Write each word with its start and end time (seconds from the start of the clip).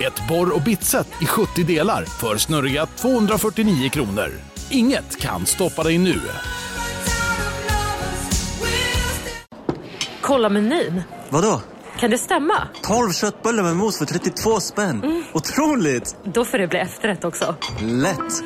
Ett 0.00 0.28
borr 0.28 0.54
och 0.54 0.62
bitset 0.62 1.08
i 1.22 1.26
70 1.26 1.64
delar 1.64 2.04
för 2.04 2.36
snurriga 2.36 2.86
249 2.86 3.88
kronor. 3.88 4.30
Inget 4.70 5.20
kan 5.20 5.46
stoppa 5.46 5.82
dig 5.82 5.98
nu. 5.98 6.20
Kolla 10.20 10.48
menyn. 10.48 11.02
Vadå? 11.28 11.60
Kan 11.98 12.10
det 12.10 12.18
stämma? 12.18 12.68
12 12.82 13.12
köttbullar 13.12 13.62
med 13.62 13.76
mos 13.76 13.98
för 13.98 14.04
32 14.04 14.60
spänn. 14.60 15.24
Otroligt! 15.32 16.16
Då 16.24 16.44
får 16.44 16.58
det 16.58 16.66
bli 16.66 16.78
efterrätt 16.78 17.24
också. 17.24 17.54
Lätt! 17.80 18.42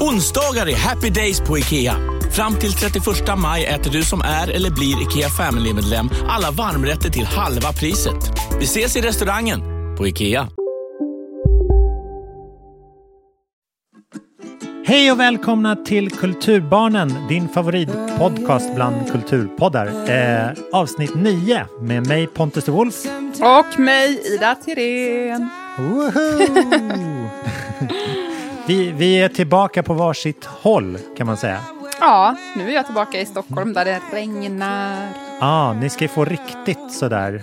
Onsdagar 0.00 0.68
är 0.68 0.76
happy 0.76 1.10
days 1.10 1.40
på 1.40 1.58
IKEA. 1.58 1.96
Fram 2.32 2.54
till 2.54 2.72
31 2.72 3.04
maj 3.38 3.64
äter 3.66 3.90
du 3.90 4.02
som 4.02 4.20
är 4.20 4.50
eller 4.50 4.70
blir 4.70 5.02
IKEA 5.02 5.28
Family-medlem 5.28 6.10
alla 6.28 6.50
varmrätter 6.50 7.10
till 7.10 7.26
halva 7.26 7.72
priset. 7.72 8.30
Vi 8.58 8.64
ses 8.64 8.96
i 8.96 9.00
restaurangen 9.00 9.60
på 9.96 10.06
IKEA. 10.08 10.48
Hej 14.88 15.12
och 15.12 15.20
välkomna 15.20 15.76
till 15.76 16.10
Kulturbarnen, 16.10 17.28
din 17.28 17.48
favoritpodcast 17.48 18.74
bland 18.74 19.12
kulturpoddar. 19.12 20.10
Eh, 20.10 20.50
avsnitt 20.72 21.14
9 21.14 21.66
med 21.80 22.06
mig 22.06 22.26
Pontus 22.26 22.64
de 22.64 22.70
Wolf. 22.70 22.94
Och 23.40 23.78
mig, 23.78 24.20
Ida 24.34 24.54
Tirén. 24.54 25.48
Vi, 28.66 28.92
vi 28.92 29.22
är 29.22 29.28
tillbaka 29.28 29.82
på 29.82 29.94
varsitt 29.94 30.44
håll 30.44 30.98
kan 31.16 31.26
man 31.26 31.36
säga. 31.36 31.60
Ja, 32.00 32.36
nu 32.56 32.68
är 32.68 32.74
jag 32.74 32.86
tillbaka 32.86 33.20
i 33.20 33.26
Stockholm 33.26 33.72
där 33.72 33.84
det 33.84 34.00
regnar. 34.12 35.08
Ja, 35.40 35.46
ah, 35.46 35.72
ni 35.72 35.90
ska 35.90 36.08
få 36.08 36.24
riktigt 36.24 36.92
sådär 36.92 37.42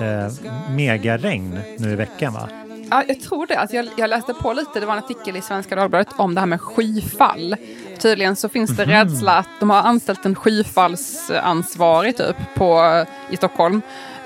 eh, 0.00 0.32
megaregn 0.74 1.60
nu 1.78 1.92
i 1.92 1.96
veckan 1.96 2.32
va? 2.32 2.59
Ja, 2.90 3.04
jag 3.08 3.20
tror 3.20 3.46
det. 3.46 3.58
Alltså 3.58 3.76
jag, 3.76 3.88
jag, 3.96 4.10
läste 4.10 4.34
på 4.34 4.52
lite, 4.52 4.80
det 4.80 4.86
var 4.86 4.92
en 4.92 4.98
artikel 4.98 5.36
i 5.36 5.42
Svenska 5.42 5.76
Dagbladet 5.76 6.08
om 6.16 6.34
det 6.34 6.40
här 6.40 6.46
med 6.46 6.60
skyfall. 6.60 7.56
Tydligen 7.98 8.36
så 8.36 8.48
finns 8.48 8.76
det 8.76 8.82
mm. 8.82 8.94
rädsla 8.94 9.38
att 9.38 9.48
de 9.60 9.70
har 9.70 9.82
anställt 9.82 10.26
en 10.26 10.34
skyfallsansvarig 10.34 12.16
typ 12.16 12.36
på, 12.54 13.04
i 13.30 13.36
Stockholm. 13.36 13.74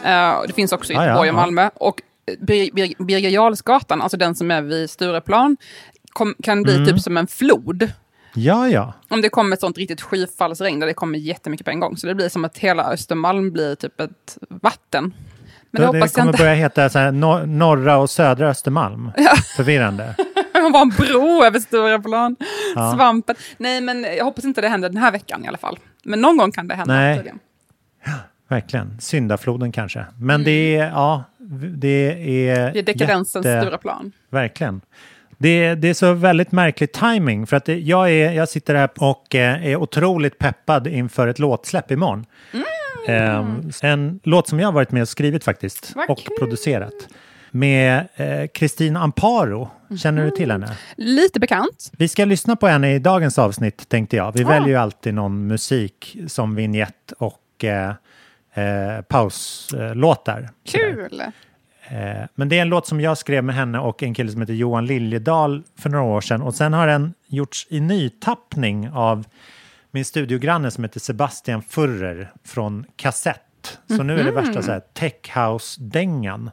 Uh, 0.05 0.43
det 0.47 0.53
finns 0.55 0.73
också 0.73 0.93
i 0.93 0.97
Göteborg 0.97 1.21
ah, 1.21 1.25
ja, 1.25 1.31
och 1.33 1.35
Malmö. 1.35 1.71
Och 1.75 2.03
Bir, 2.39 3.05
Birger 3.05 3.31
Jarlsgatan, 3.31 4.03
alltså 4.03 4.17
den 4.17 4.35
som 4.35 4.51
är 4.51 4.63
vid 4.63 4.91
Stureplan, 4.91 5.57
kom, 6.13 6.35
kan 6.43 6.63
bli 6.63 6.75
mm. 6.75 6.87
typ 6.87 7.01
som 7.01 7.17
en 7.17 7.27
flod. 7.27 7.91
Ja, 8.35 8.69
ja. 8.69 8.93
Om 9.09 9.21
det 9.21 9.29
kommer 9.29 9.55
ett 9.55 9.61
sånt 9.61 9.79
riktigt 9.79 10.01
skyfallsregn 10.01 10.81
där 10.81 10.87
det 10.87 10.95
kommer 10.95 11.19
jättemycket 11.19 11.65
på 11.65 11.71
en 11.71 11.81
gång. 11.81 11.97
Så 11.97 12.07
det 12.07 12.15
blir 12.15 12.29
som 12.29 12.45
att 12.45 12.59
hela 12.59 12.93
Östermalm 12.93 13.53
blir 13.53 13.75
typ 13.75 14.01
ett 14.01 14.39
vatten. 14.49 15.15
Men 15.79 15.93
det, 15.93 16.01
det 16.01 16.15
kommer 16.15 16.29
inte... 16.29 16.43
börja 16.43 16.55
heta 16.55 16.89
så 16.89 16.99
här, 16.99 17.13
nor 17.13 17.47
norra 17.47 17.97
och 17.97 18.11
södra 18.11 18.49
Östermalm. 18.49 19.13
Ja. 19.17 19.37
Förvirrande. 19.57 20.15
Man 20.55 20.73
var 20.73 20.83
en 20.83 20.89
bro 20.89 21.45
över 21.45 21.59
Stureplan. 21.59 22.37
Ja. 22.75 22.93
Svampen. 22.97 23.37
Nej, 23.57 23.81
men 23.81 24.03
jag 24.03 24.25
hoppas 24.25 24.45
inte 24.45 24.61
det 24.61 24.69
händer 24.69 24.89
den 24.89 24.99
här 24.99 25.13
veckan 25.13 25.45
i 25.45 25.49
alla 25.49 25.59
fall. 25.59 25.79
Men 26.05 26.21
någon 26.21 26.37
gång 26.37 26.53
kan 26.53 26.69
det 26.69 26.75
hända. 26.75 26.95
Nej. 26.95 27.33
Ja, 28.05 28.13
verkligen. 28.49 29.01
Syndafloden 29.01 29.73
kanske. 29.73 30.07
Men 30.19 30.35
mm. 30.35 30.45
det 30.45 30.77
är, 30.77 30.87
ja, 30.87 31.25
det 31.77 32.49
är... 32.49 32.73
Det 32.73 32.79
är 32.79 32.83
dekadensens 32.83 33.47
jätte... 33.47 33.61
Stureplan. 33.61 34.13
Verkligen. 34.31 34.81
Det, 35.39 35.75
det, 35.75 35.89
är 35.89 35.95
så 35.95 36.13
väldigt 36.13 36.53
märklig 36.53 36.93
timing 36.93 37.47
för 37.47 37.57
att 37.57 37.65
det, 37.65 37.79
jag, 37.79 38.11
är, 38.11 38.33
jag 38.33 38.49
sitter 38.49 38.75
här 38.75 38.89
och 38.99 39.35
eh, 39.35 39.67
är 39.67 39.77
otroligt 39.77 40.39
peppad 40.39 40.87
inför 40.87 41.29
ett 41.29 41.39
låtsläpp 41.39 41.91
imorgon. 41.91 42.27
Mm. 42.53 42.65
Mm. 43.07 43.71
en 43.83 44.21
låt 44.23 44.49
som 44.49 44.61
jag 44.61 44.69
har 44.69 44.73
varit 44.73 44.93
med 44.93 45.03
och 45.03 45.09
skrivit 45.09 45.45
faktiskt 45.45 45.93
Vad 45.97 46.11
och 46.11 46.19
kul. 46.19 46.37
producerat. 46.39 47.09
Med 47.51 48.09
Kristin 48.55 48.97
eh, 48.97 49.03
Amparo. 49.03 49.71
Känner 49.99 50.23
mm. 50.23 50.31
du 50.31 50.37
till 50.37 50.51
henne? 50.51 50.77
Lite 50.97 51.41
bekant. 51.41 51.93
Vi 51.99 52.09
ska 52.09 52.25
lyssna 52.25 52.57
på 52.57 52.67
henne 52.67 52.95
i 52.95 52.99
dagens 52.99 53.39
avsnitt 53.39 53.89
tänkte 53.89 54.17
jag. 54.17 54.33
Vi 54.33 54.45
ah. 54.45 54.49
väljer 54.49 54.69
ju 54.69 54.77
alltid 54.77 55.15
någon 55.15 55.47
musik 55.47 56.17
som 56.27 56.55
vignett 56.55 57.13
och 57.19 57.65
eh, 57.65 57.95
eh, 58.55 59.03
pauslåtar. 59.03 60.51
Kul! 60.67 61.23
Eh, 61.89 62.27
men 62.35 62.49
det 62.49 62.59
är 62.59 62.63
en 62.63 62.69
låt 62.69 62.87
som 62.87 63.01
jag 63.01 63.19
skrev 63.19 63.45
med 63.45 63.55
henne 63.55 63.79
och 63.79 64.03
en 64.03 64.15
kille 64.15 64.31
som 64.31 64.41
heter 64.41 64.55
Johan 64.55 64.87
Liljedahl 64.87 65.63
för 65.79 65.91
några 65.91 66.05
år 66.05 66.21
sedan. 66.21 66.43
Och 66.43 66.55
sen 66.55 66.73
har 66.73 66.87
den 66.87 67.15
gjorts 67.27 67.67
i 67.71 67.81
nytappning 67.81 68.91
av 68.91 69.27
min 69.95 70.05
studiogranne 70.05 70.71
som 70.71 70.85
heter 70.85 71.01
Sebastian 71.01 71.63
Furrer 71.63 72.33
från 72.45 72.87
Kassett. 72.97 73.79
Så 73.87 74.03
nu 74.03 74.21
är 74.21 74.25
det 74.25 74.31
värsta 74.31 74.63
så 74.63 74.73
här 74.73 74.81
tech 74.81 75.37
house-dängan. 75.37 76.45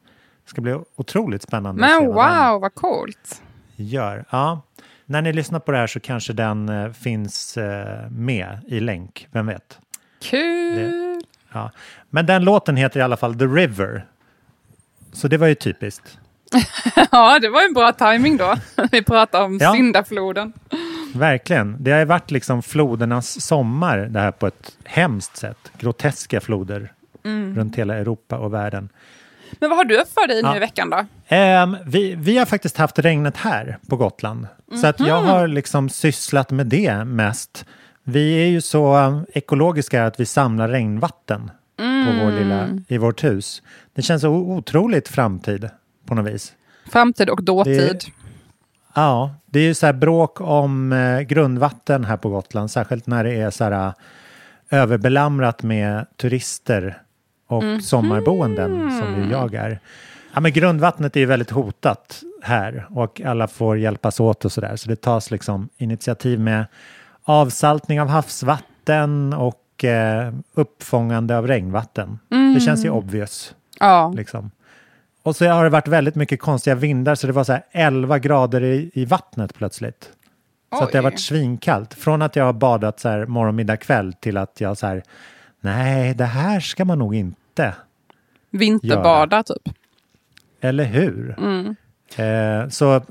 Det 0.43 0.49
ska 0.49 0.61
bli 0.61 0.79
otroligt 0.95 1.41
spännande 1.41 1.81
Men 1.81 2.05
wow, 2.05 2.15
vad, 2.15 2.61
vad 2.61 2.75
coolt! 2.75 3.41
Gör. 3.75 4.25
Ja. 4.29 4.61
När 5.05 5.21
ni 5.21 5.33
lyssnar 5.33 5.59
på 5.59 5.71
det 5.71 5.77
här 5.77 5.87
så 5.87 5.99
kanske 5.99 6.33
den 6.33 6.69
eh, 6.69 6.91
finns 6.91 7.57
eh, 7.57 8.09
med 8.09 8.59
i 8.67 8.79
länk, 8.79 9.27
vem 9.31 9.45
vet? 9.45 9.79
Kul! 10.21 10.75
Det, 10.75 11.21
ja. 11.53 11.71
Men 12.09 12.25
den 12.25 12.43
låten 12.43 12.77
heter 12.77 12.99
i 12.99 13.03
alla 13.03 13.17
fall 13.17 13.35
The 13.35 13.45
River. 13.45 14.05
Så 15.11 15.27
det 15.27 15.37
var 15.37 15.47
ju 15.47 15.55
typiskt. 15.55 16.17
ja, 17.11 17.39
det 17.39 17.49
var 17.49 17.65
en 17.65 17.73
bra 17.73 17.91
timing 17.91 18.37
då. 18.37 18.55
Vi 18.91 19.03
pratade 19.03 19.43
om 19.43 19.57
ja. 19.61 19.73
syndafloden. 19.73 20.53
Verkligen. 21.15 21.75
Det 21.79 21.91
har 21.91 22.05
varit 22.05 22.31
liksom 22.31 22.63
flodernas 22.63 23.41
sommar 23.41 23.97
det 23.97 24.19
här 24.19 24.31
på 24.31 24.47
ett 24.47 24.77
hemskt 24.83 25.37
sätt. 25.37 25.71
Groteska 25.79 26.41
floder 26.41 26.93
mm. 27.23 27.55
runt 27.55 27.75
hela 27.75 27.95
Europa 27.95 28.37
och 28.37 28.53
världen. 28.53 28.89
Men 29.59 29.69
vad 29.69 29.77
har 29.77 29.85
du 29.85 30.03
för 30.13 30.27
dig 30.27 30.39
ja. 30.39 30.51
nu 30.51 30.57
i 30.57 30.59
veckan 30.59 30.89
då? 30.89 30.97
Um, 31.35 31.77
vi, 31.85 32.15
vi 32.15 32.37
har 32.37 32.45
faktiskt 32.45 32.77
haft 32.77 32.99
regnet 32.99 33.37
här 33.37 33.77
på 33.89 33.97
Gotland. 33.97 34.47
Mm. 34.67 34.81
Så 34.81 34.87
att 34.87 34.99
jag 34.99 35.21
har 35.21 35.47
liksom 35.47 35.89
sysslat 35.89 36.51
med 36.51 36.67
det 36.67 37.05
mest. 37.05 37.65
Vi 38.03 38.43
är 38.43 38.47
ju 38.47 38.61
så 38.61 38.97
um, 38.97 39.25
ekologiska 39.33 40.05
att 40.05 40.19
vi 40.19 40.25
samlar 40.25 40.69
regnvatten 40.69 41.51
mm. 41.79 42.05
på 42.05 42.25
vår 42.25 42.31
lilla, 42.31 42.67
i 42.87 42.97
vårt 42.97 43.23
hus. 43.23 43.61
Det 43.93 44.01
känns 44.01 44.23
otroligt 44.23 45.07
framtid 45.07 45.69
på 46.05 46.15
något 46.15 46.33
vis. 46.33 46.53
Framtid 46.91 47.29
och 47.29 47.43
dåtid. 47.43 48.01
Ja, 48.93 49.35
det 49.45 49.59
är 49.59 49.63
ju 49.63 49.73
så 49.73 49.85
här 49.85 49.93
bråk 49.93 50.41
om 50.41 50.93
eh, 50.93 51.21
grundvatten 51.21 52.05
här 52.05 52.17
på 52.17 52.29
Gotland, 52.29 52.71
särskilt 52.71 53.07
när 53.07 53.23
det 53.23 53.35
är 53.35 53.49
så 53.49 53.63
här 53.63 53.87
uh, 53.87 53.93
överbelamrat 54.69 55.63
med 55.63 56.05
turister 56.17 57.01
och 57.47 57.63
mm. 57.63 57.81
sommarboenden 57.81 58.99
som 59.01 59.23
ju 59.23 59.31
jag 59.31 59.53
är. 59.53 59.79
Ja, 60.33 60.39
men 60.39 60.51
grundvattnet 60.51 61.15
är 61.15 61.19
ju 61.19 61.25
väldigt 61.25 61.49
hotat 61.49 62.21
här 62.41 62.85
och 62.89 63.21
alla 63.21 63.47
får 63.47 63.77
hjälpas 63.77 64.19
åt 64.19 64.45
och 64.45 64.51
så 64.51 64.61
där. 64.61 64.75
Så 64.75 64.89
det 64.89 64.95
tas 64.95 65.31
liksom 65.31 65.69
initiativ 65.77 66.39
med 66.39 66.65
avsaltning 67.23 68.01
av 68.01 68.07
havsvatten 68.07 69.33
och 69.33 69.83
eh, 69.83 70.33
uppfångande 70.53 71.37
av 71.37 71.47
regnvatten. 71.47 72.19
Mm. 72.31 72.53
Det 72.53 72.59
känns 72.59 72.85
ju 72.85 72.89
obvious. 72.89 73.55
Ja. 73.79 74.13
Liksom. 74.15 74.51
Och 75.23 75.35
så 75.35 75.47
har 75.47 75.63
det 75.63 75.69
varit 75.69 75.87
väldigt 75.87 76.15
mycket 76.15 76.39
konstiga 76.39 76.75
vindar 76.75 77.15
så 77.15 77.27
det 77.27 77.33
var 77.33 77.43
så 77.43 77.51
här 77.51 77.63
11 77.71 78.19
grader 78.19 78.63
i, 78.63 78.91
i 78.93 79.05
vattnet 79.05 79.53
plötsligt. 79.53 80.09
Så 80.77 80.83
att 80.83 80.91
det 80.91 80.97
har 80.97 81.03
varit 81.03 81.19
svinkallt. 81.19 81.93
Från 81.93 82.21
att 82.21 82.35
jag 82.35 82.43
har 82.43 82.53
badat 82.53 82.99
så 82.99 83.09
här 83.09 83.25
morgon, 83.25 83.55
middag, 83.55 83.77
kväll 83.77 84.13
till 84.13 84.37
att 84.37 84.61
jag 84.61 84.77
så 84.77 84.87
här, 84.87 85.03
nej, 85.61 86.13
det 86.13 86.25
här 86.25 86.59
ska 86.59 86.85
man 86.85 86.99
nog 86.99 87.15
inte 87.15 87.75
Vinterbada 88.51 89.35
göra. 89.35 89.43
typ. 89.43 89.75
Eller 90.61 90.83
hur? 90.83 91.35
Mm. 91.37 91.75
Eh, 92.15 92.69
så 92.69 93.01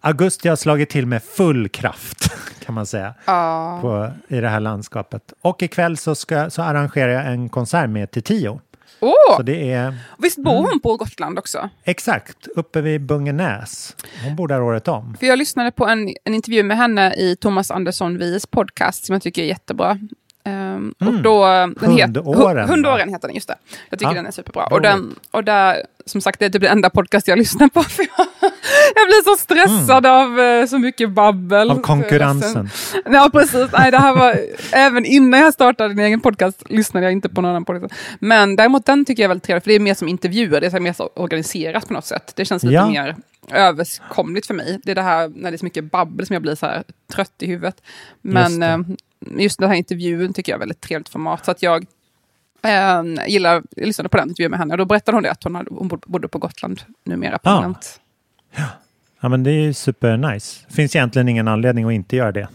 augusti 0.00 0.48
har 0.48 0.56
slagit 0.56 0.90
till 0.90 1.06
med 1.06 1.22
full 1.22 1.68
kraft 1.68 2.30
kan 2.64 2.74
man 2.74 2.86
säga 2.86 3.14
ah. 3.24 3.80
på, 3.80 4.12
i 4.28 4.40
det 4.40 4.48
här 4.48 4.60
landskapet. 4.60 5.32
Och 5.40 5.62
ikväll 5.62 5.96
så, 5.96 6.14
ska, 6.14 6.50
så 6.50 6.62
arrangerar 6.62 7.12
jag 7.12 7.26
en 7.26 7.48
konsert 7.48 7.90
med 7.90 8.10
Titio. 8.10 8.60
Oh! 9.00 9.36
Så 9.36 9.42
det 9.42 9.72
är, 9.72 9.94
Visst 10.18 10.38
bor 10.38 10.54
hon 10.54 10.66
mm. 10.66 10.80
på 10.80 10.96
Gotland 10.96 11.38
också? 11.38 11.68
Exakt, 11.84 12.46
uppe 12.56 12.80
vid 12.80 13.00
Bungenäs. 13.00 13.96
Hon 14.24 14.36
bor 14.36 14.48
där 14.48 14.62
året 14.62 14.88
om. 14.88 15.16
För 15.20 15.26
jag 15.26 15.38
lyssnade 15.38 15.70
på 15.70 15.86
en, 15.86 16.14
en 16.24 16.34
intervju 16.34 16.62
med 16.62 16.76
henne 16.76 17.14
i 17.14 17.36
Thomas 17.36 17.70
Andersson 17.70 18.18
Wies 18.18 18.46
podcast 18.46 19.04
som 19.04 19.12
jag 19.12 19.22
tycker 19.22 19.42
är 19.42 19.46
jättebra. 19.46 19.98
Um, 20.48 20.94
och 21.00 21.06
mm. 21.06 21.22
då, 21.22 21.46
den 21.46 21.74
hundåren. 21.80 22.58
Het, 22.58 22.70
hundåren 22.70 23.08
heter 23.08 23.28
den, 23.28 23.34
just 23.34 23.48
det. 23.48 23.56
Jag 23.90 23.98
tycker 23.98 24.10
ja. 24.10 24.14
den 24.14 24.26
är 24.26 24.30
superbra. 24.30 24.66
Och, 24.66 24.80
den, 24.80 25.14
och 25.30 25.44
där, 25.44 25.82
som 26.06 26.20
sagt, 26.20 26.38
det 26.38 26.46
är 26.46 26.50
typ 26.50 26.62
den 26.62 26.72
enda 26.72 26.90
podcast 26.90 27.28
jag 27.28 27.38
lyssnar 27.44 27.68
på. 27.68 27.82
För 27.82 28.06
jag, 28.16 28.26
Jag 28.94 29.06
blir 29.06 29.24
så 29.24 29.36
stressad 29.36 30.06
av 30.06 30.40
eh, 30.40 30.66
så 30.66 30.78
mycket 30.78 31.10
babbel. 31.10 31.70
Av 31.70 31.80
konkurrensen. 31.80 32.70
Ja, 33.04 33.30
precis. 33.32 33.68
Nej, 33.72 33.90
det 33.90 33.98
här 33.98 34.14
var, 34.14 34.38
även 34.72 35.04
innan 35.04 35.40
jag 35.40 35.54
startade 35.54 35.94
min 35.94 36.04
egen 36.06 36.20
podcast 36.20 36.70
lyssnade 36.70 37.06
jag 37.06 37.12
inte 37.12 37.28
på 37.28 37.40
någon 37.40 37.50
annan 37.50 37.64
podcast. 37.64 37.94
Men 38.18 38.56
däremot 38.56 38.86
den 38.86 39.04
tycker 39.04 39.22
jag 39.22 39.24
är 39.24 39.28
väldigt 39.28 39.44
trevlig, 39.44 39.62
för 39.62 39.70
det 39.70 39.74
är 39.74 39.80
mer 39.80 39.94
som 39.94 40.08
intervjuer, 40.08 40.60
det 40.60 40.74
är 40.74 40.80
mer 40.80 40.92
så 40.92 41.10
organiserat 41.14 41.88
på 41.88 41.94
något 41.94 42.06
sätt. 42.06 42.32
Det 42.36 42.44
känns 42.44 42.62
lite 42.62 42.74
Ja. 42.74 42.88
mer 42.88 43.16
överkomligt 43.52 44.46
för 44.46 44.54
mig. 44.54 44.80
Det 44.84 44.90
är 44.90 44.94
det 44.94 45.02
här 45.02 45.28
när 45.34 45.50
det 45.50 45.54
är 45.54 45.58
så 45.58 45.64
mycket 45.64 45.90
babbel 45.90 46.26
som 46.26 46.34
jag 46.34 46.42
blir 46.42 46.54
så 46.54 46.66
här 46.66 46.82
trött 47.12 47.34
i 47.38 47.46
huvudet. 47.46 47.82
Men 48.22 48.62
Just 49.20 49.58
den 49.58 49.68
här 49.68 49.76
intervjun 49.76 50.32
tycker 50.32 50.52
jag 50.52 50.56
är 50.56 50.60
väldigt 50.60 50.80
trevligt 50.80 51.08
format. 51.08 51.44
Så 51.44 51.50
att 51.50 51.62
jag 51.62 51.86
eh, 52.62 53.02
gillar, 53.28 53.62
jag 53.76 53.86
lyssnade 53.86 54.08
på 54.08 54.16
den 54.16 54.28
intervjun 54.28 54.50
med 54.50 54.58
henne 54.60 54.74
och 54.74 54.78
då 54.78 54.84
berättade 54.84 55.16
hon 55.16 55.22
det 55.22 55.30
att 55.30 55.44
hon, 55.44 55.54
hade, 55.54 55.70
hon 55.74 55.88
bod- 55.88 56.04
bodde 56.06 56.28
på 56.28 56.38
Gotland 56.38 56.80
numera 57.04 57.38
permanent. 57.38 58.00
Ja, 59.20 59.28
men 59.28 59.42
det 59.42 59.50
är 59.50 59.60
ju 59.62 59.74
supernice. 59.74 60.64
Det 60.68 60.74
finns 60.74 60.96
egentligen 60.96 61.28
ingen 61.28 61.48
anledning 61.48 61.84
att 61.84 61.92
inte 61.92 62.16
göra 62.16 62.32
det, 62.32 62.48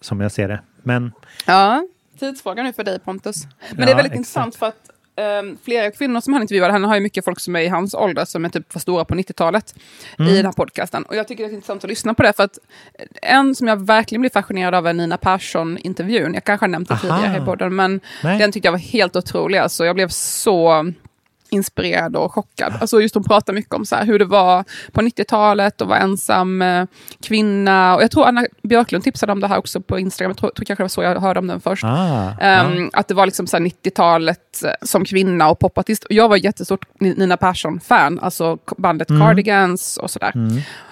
som 0.00 0.20
jag 0.20 0.32
ser 0.32 0.48
det. 0.48 0.60
Men 0.82 1.12
Ja, 1.46 1.86
tidsfråga 2.18 2.62
nu 2.62 2.72
för 2.72 2.84
dig 2.84 2.98
Pontus. 2.98 3.44
Men 3.44 3.78
Ja, 3.78 3.84
det 3.86 3.92
är 3.92 3.96
väldigt 3.96 4.04
exakt. 4.04 4.16
intressant 4.16 4.56
för 4.56 4.66
att 4.66 4.90
um, 5.16 5.58
flera 5.64 5.90
kvinnor 5.90 6.20
som 6.20 6.32
han 6.32 6.42
intervjuade, 6.42 6.72
han 6.72 6.84
har 6.84 6.94
ju 6.94 7.00
mycket 7.00 7.24
folk 7.24 7.40
som 7.40 7.56
är 7.56 7.60
i 7.60 7.68
hans 7.68 7.94
ålder 7.94 8.24
som 8.24 8.44
är 8.44 8.48
typ 8.48 8.74
var 8.74 8.80
stora 8.80 9.04
på 9.04 9.14
90-talet 9.14 9.74
Mm. 10.18 10.32
i 10.32 10.36
den 10.36 10.46
här 10.46 10.52
podcasten. 10.52 11.02
Och 11.02 11.16
jag 11.16 11.28
tycker 11.28 11.44
det 11.44 11.50
är 11.50 11.54
intressant 11.54 11.84
att 11.84 11.90
lyssna 11.90 12.14
på 12.14 12.22
det 12.22 12.32
för 12.32 12.42
att 12.44 12.58
en 13.22 13.54
som 13.54 13.68
jag 13.68 13.86
verkligen 13.86 14.20
blir 14.20 14.30
fascinerad 14.30 14.74
av 14.74 14.86
är 14.86 14.92
Nina 14.92 15.16
Persson-intervjun. 15.16 16.34
Jag 16.34 16.44
kanske 16.44 16.64
har 16.64 16.68
nämnt 16.70 16.88
det 16.88 16.94
Aha. 16.94 17.16
tidigare 17.18 17.42
i 17.42 17.44
podden, 17.46 17.76
men 17.76 18.00
Nej. 18.24 18.38
den 18.38 18.52
tyckte 18.52 18.66
jag 18.66 18.72
var 18.72 18.78
helt 18.78 19.16
otrolig. 19.16 19.58
Alltså, 19.58 19.84
jag 19.84 19.94
blev 19.94 20.08
så 20.08 20.92
inspirerad 21.54 22.16
och 22.16 22.32
chockad. 22.34 22.72
Alltså 22.80 23.00
just 23.00 23.14
hon 23.14 23.24
pratar 23.24 23.52
mycket 23.52 23.74
om 23.74 23.86
så 23.86 23.96
här, 23.96 24.04
hur 24.06 24.18
det 24.18 24.24
var 24.24 24.64
på 24.92 25.00
90-talet 25.00 25.80
och 25.80 25.88
vara 25.88 25.98
ensam 25.98 26.62
eh, 26.62 26.84
kvinna. 27.22 27.94
Och 27.96 28.02
jag 28.02 28.10
tror 28.10 28.26
Anna 28.26 28.46
Björklund 28.62 29.04
tipsade 29.04 29.32
om 29.32 29.40
det 29.40 29.48
här 29.48 29.58
också 29.58 29.80
på 29.80 29.98
Instagram. 29.98 30.30
Jag 30.30 30.36
tror, 30.38 30.50
tror 30.50 30.64
kanske 30.64 30.80
det 30.82 30.84
var 30.84 30.88
så 30.88 31.02
jag 31.02 31.20
hörde 31.20 31.40
om 31.40 31.46
den 31.46 31.60
först. 31.60 31.84
ah, 31.84 32.32
Ehm, 32.40 32.90
Att 32.92 33.08
det 33.08 33.14
var 33.14 33.26
liksom 33.26 33.46
så 33.46 33.56
här 33.56 33.64
90-talet 33.64 34.64
eh, 34.64 34.70
som 34.82 35.04
kvinna 35.04 35.48
och 35.50 35.58
popartist. 35.58 36.04
Och 36.04 36.12
jag 36.12 36.28
var 36.28 36.36
jättestort 36.36 36.84
Ni- 37.00 37.14
Nina 37.14 37.36
Persson-fan, 37.36 38.20
alltså 38.20 38.58
bandet 38.76 39.08
Cardigans 39.20 39.96
och 39.96 40.10
sådär. 40.10 40.32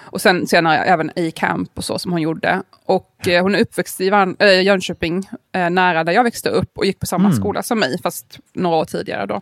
Och 0.05 0.21
sen 0.21 0.47
senare 0.47 0.77
även 0.77 1.09
A-Camp 1.09 1.69
och 1.77 1.83
så 1.83 1.99
som 1.99 2.11
hon 2.11 2.21
gjorde. 2.21 2.61
Och 2.85 3.09
eh, 3.27 3.43
hon 3.43 3.55
är 3.55 3.59
uppväxt 3.59 4.01
i 4.01 4.09
Van, 4.09 4.35
äh, 4.39 4.61
Jönköping, 4.63 5.29
eh, 5.55 5.69
nära 5.69 6.03
där 6.03 6.13
jag 6.13 6.23
växte 6.23 6.49
upp 6.49 6.77
och 6.77 6.85
gick 6.85 6.99
på 6.99 7.05
samma 7.05 7.31
skola 7.31 7.63
som 7.63 7.79
mig, 7.79 8.01
fast 8.03 8.39
några 8.53 8.75
år 8.75 8.85
tidigare 8.85 9.25
då. 9.25 9.41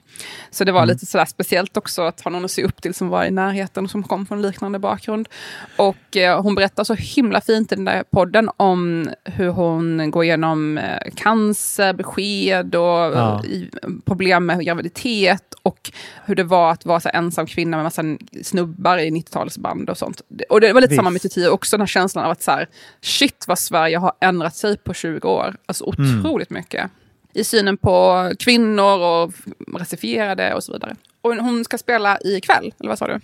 Så 0.51 0.63
det 0.63 0.72
var 0.72 0.86
lite 0.86 1.06
sådär 1.06 1.25
speciellt 1.25 1.78
också 1.78 2.01
att 2.01 2.22
ha 2.22 2.31
någon 2.31 2.45
att 2.45 2.51
se 2.51 2.63
upp 2.63 2.81
till 2.81 2.94
som 2.94 3.10
var 3.10 3.25
i 3.25 3.31
närheten 3.31 3.83
och 3.83 3.92
som 3.92 4.04
kom 4.04 4.25
från 4.25 4.42
liknande 4.42 4.80
bakgrund. 4.80 5.28
Och 5.75 6.18
eh, 6.18 6.42
hon 6.42 6.56
berättar 6.56 6.83
så 6.83 6.94
himla 6.94 7.42
fint 7.42 7.72
i 7.72 7.75
den 7.75 7.86
där 7.86 8.04
podden 8.12 8.50
om 8.57 9.10
hur 9.24 9.50
hon 9.50 10.12
går 10.12 10.24
igenom 10.24 10.78
eh, 10.78 11.12
cancer, 11.16 11.94
besked 11.94 12.75
och 12.75 12.81
Ja. 13.12 13.44
i, 13.44 13.69
problem 14.06 14.45
med 14.45 14.66
graviditet 14.66 15.54
och 15.63 15.92
hur 16.25 16.36
det 16.36 16.44
var 16.44 16.72
att 16.72 16.86
vara 16.86 17.00
så 17.00 17.10
ensam 17.13 17.45
kvinna 17.45 17.78
med 17.78 17.83
massa 17.83 18.04
snubbar 18.44 18.98
i 18.98 19.10
90-talsband 19.10 19.89
och 19.89 19.98
sånt. 19.98 20.22
Och 20.50 20.62
det 20.62 20.74
var 20.74 20.81
lite 20.81 20.92
Visst. 20.92 21.00
samma 21.00 21.10
med 21.10 21.22
Tio 21.22 21.50
också, 21.50 21.78
den 21.78 21.81
här 21.81 21.88
känslan 21.88 22.25
av 22.25 22.31
att 22.31 22.42
så 22.42 22.51
här, 22.51 22.68
shit 23.01 23.45
vad 23.48 23.60
Sverige 23.71 23.97
har 23.97 24.12
ändrat 24.19 24.56
sig 24.56 24.77
på 24.77 24.94
20 24.94 25.29
år. 25.29 25.56
Alltså 25.65 25.83
otroligt 25.85 26.50
mycket. 26.50 26.91
I 27.33 27.44
synen 27.44 27.77
på 27.77 28.31
kvinnor 28.39 29.00
och 29.00 29.33
rasifierade 29.79 30.53
och 30.53 30.63
så 30.63 30.73
vidare. 30.73 30.95
Och 31.21 31.35
hon 31.35 31.63
ska 31.63 31.77
spela 31.77 32.18
ikväll, 32.21 32.73
eller 32.79 32.89
vad 32.89 32.97
sa 32.97 33.07
du? 33.07 33.19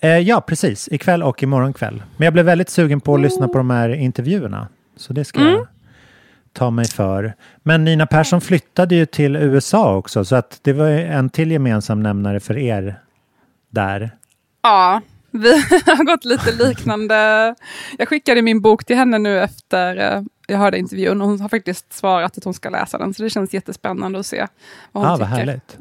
eh, 0.00 0.18
ja, 0.18 0.40
precis. 0.40 0.88
Ikväll 0.92 1.22
och 1.22 1.42
imorgon 1.42 1.72
kväll. 1.72 2.02
Men 2.16 2.24
jag 2.24 2.32
blev 2.32 2.46
väldigt 2.46 2.68
sugen 2.68 3.00
på 3.00 3.14
att 3.14 3.20
lyssna 3.20 3.48
på 3.48 3.58
de 3.58 3.70
här 3.70 3.88
intervjuerna. 3.88 4.68
Så 4.96 5.12
det 5.12 5.24
ska 5.24 5.40
jag 5.40 5.66
ta 6.52 6.70
mig 6.70 6.84
för. 6.84 7.34
Men 7.62 7.84
Nina 7.84 8.06
Persson 8.06 8.40
flyttade 8.40 8.94
ju 8.94 9.06
till 9.06 9.36
USA 9.36 9.96
också, 9.96 10.24
så 10.24 10.36
att 10.36 10.58
det 10.62 10.72
var 10.72 10.88
en 10.88 11.30
till 11.30 11.50
gemensam 11.50 12.02
nämnare 12.02 12.40
för 12.40 12.58
er 12.58 13.00
där. 13.70 14.10
Ja, 14.62 15.00
vi 15.40 15.52
har 15.86 16.04
gått 16.04 16.24
lite 16.24 16.52
liknande. 16.52 17.54
Jag 17.98 18.08
skickade 18.08 18.42
min 18.42 18.60
bok 18.60 18.84
till 18.84 18.96
henne 18.96 19.18
nu 19.18 19.40
efter 19.40 19.96
eh, 20.16 20.22
jag 20.48 20.58
hörde 20.58 20.78
intervjun 20.78 21.20
och 21.22 21.28
hon 21.28 21.40
har 21.40 21.48
faktiskt 21.48 21.92
svarat 21.92 22.38
att 22.38 22.44
hon 22.44 22.54
ska 22.54 22.70
läsa 22.70 22.98
den. 22.98 23.14
Så 23.14 23.22
det 23.22 23.30
känns 23.30 23.54
jättespännande 23.54 24.18
att 24.18 24.26
se 24.26 24.46
vad 24.92 25.04
hon 25.04 25.12
ah, 25.12 25.16
vad 25.16 25.28
tycker. 25.28 25.38
härligt. 25.46 25.78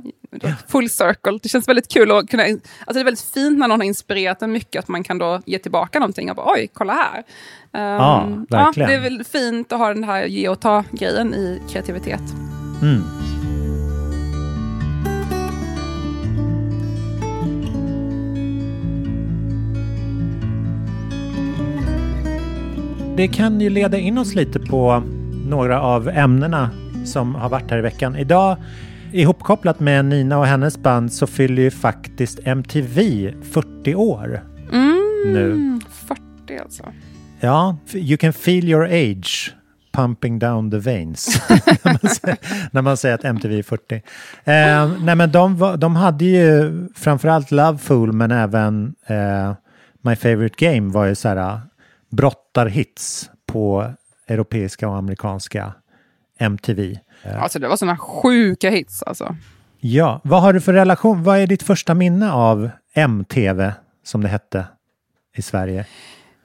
Full 0.68 0.90
circle. 0.90 1.40
Det 1.44 1.50
känns 1.50 1.68
väldigt 1.68 1.88
kul 1.94 2.12
att 2.12 2.30
kunna... 2.30 2.44
Alltså 2.44 2.64
det 2.94 3.00
är 3.00 3.04
väldigt 3.04 3.26
fint 3.34 3.60
när 3.60 3.68
någon 3.68 3.80
har 3.80 3.88
inspirerat 3.88 4.42
en 4.42 4.52
mycket, 4.52 4.80
att 4.80 4.88
man 4.88 5.04
kan 5.04 5.18
då 5.18 5.42
ge 5.46 5.60
tillbaka 5.60 6.00
någonting. 6.00 6.30
Och 6.30 6.36
bara, 6.36 6.52
Oj, 6.54 6.70
kolla 6.74 6.94
här. 6.94 7.18
Ehm, 7.74 8.46
Ja, 8.50 8.66
verkligen. 8.66 8.90
det 8.90 8.96
är 8.96 9.02
väl 9.02 9.24
fint 9.24 9.72
att 9.72 9.80
ha 9.80 9.94
den 9.94 10.04
här 10.04 10.26
ge 10.26 10.50
och 10.50 10.60
ta-grejen 10.60 11.34
i 11.34 11.62
kreativitet. 11.70 12.22
Mm. 12.82 13.04
Det 23.18 23.28
kan 23.28 23.62
ju 23.62 23.70
leda 23.70 23.98
in 23.98 24.18
oss 24.18 24.36
lite 24.36 24.60
på 24.60 25.04
några 25.48 25.82
av 25.82 26.10
ämnena 26.10 26.70
som 27.06 27.36
har 27.36 27.50
varit 27.50 27.72
här 27.72 27.78
i 27.78 27.82
veckan. 27.82 28.16
Idag, 28.16 28.58
ihopkopplat 29.12 29.80
med 29.80 30.06
Nina 30.06 30.38
och 30.38 30.46
hennes 30.46 30.78
band, 30.78 31.14
så 31.14 31.28
fyller 31.28 31.62
ju 31.62 31.72
faktiskt 31.72 32.40
MTV 32.44 33.32
40 33.44 33.96
år 33.96 34.44
nu. 35.26 35.52
Mm, 35.52 35.82
40 36.48 36.60
alltså. 36.62 36.84
Ja, 37.40 37.78
you 37.94 38.18
can 38.18 38.34
feel 38.34 38.70
your 38.70 38.84
age 38.86 39.54
pumping 39.94 40.40
down 40.40 40.72
the 40.72 40.78
veins. 40.78 41.42
när, 41.84 42.00
man 42.04 42.10
säger, 42.16 42.38
när 42.72 42.82
man 42.82 42.98
säger 42.98 43.16
att 43.16 43.26
MTV 43.26 43.60
är 43.60 43.64
40. 43.64 43.96
Eh, 43.96 44.02
nej 45.04 45.16
men 45.16 45.32
de, 45.32 45.76
de 45.78 45.96
hade 45.96 46.26
ju 46.26 46.72
framförallt 46.96 47.52
Loveful 47.52 48.12
men 48.12 48.32
även 48.32 48.96
eh, 49.08 49.54
My 50.02 50.16
Favorite 50.16 50.66
Game 50.66 50.92
var 50.92 51.06
ju 51.06 51.16
så 51.16 51.28
här 51.28 51.60
brottarhits 52.16 53.30
på 53.46 53.94
europeiska 54.28 54.90
och 54.90 54.96
amerikanska 54.96 55.74
MTV. 56.40 57.00
Alltså 57.40 57.60
det 57.60 57.68
var 57.68 57.78
sådana 57.78 57.98
sjuka 57.98 58.70
hits 58.70 59.04
alltså. 59.04 59.36
Ja, 59.80 60.22
vad 60.24 60.42
har 60.42 60.54
du 60.54 60.62
för 60.62 60.74
relation? 60.74 61.24
Vad 61.24 61.38
är 61.38 61.48
ditt 61.48 61.64
första 61.64 61.94
minne 61.94 62.32
av 62.32 62.70
MTV 62.94 63.72
som 64.04 64.22
det 64.22 64.28
hette 64.28 64.66
i 65.36 65.42
Sverige? 65.42 65.86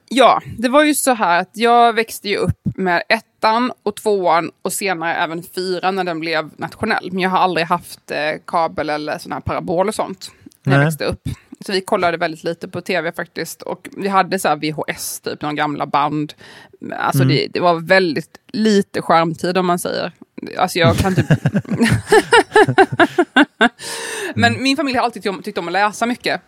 Ja, 0.09 0.41
det 0.57 0.69
var 0.69 0.83
ju 0.83 0.93
så 0.93 1.13
här 1.13 1.41
att 1.41 1.49
jag 1.53 1.93
växte 1.93 2.29
ju 2.29 2.37
upp 2.37 2.59
med 2.63 3.03
ettan 3.09 3.71
och 3.83 3.95
tvåan 3.95 4.51
och 4.61 4.73
senare 4.73 5.15
även 5.15 5.43
fyran 5.43 5.95
när 5.95 6.03
den 6.03 6.19
blev 6.19 6.49
nationell. 6.57 7.09
Men 7.11 7.19
jag 7.19 7.29
har 7.29 7.37
aldrig 7.37 7.67
haft 7.67 8.11
eh, 8.11 8.39
kabel 8.47 8.89
eller 8.89 9.17
sån 9.17 9.31
här 9.31 9.39
parabol 9.39 9.87
och 9.87 9.95
sånt 9.95 10.31
när 10.63 10.73
jag 10.73 10.79
Nej. 10.79 10.85
växte 10.85 11.05
upp. 11.05 11.21
Så 11.65 11.71
vi 11.71 11.81
kollade 11.81 12.17
väldigt 12.17 12.43
lite 12.43 12.67
på 12.67 12.81
tv 12.81 13.11
faktiskt. 13.11 13.61
Och 13.61 13.89
vi 13.97 14.07
hade 14.07 14.39
så 14.39 14.47
här 14.47 14.55
VHS, 14.55 15.19
typ, 15.19 15.41
några 15.41 15.53
gamla 15.53 15.85
band. 15.85 16.33
Alltså 16.97 17.23
det, 17.23 17.47
det 17.53 17.59
var 17.59 17.79
väldigt 17.79 18.39
lite 18.47 19.01
skärmtid 19.01 19.57
om 19.57 19.65
man 19.65 19.79
säger. 19.79 20.11
Alltså 20.57 20.79
jag 20.79 20.97
kan 20.97 21.15
typ... 21.15 21.25
Men 24.35 24.63
min 24.63 24.77
familj 24.77 24.97
har 24.97 25.05
alltid 25.05 25.43
tyckt 25.43 25.57
om 25.57 25.67
att 25.67 25.73
läsa 25.73 26.05
mycket. 26.05 26.41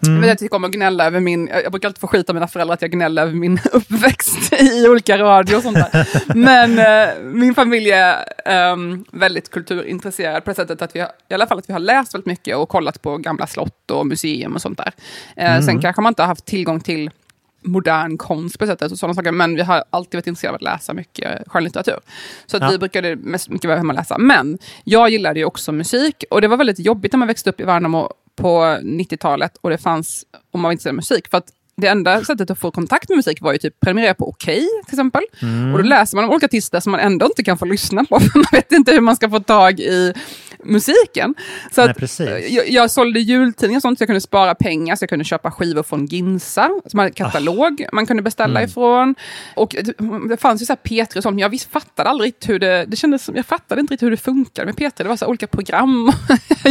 Men 0.00 0.22
jag 0.22 0.38
tycker 0.38 0.56
om 0.56 0.64
att 0.64 0.70
gnälla 0.70 1.06
över 1.06 1.20
min, 1.20 1.50
jag 1.62 1.72
brukar 1.72 1.88
alltid 1.88 2.00
få 2.00 2.06
skita 2.06 2.32
mina 2.32 2.48
föräldrar 2.48 2.74
att 2.74 2.82
jag 2.82 2.90
gnäller 2.90 3.22
över 3.22 3.32
min 3.32 3.58
uppväxt 3.72 4.52
i 4.52 4.88
olika 4.88 5.18
radio 5.18 5.56
och 5.56 5.62
sånt 5.62 5.76
där. 5.76 6.08
Men 6.36 6.78
eh, 6.78 7.14
min 7.22 7.54
familj 7.54 7.90
är 7.90 8.16
ehm, 8.44 9.04
väldigt 9.12 9.50
kulturintresserad 9.50 10.44
på 10.44 10.50
det 10.50 10.54
sättet 10.54 10.82
att 10.82 10.96
vi 10.96 11.00
har, 11.00 11.10
i 11.28 11.34
alla 11.34 11.46
fall 11.46 11.58
att 11.58 11.68
vi 11.68 11.72
har 11.72 11.80
läst 11.80 12.14
väldigt 12.14 12.26
mycket 12.26 12.56
och 12.56 12.68
kollat 12.68 13.02
på 13.02 13.16
gamla 13.18 13.46
slott 13.46 13.90
och 13.90 14.06
museum 14.06 14.54
och 14.54 14.62
sånt 14.62 14.78
där. 14.78 14.92
Eh, 15.36 15.60
Sen 15.60 15.80
kanske 15.80 16.02
man 16.02 16.10
inte 16.10 16.22
har 16.22 16.28
haft 16.28 16.44
tillgång 16.44 16.80
till 16.80 17.10
modern 17.64 18.18
konst 18.18 18.58
på 18.58 18.64
det 18.64 18.70
sättet 18.70 18.92
och 18.92 18.98
sådana 18.98 19.14
saker. 19.14 19.32
Men 19.32 19.54
vi 19.56 19.62
har 19.62 19.84
alltid 19.90 20.18
varit 20.18 20.26
intresserade 20.26 20.52
av 20.52 20.56
att 20.56 20.62
läsa 20.62 20.94
mycket 20.94 21.42
skönlitteratur. 21.48 21.96
Så 22.46 22.56
att 22.56 22.62
Ja. 22.62 22.68
vi 22.70 22.78
brukade 22.78 23.16
mest 23.16 23.48
mycket 23.48 23.68
vara 23.68 23.78
hemma 23.78 23.92
och 23.92 23.98
läsa. 23.98 24.18
Men 24.18 24.58
jag 24.84 25.10
gillade 25.10 25.40
ju 25.40 25.44
också 25.46 25.72
musik 25.72 26.24
och 26.30 26.40
det 26.40 26.48
var 26.48 26.56
väldigt 26.56 26.78
jobbigt 26.78 27.12
när 27.12 27.18
man 27.18 27.28
växte 27.28 27.50
upp 27.50 27.60
i 27.60 27.64
Värnamo 27.64 28.10
på 28.36 28.58
90-talet 28.82 29.56
och 29.56 29.70
det 29.70 29.78
fanns, 29.78 30.24
om 30.50 30.60
man 30.60 30.68
var 30.68 30.72
intresserad 30.72 30.92
av 30.92 30.96
musik. 30.96 31.28
För 31.28 31.38
att 31.38 31.50
det 31.76 31.86
enda 31.88 32.24
sättet 32.24 32.50
att 32.50 32.58
få 32.58 32.70
kontakt 32.70 33.08
med 33.08 33.16
musik 33.16 33.40
var 33.40 33.52
ju 33.52 33.58
typ 33.58 33.80
prenumerera 33.80 34.14
på 34.14 34.28
Okej 34.28 34.66
till 34.86 34.94
exempel. 34.94 35.22
Och 35.72 35.78
då 35.78 35.88
läser 35.88 36.16
man 36.16 36.24
om 36.24 36.30
olika 36.30 36.46
artister 36.46 36.80
som 36.80 36.92
man 36.92 37.00
ändå 37.00 37.26
inte 37.26 37.44
kan 37.44 37.58
få 37.58 37.64
lyssna 37.64 38.04
på. 38.04 38.20
För 38.32 38.38
man 38.38 38.46
vet 38.52 38.72
inte 38.72 38.92
hur 38.92 39.00
man 39.00 39.16
ska 39.16 39.30
få 39.30 39.40
tag 39.40 39.80
i 39.80 40.14
musiken. 40.64 41.34
Så 41.72 41.80
Nej, 41.80 41.90
att, 41.90 41.96
precis. 41.96 42.28
jag, 42.48 42.70
jag 42.70 42.90
sålde 42.90 43.20
jultidningar 43.20 43.78
och 43.78 43.82
sånt, 43.82 43.98
så 43.98 44.02
jag 44.02 44.08
kunde 44.08 44.20
spara 44.20 44.54
pengar, 44.54 44.96
så 44.96 45.02
jag 45.02 45.08
kunde 45.08 45.24
köpa 45.24 45.50
skivor 45.50 45.82
från 45.82 46.06
Ginsa, 46.06 46.70
som 46.86 46.98
hade 46.98 47.10
katalog 47.10 47.86
man 47.92 48.06
kunde 48.06 48.22
beställa 48.22 48.62
ifrån. 48.62 49.14
Och 49.54 49.76
det, 49.82 50.28
det 50.28 50.36
fanns 50.36 50.62
ju 50.62 50.66
så 50.66 50.72
här 50.72 50.80
P3 50.84 51.16
och 51.16 51.22
sånt, 51.22 51.34
men 51.34 51.38
jag 51.38 51.48
visst 51.48 51.72
fattade 51.72 52.10
aldrig 52.10 52.34
hur 52.46 52.58
det, 52.58 52.84
det 52.88 52.96
kändes 52.96 53.24
som, 53.24 53.36
jag 53.36 53.46
fattade 53.46 53.80
inte 53.80 53.94
riktigt 53.94 54.06
hur 54.06 54.10
det 54.10 54.16
funkade 54.16 54.66
med 54.66 54.74
P3, 54.74 54.92
det 54.96 55.04
var 55.04 55.16
så 55.16 55.26
olika 55.26 55.46
program. 55.46 56.12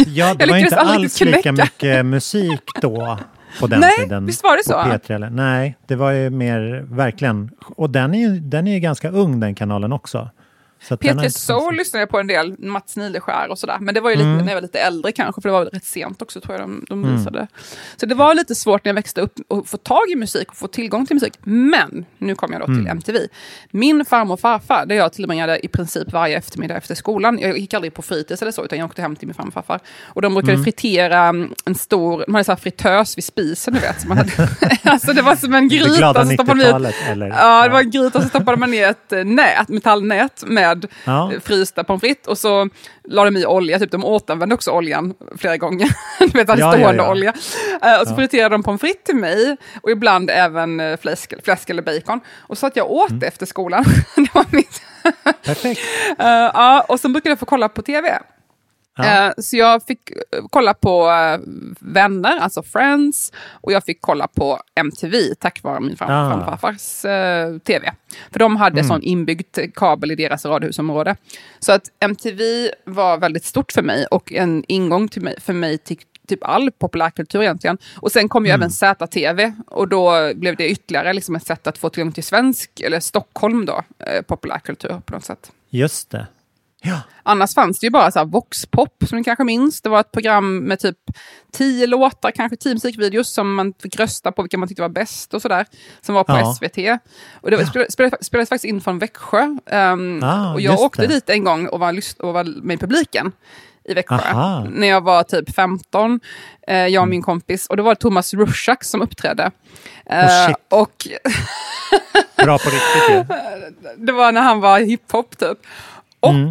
Ja, 0.06 0.34
det 0.34 0.46
var 0.46 0.56
inte 0.56 0.76
alls 0.76 1.20
lika 1.20 1.52
mycket 1.52 2.06
musik 2.06 2.60
då. 2.80 3.18
På 3.60 3.66
den 3.66 3.80
Nej, 3.80 3.90
tiden. 3.98 4.26
visst 4.26 4.42
var 4.44 4.56
det 4.56 4.64
så? 4.64 4.72
P3 4.72 5.14
eller? 5.14 5.30
Nej, 5.30 5.76
det 5.86 5.96
var 5.96 6.10
ju 6.10 6.30
mer 6.30 6.84
verkligen, 6.90 7.50
och 7.76 7.90
den 7.90 8.14
är 8.14 8.18
ju 8.18 8.40
den 8.40 8.66
är 8.68 8.78
ganska 8.78 9.10
ung 9.10 9.40
den 9.40 9.54
kanalen 9.54 9.92
också. 9.92 10.28
P3 10.90 11.10
inte 11.10 11.30
Soul 11.30 11.76
lyssnade 11.76 12.02
jag 12.02 12.08
på 12.10 12.18
en 12.20 12.26
del, 12.26 12.54
Mats 12.58 12.96
Nileskär 12.96 13.48
och 13.50 13.58
sådär. 13.58 13.76
Men 13.80 13.94
det 13.94 14.00
var 14.00 14.10
ju 14.10 14.16
lite, 14.16 14.26
Mm. 14.28 14.38
när 14.44 14.48
jag 14.52 14.54
var 14.56 14.62
lite 14.62 14.78
äldre 14.80 15.12
kanske, 15.12 15.40
för 15.42 15.48
det 15.48 15.52
var 15.52 15.60
väl 15.60 15.68
rätt 15.68 15.84
sent 15.84 16.22
också 16.22 16.40
tror 16.40 16.54
jag 16.54 16.62
de, 16.68 16.84
de 16.88 17.04
Mm. 17.04 17.16
visade. 17.16 17.46
Så 17.96 18.06
det 18.06 18.14
var 18.14 18.34
lite 18.34 18.54
svårt 18.54 18.84
när 18.84 18.90
jag 18.90 18.94
växte 18.94 19.20
upp 19.20 19.32
att 19.52 19.68
få 19.68 19.76
tag 19.76 20.10
i 20.12 20.16
musik 20.16 20.48
och 20.50 20.56
få 20.56 20.66
tillgång 20.68 21.06
till 21.06 21.16
musik. 21.16 21.32
Men, 21.44 22.04
nu 22.18 22.34
kommer 22.34 22.54
jag 22.54 22.60
då 22.62 22.66
till 22.66 22.74
Mm. 22.74 22.86
MTV. 22.90 23.18
Min 23.70 24.04
farmor 24.04 24.32
och 24.34 24.40
farfar, 24.40 24.86
där 24.86 24.96
jag 24.96 25.12
tillbringade 25.12 25.66
i 25.66 25.68
princip 25.68 26.12
varje 26.12 26.36
eftermiddag 26.38 26.76
efter 26.76 26.94
skolan. 26.94 27.38
Jag 27.38 27.58
gick 27.58 27.74
aldrig 27.74 27.94
på 27.94 28.02
fritids 28.02 28.42
eller 28.42 28.52
så, 28.52 28.64
utan 28.64 28.78
jag 28.78 28.86
åkte 28.86 29.02
hem 29.02 29.16
till 29.16 29.28
min 29.28 29.34
farmor 29.34 29.48
och 29.48 29.54
farfar. 29.54 29.80
Och 30.04 30.22
de 30.22 30.34
brukade 30.34 30.52
Mm. 30.52 30.64
fritera 30.64 31.18
mm, 31.28 31.54
en 31.64 31.74
stor, 31.74 32.24
de 32.26 32.34
hade 32.34 32.44
så 32.44 32.52
här 32.52 32.56
fritös 32.56 33.16
vid 33.16 33.24
spisen, 33.24 33.74
du 33.74 33.80
vet. 33.80 34.00
Så 34.00 34.08
man 34.08 34.16
hade, 34.18 34.30
alltså 34.84 35.12
det 35.12 35.22
var 35.22 35.36
som 35.36 35.54
en 35.54 35.68
Det 35.68 35.76
gryta. 35.76 35.96
glada 35.98 36.20
man 36.24 36.30
i 36.30 36.34
ett- 36.34 36.40
90-talet 36.40 36.94
eller? 37.08 37.26
Ja, 37.28 37.62
det 37.64 37.68
var 37.72 37.80
en 37.80 37.90
gryta 37.90 38.18
och 38.18 38.22
så 38.24 38.28
stoppade 38.28 38.56
man 38.56 38.70
ner 38.70 38.88
ett 38.88 39.26
nät, 39.26 39.68
metallnät 39.68 40.44
med 40.46 40.75
Ja. 41.04 41.32
eh, 41.32 41.40
frysta 41.40 41.84
pommes 41.84 42.00
frites 42.00 42.26
och 42.26 42.38
så 42.38 42.68
la 43.04 43.24
de 43.24 43.36
i 43.36 43.46
olja, 43.46 43.78
typ 43.78 43.90
de 43.90 44.04
återanvände 44.04 44.54
också 44.54 44.70
oljan 44.70 45.14
flera 45.38 45.56
gånger. 45.56 45.88
du 46.18 46.26
vet, 46.26 46.48
Ja, 46.48 46.56
ja, 46.58 46.72
stående 46.72 47.02
ja. 47.02 47.10
olja. 47.10 47.32
Eh, 47.82 48.00
och 48.00 48.06
så 48.06 48.12
Ja. 48.12 48.16
friterade 48.16 48.54
de 48.54 48.62
pommes 48.62 48.80
frites 48.80 49.02
till 49.04 49.16
mig 49.16 49.56
och 49.82 49.90
ibland 49.90 50.30
även 50.30 50.80
eh, 50.80 50.96
fläsk, 50.96 51.34
fläsk 51.44 51.70
eller 51.70 51.82
bacon. 51.82 52.20
Och 52.38 52.58
så 52.58 52.66
att 52.66 52.76
jag 52.76 52.90
åt 52.90 53.10
Mm. 53.10 53.22
efter 53.28 53.46
skolan. 53.46 53.84
det 54.16 54.34
var 54.34 54.44
mitt... 54.50 54.82
Perfekt. 55.44 55.80
Eh, 56.18 56.26
ja, 56.28 56.84
och 56.88 57.00
sen 57.00 57.12
brukade 57.12 57.30
jag 57.30 57.38
få 57.38 57.46
kolla 57.46 57.68
på 57.68 57.82
tv. 57.82 58.18
Ja. 58.96 59.26
Eh, 59.26 59.32
så 59.38 59.56
jag 59.56 59.82
fick 59.82 60.10
eh, 60.10 60.16
kolla 60.50 60.74
på 60.74 61.10
eh, 61.10 61.38
Vänner, 61.80 62.38
alltså 62.38 62.62
Friends, 62.62 63.32
och 63.50 63.72
jag 63.72 63.84
fick 63.84 63.98
kolla 64.00 64.26
på 64.28 64.60
MTV 64.74 65.34
tack 65.40 65.62
vare 65.62 65.80
min 65.80 65.96
far- 65.96 66.06
Ah. 66.10 66.46
farfars 66.46 67.04
eh, 67.04 67.58
tv. 67.58 67.92
För 68.32 68.38
de 68.38 68.56
hade 68.56 68.80
Mm. 68.80 68.88
sån 68.88 69.02
inbyggd 69.02 69.58
kabel 69.74 70.10
i 70.10 70.14
deras 70.14 70.44
radhusområde. 70.44 71.16
Så 71.58 71.72
att 71.72 71.82
MTV 72.00 72.70
var 72.84 73.18
väldigt 73.18 73.44
stort 73.44 73.72
för 73.72 73.82
mig 73.82 74.06
och 74.06 74.32
en 74.32 74.64
ingång 74.68 75.08
till 75.08 75.22
mig, 75.22 75.40
för 75.40 75.52
mig 75.52 75.78
till 75.78 75.98
typ 76.28 76.44
all 76.44 76.70
populärkultur 76.70 77.42
egentligen. 77.42 77.78
Och 77.96 78.12
sen 78.12 78.28
kom 78.28 78.44
ju 78.46 78.50
Mm. 78.50 78.60
även 78.60 78.70
ZTV 78.70 79.52
och 79.66 79.88
då 79.88 80.32
blev 80.34 80.56
det 80.56 80.68
ytterligare 80.70 81.12
liksom 81.12 81.36
ett 81.36 81.46
sätt 81.46 81.66
att 81.66 81.78
få 81.78 81.88
tillgång 81.88 82.12
till 82.12 82.24
svensk, 82.24 82.80
eller 82.80 83.00
Stockholm 83.00 83.64
då, 83.66 83.82
eh, 83.98 84.22
populärkultur 84.22 85.00
på 85.06 85.12
något 85.14 85.24
sätt. 85.24 85.52
Just 85.70 86.10
det. 86.10 86.26
Ja. 86.86 87.00
Annars 87.22 87.54
fanns 87.54 87.78
det 87.78 87.86
ju 87.86 87.90
bara 87.90 88.10
så 88.10 88.18
här 88.18 88.26
Voxpop, 88.26 89.04
som 89.08 89.18
ni 89.18 89.24
kanske 89.24 89.44
minns. 89.44 89.80
Det 89.80 89.88
var 89.88 90.00
ett 90.00 90.12
program 90.12 90.58
med 90.58 90.78
typ 90.80 90.96
tio 91.52 91.86
låtar, 91.86 92.30
kanske 92.30 92.56
tio 92.56 92.74
musikvideos 92.74 93.28
som 93.34 93.54
man 93.54 93.74
fick 93.82 94.00
rösta 94.00 94.32
på 94.32 94.42
vilka 94.42 94.58
man 94.58 94.68
tyckte 94.68 94.82
var 94.82 94.88
bäst 94.88 95.34
och 95.34 95.42
sådär. 95.42 95.66
Som 96.00 96.14
var 96.14 96.24
på 96.24 96.32
Ja. 96.32 96.54
SVT. 96.54 96.78
Och 97.42 97.50
det 97.50 97.56
var, 97.56 97.64
spelades, 97.64 97.92
spelades, 97.92 98.26
spelades 98.26 98.48
faktiskt 98.48 98.64
in 98.64 98.80
från 98.80 98.98
Växjö. 98.98 99.56
Ehm, 99.70 100.20
Ah, 100.22 100.52
och 100.54 100.60
jag 100.60 100.80
åkte 100.80 101.02
det. 101.02 101.08
dit 101.08 101.28
en 101.30 101.44
gång 101.44 101.66
och 101.68 101.80
var, 101.80 102.00
och 102.18 102.32
var 102.34 102.44
med 102.44 102.74
i 102.74 102.78
publiken 102.78 103.32
i 103.84 103.94
Växjö. 103.94 104.14
Aha. 104.16 104.64
När 104.70 104.86
jag 104.86 105.00
var 105.00 105.22
typ 105.22 105.54
15, 105.54 106.20
eh, 106.68 106.76
jag 106.76 107.02
och 107.02 107.08
min 107.08 107.22
kompis. 107.22 107.66
Och 107.66 107.76
det 107.76 107.82
var 107.82 107.94
Thomas 107.94 108.34
Rushak 108.34 108.84
som 108.84 109.02
uppträdde. 109.02 109.50
Eh, 110.06 110.26
Oh, 110.48 110.54
och 110.82 111.08
Bra 112.36 112.58
på 112.58 112.70
riktigt 112.70 113.10
ju. 113.10 113.24
det 114.06 114.12
var 114.12 114.32
när 114.32 114.40
han 114.40 114.60
var 114.60 114.80
hiphop 114.80 115.38
typ. 115.38 115.58
Och 116.20 116.30
Mm. 116.30 116.50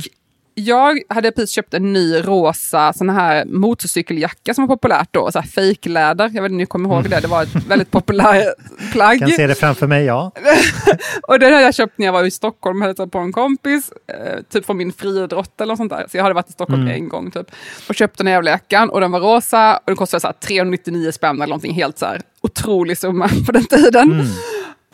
Jag 0.57 0.99
hade 1.09 1.31
precis 1.31 1.51
köpt 1.55 1.73
en 1.73 1.93
ny 1.93 2.15
rosa 2.21 2.93
sån 2.93 3.09
här 3.09 3.45
motorcykeljacka 3.45 4.53
som 4.53 4.67
var 4.67 4.75
populärt 4.75 5.07
då, 5.11 5.31
så 5.31 5.39
här 5.39 5.47
fejkläder. 5.47 6.31
Jag 6.33 6.41
vet 6.41 6.49
inte 6.51 6.53
om 6.53 6.57
ni 6.57 6.65
kommer 6.65 6.89
ihåg 6.89 7.09
det, 7.09 7.19
det 7.19 7.27
var 7.27 7.43
ett 7.43 7.55
väldigt 7.67 7.91
populärt 7.91 8.47
plagg. 8.91 9.19
Kan 9.19 9.29
se 9.29 9.47
det 9.47 9.55
framför 9.55 9.87
mig, 9.87 10.05
ja. 10.05 10.31
Och 11.27 11.39
den 11.39 11.53
hade 11.53 11.63
jag 11.65 11.75
köpt 11.75 11.97
när 11.97 12.05
jag 12.05 12.13
var 12.13 12.23
i 12.23 12.31
Stockholm, 12.31 12.81
hälsade 12.81 13.09
på 13.11 13.17
en 13.19 13.31
kompis, 13.33 13.91
eh, 14.07 14.41
typ 14.53 14.65
från 14.65 14.77
min 14.77 14.93
friidrott 14.93 15.61
eller 15.61 15.71
något 15.71 15.77
sånt 15.77 15.91
där. 15.91 16.05
Så 16.11 16.17
jag 16.17 16.23
hade 16.23 16.35
varit 16.35 16.49
i 16.49 16.53
Stockholm 16.53 16.81
Mm. 16.81 16.93
en 16.93 17.09
gång 17.09 17.31
typ. 17.31 17.47
Och 17.89 17.95
köpte 17.95 18.17
den 18.23 18.27
här 18.27 18.33
jävla 18.33 18.51
jackan 18.51 18.89
och 18.89 19.01
den 19.01 19.11
var 19.11 19.19
rosa 19.19 19.75
och 19.77 19.83
den 19.85 19.95
kostade 19.95 20.21
så 20.21 20.27
här 20.27 20.33
399 20.33 21.11
spänn 21.11 21.35
eller 21.35 21.47
någonting 21.47 21.73
helt 21.73 21.97
så 21.99 22.05
här 22.05 22.21
otrolig 22.41 22.97
summa 22.97 23.29
på 23.45 23.51
den 23.51 23.65
tiden. 23.65 24.11
Mm. 24.11 24.25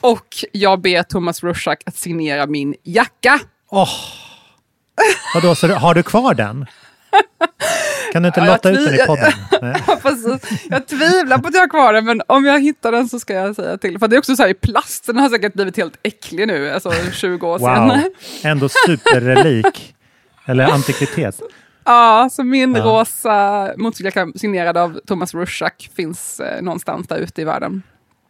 Och 0.02 0.28
jag 0.52 0.82
ber 0.82 1.04
Thomas 1.04 1.44
Rushak 1.44 1.84
att 1.86 1.96
signera 1.96 2.46
min 2.46 2.76
jacka. 2.84 3.40
Åh! 3.70 3.90
Vadå, 5.34 5.56
så 5.56 5.68
har 5.68 5.94
du 5.94 6.04
kvar 6.04 6.34
den? 6.34 6.66
Kan 8.14 8.24
du 8.24 8.28
inte 8.28 8.40
Ja, 8.40 8.46
jag 8.46 8.54
lotta 8.54 8.70
ut 8.70 8.86
den 8.86 8.96
i 8.96 9.06
podden? 9.08 9.32
Nej. 9.62 9.76
Ja, 9.88 9.98
precis. 10.02 10.62
Jag 10.70 10.88
tvivlar 10.88 11.38
på 11.38 11.48
att 11.48 11.54
jag 11.54 11.62
har 11.62 11.70
kvar 11.70 11.94
den, 11.94 12.06
men 12.06 12.22
om 12.28 12.46
jag 12.46 12.62
hittar 12.62 12.92
den 12.92 13.10
så 13.10 13.20
ska 13.20 13.34
jag 13.34 13.56
säga 13.56 13.78
till. 13.78 14.00
För 14.00 14.08
det 14.08 14.16
är 14.16 14.18
också 14.18 14.36
så 14.36 14.44
här 14.44 14.50
i 14.50 14.54
plast, 14.54 15.06
den 15.06 15.18
har 15.18 15.30
säkert 15.30 15.54
blivit 15.54 15.78
helt 15.78 15.94
äcklig 16.04 16.48
nu, 16.48 16.70
alltså 16.72 16.92
20 17.12 17.48
år 17.48 17.60
Wow, 17.60 17.68
senare. 17.68 18.04
ändå 18.44 18.70
superrelik. 18.88 19.96
Eller 20.46 20.64
antikvitet. 20.72 21.42
Ja, 21.86 22.30
så 22.32 22.44
min 22.44 22.76
Ja. 22.76 22.84
rosa 22.84 23.70
motorcykeljacka 23.78 24.32
signerad 24.40 24.78
av 24.78 25.00
Thomas 25.08 25.34
Rushak 25.34 25.90
finns 25.96 26.40
eh, 26.40 26.62
någonstans 26.62 27.08
där 27.08 27.18
ute 27.18 27.42
i 27.42 27.46
världen. 27.46 27.82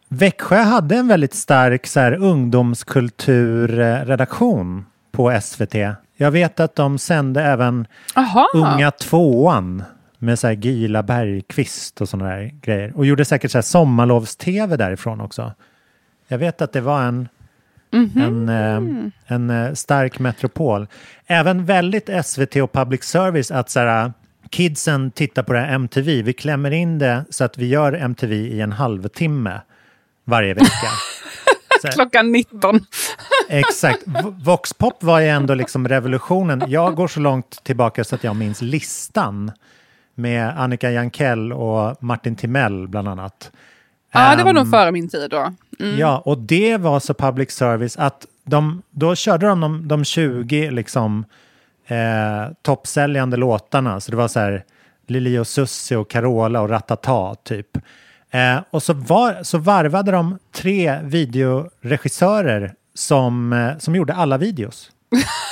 Växjö 0.08 0.56
hade 0.62 0.96
en 0.96 1.08
väldigt 1.08 1.34
stark 1.34 1.86
så 1.86 2.00
här, 2.00 2.12
ungdomskulturredaktion 2.12 4.86
på 5.12 5.40
SVT. 5.42 5.74
Jag 6.16 6.30
vet 6.30 6.60
att 6.60 6.76
de 6.76 6.98
sände 6.98 7.42
även 7.42 7.86
Aha. 8.14 8.46
Unga 8.54 8.90
tvåan 8.90 9.84
med 10.18 10.38
så 10.38 10.46
här 10.46 10.54
Gila 10.54 11.02
Bergqvist 11.02 12.00
och 12.00 12.08
sådana 12.08 12.30
där 12.30 12.50
grejer. 12.62 12.92
Och 12.96 13.06
gjorde 13.06 13.24
säkert 13.24 13.50
så 13.50 13.58
här 13.58 13.62
sommarlovs-tv 13.62 14.76
därifrån 14.76 15.20
också. 15.20 15.52
Jag 16.28 16.38
vet 16.38 16.62
att 16.62 16.72
det 16.72 16.80
var 16.80 17.02
en, 17.02 17.28
en, 18.16 18.48
eh, 18.48 19.10
en 19.26 19.50
eh, 19.50 19.72
stark 19.72 20.18
metropol. 20.18 20.86
Även 21.26 21.64
väldigt 21.64 22.10
SVT 22.24 22.56
och 22.56 22.72
public 22.72 23.02
service 23.04 23.50
att 23.50 23.70
så 23.70 23.80
här, 23.80 24.12
kidsen 24.50 25.10
tittar 25.10 25.42
på 25.42 25.52
det 25.52 25.60
här 25.60 25.74
MTV. 25.74 26.22
Vi 26.22 26.32
klämmer 26.32 26.70
in 26.70 26.98
det 26.98 27.24
så 27.30 27.44
att 27.44 27.58
vi 27.58 27.66
gör 27.66 27.92
MTV 27.92 28.34
i 28.34 28.60
en 28.60 28.72
halvtimme 28.72 29.60
varje 30.24 30.54
vecka. 30.54 30.66
Klockan 31.94 32.32
19. 32.32 32.80
Exakt. 33.48 34.02
Voxpop 34.44 35.02
var 35.02 35.20
ju 35.20 35.28
ändå 35.28 35.54
liksom 35.54 35.88
revolutionen. 35.88 36.62
Jag 36.68 36.94
går 36.94 37.08
så 37.08 37.20
långt 37.20 37.64
tillbaka 37.64 38.04
så 38.04 38.14
att 38.14 38.24
jag 38.24 38.36
minns 38.36 38.62
listan 38.62 39.52
med 40.14 40.60
Annika 40.60 40.90
Jankell 40.90 41.52
och 41.52 42.02
Martin 42.02 42.36
Timell 42.36 42.88
bland 42.88 43.08
annat. 43.08 43.50
Ja, 44.12 44.36
det 44.36 44.44
var 44.44 44.52
nog 44.52 44.64
Ehm, 44.64 44.70
före 44.70 44.92
min 44.92 45.08
tid 45.08 45.30
då. 45.30 45.52
Mm. 45.80 45.98
Ja, 45.98 46.22
och 46.24 46.38
det 46.38 46.76
var 46.76 47.00
så 47.00 47.14
public 47.14 47.50
service 47.50 47.96
att 47.96 48.26
de, 48.44 48.82
då 48.90 49.14
körde 49.14 49.46
de 49.46 49.60
de, 49.60 49.88
de 49.88 50.04
20 50.04 50.70
liksom, 50.70 51.24
eh, 51.86 52.52
toppsäljande 52.62 53.36
låtarna. 53.36 54.00
Så 54.00 54.10
det 54.10 54.16
var 54.16 54.28
så 54.28 54.40
här 54.40 54.64
Lili 55.06 55.38
och 55.38 55.46
Susie 55.46 55.96
och 55.96 56.10
Carola 56.10 56.60
och 56.60 56.68
Ratata 56.68 57.34
typ. 57.34 57.78
Eh, 58.32 58.60
och 58.70 58.82
så, 58.82 58.92
var, 58.92 59.42
så 59.42 59.58
varvade 59.58 60.10
de 60.10 60.38
tre 60.54 61.00
videoregissörer 61.02 62.74
som, 62.94 63.52
eh, 63.52 63.78
som 63.78 63.96
gjorde 63.96 64.14
alla 64.14 64.38
videos. 64.38 64.90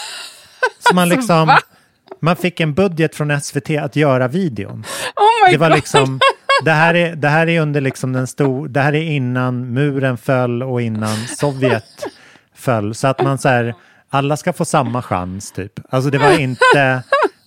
så 0.89 0.95
man 0.95 1.09
liksom... 1.09 1.47
va? 1.47 1.59
Man 2.23 2.37
fick 2.37 2.61
en 2.61 2.75
budget 2.75 3.15
från 3.15 3.41
SVT 3.41 3.71
att 3.71 3.97
göra 3.97 4.29
videon. 4.29 4.85
Oh 5.17 5.51
Det 5.51 5.57
var 5.57 5.69
god! 5.69 5.77
liksom, 5.77 6.21
det 6.65 6.71
här 6.71 6.95
är, 6.95 7.17
det 7.17 7.29
här 7.29 7.49
är 7.49 7.61
under 7.61 7.81
liksom 7.81 8.13
den 8.13 8.27
stor, 8.27 8.69
det 8.69 8.81
här 8.81 8.95
är 8.95 9.03
innan 9.03 9.73
muren 9.73 10.19
föll 10.19 10.63
och 10.63 10.83
innan 10.83 11.17
Sovjet 11.27 12.07
föll. 12.55 12.95
Så 12.95 13.09
att 13.09 13.23
man 13.23 13.39
så 13.39 13.49
här, 13.49 13.75
alla 14.11 14.37
ska 14.37 14.53
få 14.53 14.65
samma 14.65 15.03
chans 15.03 15.53
typ. 15.53 15.73
Alltså 15.91 16.11
det 16.11 16.19
var 16.19 16.39
inte, 16.39 17.03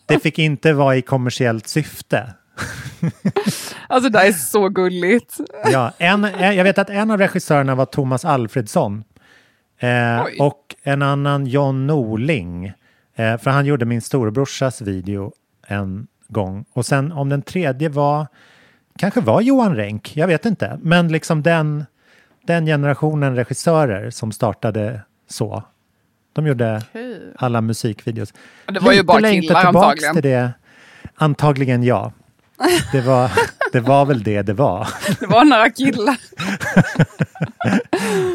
det 0.06 0.20
fick 0.20 0.40
inte 0.40 0.74
vara 0.74 0.96
i 0.96 1.02
kommersiellt 1.02 1.68
syfte. 1.68 2.34
Alltså 3.88 4.10
det 4.10 4.20
är 4.20 4.32
så 4.32 4.70
gulligt. 4.70 5.38
Ja, 5.72 5.94
en, 5.98 6.24
jag 6.40 6.64
vet 6.64 6.78
att 6.78 6.90
en 6.90 7.12
av 7.12 7.18
regissörerna 7.18 7.76
var 7.76 7.86
Thomas 7.86 8.26
Alfredsson. 8.26 9.04
Eh, 9.80 10.26
och 10.40 10.76
en 10.84 11.02
annan 11.02 11.46
John 11.46 11.88
Norling. 11.88 12.74
Eh, 13.16 13.38
för 13.38 13.50
han 13.50 13.66
gjorde 13.66 13.86
min 13.86 14.02
storebrorsas 14.02 14.82
video 14.82 15.32
en 15.68 16.08
gång. 16.28 16.66
Och 16.74 16.86
sen 16.86 17.12
om 17.12 17.30
den 17.30 17.42
tredje 17.42 17.90
var, 17.90 18.28
kanske 18.98 19.22
var 19.22 19.42
Johan 19.42 19.76
Renck, 19.76 20.12
jag 20.16 20.28
vet 20.28 20.46
inte. 20.46 20.80
Men 20.82 21.08
liksom 21.08 21.44
den, 21.44 21.86
den 22.44 22.66
generationen 22.66 23.36
regissörer 23.36 24.10
som 24.10 24.32
startade 24.32 25.02
så. 25.30 25.64
De 26.34 26.48
gjorde 26.48 26.82
alla 27.36 27.62
musikvideos. 27.62 28.34
Det 28.66 28.80
var 28.80 28.92
ju 28.92 28.98
Lite 28.98 29.06
bara 29.06 29.22
killar 29.22 29.66
antagligen. 29.66 30.14
Till 30.14 30.24
det. 30.24 30.54
Antagligen 31.16 31.84
ja. 31.84 32.12
Det 32.92 33.02
var, 33.02 33.32
det 33.72 33.80
var 33.80 34.06
väl 34.06 34.24
det 34.24 34.42
det 34.42 34.54
var. 34.54 34.88
Det 35.20 35.28
var 35.28 35.46
några 35.46 35.70
killar. 35.70 36.18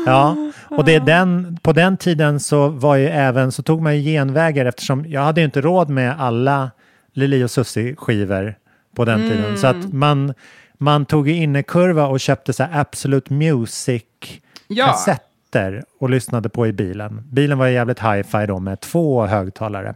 Ja, 0.06 0.37
och 0.70 0.85
det 0.85 0.94
är 0.94 1.00
den, 1.00 1.58
på 1.62 1.73
den 1.73 1.97
tiden 1.97 2.40
så 2.40 2.68
var 2.68 2.97
ju 2.97 3.06
även, 3.06 3.52
så 3.52 3.62
tog 3.62 3.82
man 3.82 3.97
ju 3.97 4.02
genvägar 4.12 4.66
eftersom 4.66 5.04
jag 5.08 5.20
hade 5.20 5.40
ju 5.40 5.44
inte 5.44 5.61
råd 5.61 5.90
med 5.90 6.20
alla 6.20 6.70
Lili 7.12 7.44
och 7.44 7.50
Susie 7.50 7.97
skivor 7.97 8.54
på 8.97 9.04
den 9.04 9.20
tiden. 9.30 9.58
Så 9.58 9.66
att 9.66 9.92
man, 9.92 10.35
man 10.78 11.06
tog 11.06 11.28
i 11.28 11.32
innekurva 11.32 12.06
och 12.06 12.20
köpte 12.20 12.52
så 12.52 12.62
här 12.62 12.80
Absolute 12.80 13.32
Music-kassetter 13.35 15.85
och 16.00 16.11
lyssnade 16.11 16.49
på 16.49 16.66
i 16.66 16.73
bilen. 16.73 17.23
Bilen 17.32 17.58
var 17.58 17.66
jävligt 17.66 18.00
hi-fi 18.00 18.47
då 18.47 18.58
med 18.58 18.80
två 18.80 19.26
högtalare. 19.26 19.94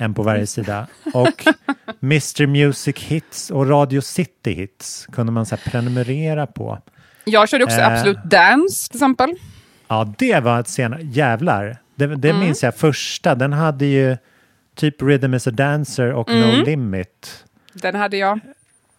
En 0.00 0.14
på 0.14 0.22
varje 0.22 0.46
sida. 0.46 0.86
Och 1.14 1.46
Mr 2.02 2.46
Music 2.46 2.96
Hits 2.98 3.50
och 3.50 3.68
Radio 3.68 4.00
City 4.00 4.52
Hits 4.52 5.06
kunde 5.12 5.32
man 5.32 5.46
så 5.46 5.56
prenumerera 5.56 6.46
på. 6.46 6.78
Jag 7.24 7.48
körde 7.48 7.64
också 7.64 7.78
Eh. 7.80 7.92
Absolut 7.92 8.24
Dance 8.24 8.88
till 8.90 8.96
exempel. 8.96 9.30
Ja, 9.88 10.14
det 10.18 10.40
var 10.40 10.60
ett 10.60 10.68
senare... 10.68 11.00
Jävlar! 11.02 11.76
Det, 11.94 12.06
det 12.06 12.30
Mm. 12.30 12.40
minns 12.44 12.62
jag 12.62 12.74
första. 12.76 13.34
Den 13.34 13.52
hade 13.52 13.86
ju 13.86 14.16
typ 14.74 15.02
Rhythm 15.02 15.34
is 15.34 15.46
a 15.46 15.50
Dancer 15.50 16.12
och 16.12 16.30
Mm. 16.30 16.58
No 16.58 16.64
Limit. 16.64 17.44
Den 17.72 17.94
hade 17.94 18.16
jag. 18.16 18.40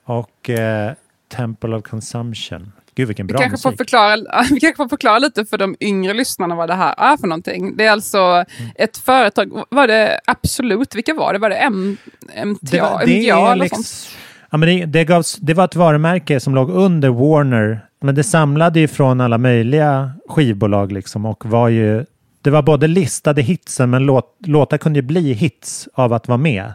Och 0.04 0.50
eh, 0.50 0.94
Temple 1.36 1.76
of 1.76 1.84
Consumption. 1.84 2.72
Gud, 2.96 3.08
vilken 3.08 3.28
Vi 3.28 3.34
bra 3.34 3.42
kanske, 3.42 3.58
får 3.58 3.70
musik. 3.70 3.78
förklara, 3.78 4.16
vi 4.52 4.60
kanske 4.60 4.76
får 4.84 4.90
förklara 4.90 5.20
lite 5.20 5.46
för 5.46 5.58
de 5.58 5.76
yngre 5.80 6.14
lyssnarna 6.14 6.56
vad 6.56 6.70
det 6.70 6.76
här 6.76 6.96
är 6.98 7.18
för 7.18 7.28
någonting. 7.28 7.78
Det 7.78 7.86
är 7.86 7.92
alltså 7.92 8.18
Mm. 8.20 8.46
ett 8.76 8.98
företag, 8.98 9.64
var 9.70 9.88
det 9.88 10.20
Absolut, 10.26 10.96
vilka 10.96 11.14
var 11.14 11.34
det? 11.34 11.40
Var 11.40 11.50
det 11.50 11.56
M, 11.56 11.98
MTA, 12.46 12.58
Det, 12.72 12.82
var, 12.82 13.06
det, 13.06 13.30
är 13.30 13.52
eller 13.52 13.56
liksom, 13.64 13.84
sånt? 13.84 14.18
ja, 14.50 14.58
men 14.58 14.70
det, 14.70 14.86
det, 14.86 15.04
gavs, 15.06 15.36
det 15.36 15.54
var 15.54 15.66
ett 15.66 15.76
varumärke 15.76 16.40
som 16.40 16.56
låg 16.56 16.70
under 16.70 17.10
Warner. 17.10 17.86
Men 18.02 18.16
det 18.16 18.24
samlade 18.24 18.80
ju 18.80 18.88
från 18.88 19.22
alla 19.22 19.38
möjliga 19.38 20.12
skivbolag 20.30 20.92
liksom 20.92 21.26
och 21.26 21.46
var 21.46 21.68
ju... 21.70 22.06
Det 22.42 22.50
var 22.50 22.62
både 22.62 22.88
listade 22.88 23.42
hitsen 23.42 23.90
men 23.90 24.04
låt, 24.06 24.36
låtar 24.46 24.78
kunde 24.78 25.00
ju 25.00 25.04
bli 25.04 25.34
hits 25.34 25.88
av 25.94 26.14
att 26.14 26.28
vara 26.28 26.38
med 26.38 26.64
på 26.66 26.72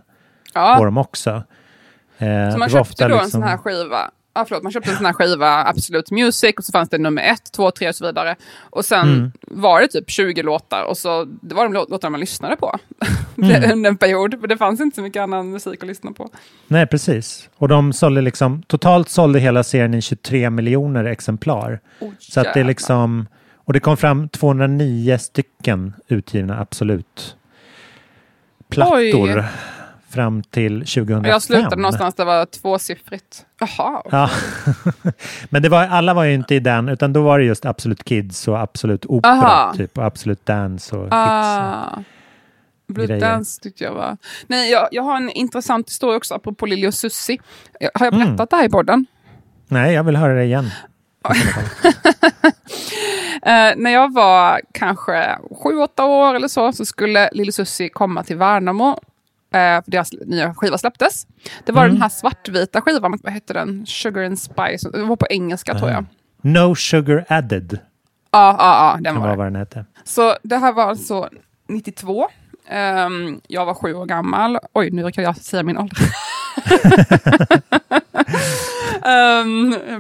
Ja, 0.55 0.85
dem 0.85 0.99
också. 0.99 1.31
Eh, 2.19 2.51
så 2.53 2.59
man 2.59 2.69
köpte 2.71 3.09
då 3.09 3.15
en 3.15 3.23
liksom- 3.23 3.31
sån 3.31 3.43
här 3.43 3.57
skiva. 3.57 4.11
Ja, 4.37 4.45
förlåt, 4.49 4.63
man 4.63 4.73
köpte 4.73 4.91
en 4.91 4.97
sån 4.97 5.07
här 5.07 5.13
skiva, 5.13 5.65
Absolut 5.65 6.11
Music, 6.11 6.55
och 6.59 6.65
så 6.65 6.73
fanns 6.73 6.89
det 6.89 6.99
nummer 6.99 7.23
ett, 7.23 7.53
två, 7.53 7.71
tre 7.71 7.89
och 7.89 7.95
så 7.95 8.07
vidare. 8.07 8.37
Och 8.71 8.85
sen 8.85 9.09
Mm. 9.09 9.33
var 9.41 9.81
det 9.81 9.89
typ 9.89 10.11
20 10.11 10.43
låtar 10.43 10.85
och 10.85 10.99
så 10.99 11.25
det 11.25 11.55
var 11.55 11.65
de 11.65 11.75
lå- 11.75 11.87
låtarna 11.91 12.11
man 12.11 12.21
lyssnade 12.21 12.57
på 12.57 12.79
Mm. 13.43 13.73
under 13.73 13.91
en 13.91 13.97
period. 13.97 14.41
För 14.41 14.47
det 14.47 14.57
fanns 14.57 14.81
inte 14.81 14.95
så 14.95 15.03
mycket 15.03 15.21
annan 15.23 15.51
musik 15.51 15.83
att 15.83 15.89
lyssna 15.89 16.13
på. 16.13 16.31
Nej, 16.69 16.87
precis. 16.87 17.49
Och 17.57 17.69
de 17.69 17.93
sålde 17.93 18.21
liksom, 18.21 18.63
totalt 18.63 19.09
sålde 19.09 19.39
hela 19.39 19.65
serien 19.65 19.95
i 19.95 20.03
23 20.03 20.51
miljoner 20.51 21.05
exemplar. 21.05 21.81
Oh, 22.01 22.11
Så 22.19 22.41
att 22.41 22.55
det 22.55 22.61
är 22.61 22.65
liksom, 22.65 23.27
och 23.57 23.73
det 23.73 23.81
kom 23.81 23.97
fram 23.97 24.29
209 24.29 25.19
stycken 25.19 25.95
utgivna 26.09 26.61
Absolut 26.61 27.37
plattor 28.69 29.39
Oj. 29.39 29.45
Fram 30.17 30.43
till 30.43 30.79
2005. 30.81 31.19
Och 31.21 31.27
jag 31.27 31.43
slutade 31.43 31.77
någonstans 31.77 32.15
det 32.15 32.25
var 32.25 32.47
tvåsiffrigt. 32.47 33.47
Jaha. 33.61 34.03
Ja. 34.11 34.31
Men 35.51 35.63
det 35.63 35.69
var, 35.69 35.83
alla 35.87 36.15
var 36.15 36.25
ju 36.25 36.35
inte 36.35 36.55
i 36.55 36.61
den, 36.61 36.89
utan 36.89 37.13
då 37.13 37.23
var 37.23 37.39
det 37.39 37.45
just 37.45 37.65
Absolut 37.67 38.05
Kids 38.05 38.49
och 38.49 38.59
Absolut 38.61 39.07
Opera 39.07 39.33
Aha. 39.33 39.75
typ, 39.77 39.99
och 39.99 40.05
Absolut 40.05 40.47
Dance 40.47 40.97
och 40.97 41.05
Hits. 41.05 41.13
Ah. 41.15 41.99
Blue 42.89 43.07
grejer. 43.07 43.21
Dance 43.21 43.61
tyckte 43.63 43.85
jag 43.85 43.93
var... 43.95 44.17
Nej, 44.47 44.71
jag, 44.71 44.89
jag 44.93 45.03
har 45.03 45.17
en 45.17 45.31
intressant 45.31 45.89
historia 45.91 46.17
också 46.17 46.35
apropå 46.35 46.67
Lili 46.67 46.87
och 46.89 46.95
Susie. 46.95 47.39
Har 47.95 48.07
jag 48.07 48.15
Mm. 48.15 48.27
berättat 48.29 48.51
det 48.51 48.57
här 48.57 48.65
i 48.65 48.69
podden? 48.69 49.07
Nej, 49.69 49.95
jag 49.95 50.05
vill 50.05 50.17
höra 50.17 50.35
det 50.35 50.45
igen. 50.45 50.71
Eh, 53.43 53.73
när 53.77 53.91
jag 53.91 54.13
var 54.15 54.61
kanske 54.73 55.39
sju, 55.63 55.77
åtta 55.79 56.05
år 56.05 56.35
eller 56.35 56.49
så, 56.49 56.73
så 56.73 56.85
skulle 56.85 57.29
Lille 57.33 57.53
Susie 57.53 57.89
komma 57.89 58.23
till 58.23 58.37
Värnamo. 58.37 58.99
Eh, 59.57 59.83
deras 59.87 60.13
nya 60.13 60.55
skiva 60.55 60.79
släpptes. 60.79 61.27
Det 61.65 61.73
var 61.73 61.83
Mm. 61.85 61.95
den 61.95 62.03
här 62.03 62.09
svartvita 62.09 62.81
skivan, 62.81 63.19
vad 63.23 63.33
hette 63.33 63.53
den? 63.53 63.87
Sugar 63.87 64.23
and 64.25 64.39
Spice. 64.39 64.91
Det 64.93 65.03
var 65.03 65.17
på 65.17 65.27
engelska 65.31 65.75
tror 65.79 65.91
jag. 65.91 66.05
No 66.43 66.75
Sugar 66.75 67.25
Added 67.29 67.79
Ja, 68.31 68.57
ja, 68.59 68.93
ja, 68.95 68.99
den 69.01 69.21
var 69.21 69.29
det. 69.29 69.37
vad 69.37 69.47
den 69.47 69.57
hette. 69.57 69.85
Så 70.05 70.37
det 70.43 70.57
här 70.57 70.73
var 70.73 70.85
alltså 70.85 71.29
92. 71.69 72.29
Ehm, 72.69 73.41
jag 73.49 73.67
var 73.67 73.75
sju 73.75 73.95
år 73.95 74.07
gammal. 74.07 74.59
Oj, 74.73 74.91
nu 74.91 75.11
kan 75.13 75.25
jag 75.25 75.37
säga 75.37 75.63
min 75.63 75.79
ålder. 75.79 75.97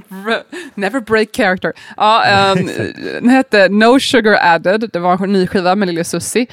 Br- 0.09 0.43
never 0.75 1.01
break 1.01 1.33
character. 1.37 1.73
Ja, 1.97 2.53
um, 2.57 2.67
den 3.05 3.29
hette 3.29 3.69
No 3.69 4.01
Sugar 4.01 4.39
Added. 4.41 4.91
Det 4.93 4.99
var 4.99 5.25
en 5.25 5.33
ny 5.33 5.47
skiva 5.47 5.75
med 5.75 5.89
Lille 5.89 6.05
Susie. 6.05 6.47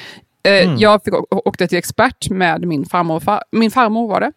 Eh, 0.44 0.74
Jag 0.74 1.04
fick 1.04 1.14
åkte 1.32 1.68
till 1.68 1.78
expert 1.78 2.30
med 2.30 2.68
min 2.68 2.86
farmor. 2.86 3.20
Far, 3.20 3.44
min 3.52 3.72
farmor 3.72 4.08
var 4.08 4.20
det. 4.20 4.32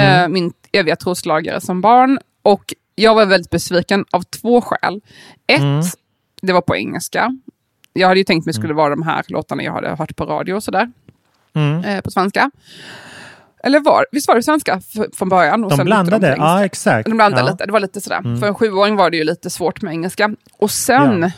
Eh, 0.00 0.28
min 0.28 0.52
eviga 0.72 0.96
troslagare 0.96 1.60
som 1.60 1.80
barn. 1.80 2.18
Och 2.42 2.74
jag 2.94 3.14
var 3.14 3.26
väldigt 3.26 3.50
besviken 3.50 4.04
av 4.10 4.22
två 4.22 4.60
skäl. 4.60 5.00
Ett, 5.46 5.84
det 6.42 6.52
var 6.52 6.60
på 6.60 6.76
engelska. 6.76 7.36
Jag 7.92 8.08
hade 8.08 8.20
ju 8.20 8.24
tänkt 8.24 8.44
mig 8.46 8.54
skulle 8.54 8.74
vara 8.74 8.90
de 8.90 9.02
här 9.02 9.24
låtarna 9.28 9.62
jag 9.62 9.72
hade 9.72 9.88
hört 9.96 10.16
på 10.16 10.24
radio 10.24 10.54
och 10.54 10.62
sådär. 10.62 10.92
Mm. 11.54 11.84
Eh, 11.84 12.00
på 12.00 12.10
svenska. 12.10 12.50
Eller 13.64 13.80
var, 13.80 14.06
visst 14.12 14.28
var 14.28 14.34
det 14.34 14.42
svenska 14.42 14.80
från 15.16 15.28
början? 15.28 15.64
Och 15.64 15.70
De 15.70 15.76
sen 15.76 15.86
blandade, 15.86 16.34
ja 16.38 16.64
exakt. 16.64 17.08
De 17.08 17.16
blandade 17.16 17.42
ja. 17.42 17.50
lite, 17.50 17.66
det 17.66 17.72
var 17.72 17.80
lite 17.80 18.00
sådär. 18.00 18.18
Mm. 18.18 18.40
För 18.40 18.46
en 18.46 18.54
sjuåring 18.54 18.96
var 18.96 19.10
det 19.10 19.16
ju 19.16 19.24
lite 19.24 19.50
svårt 19.50 19.82
med 19.82 19.92
engelska. 19.92 20.30
Och 20.58 20.70
sen 20.70 21.22
Ja. 21.22 21.30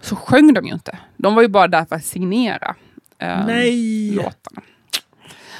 så 0.00 0.16
sjöng 0.16 0.54
de 0.54 0.66
ju 0.66 0.72
inte. 0.72 0.98
De 1.16 1.34
var 1.34 1.42
ju 1.42 1.48
bara 1.48 1.68
där 1.68 1.84
för 1.84 1.96
att 1.96 2.04
signera 2.04 2.74
eh, 3.20 3.46
Nej! 3.46 4.10
låtarna. 4.10 4.62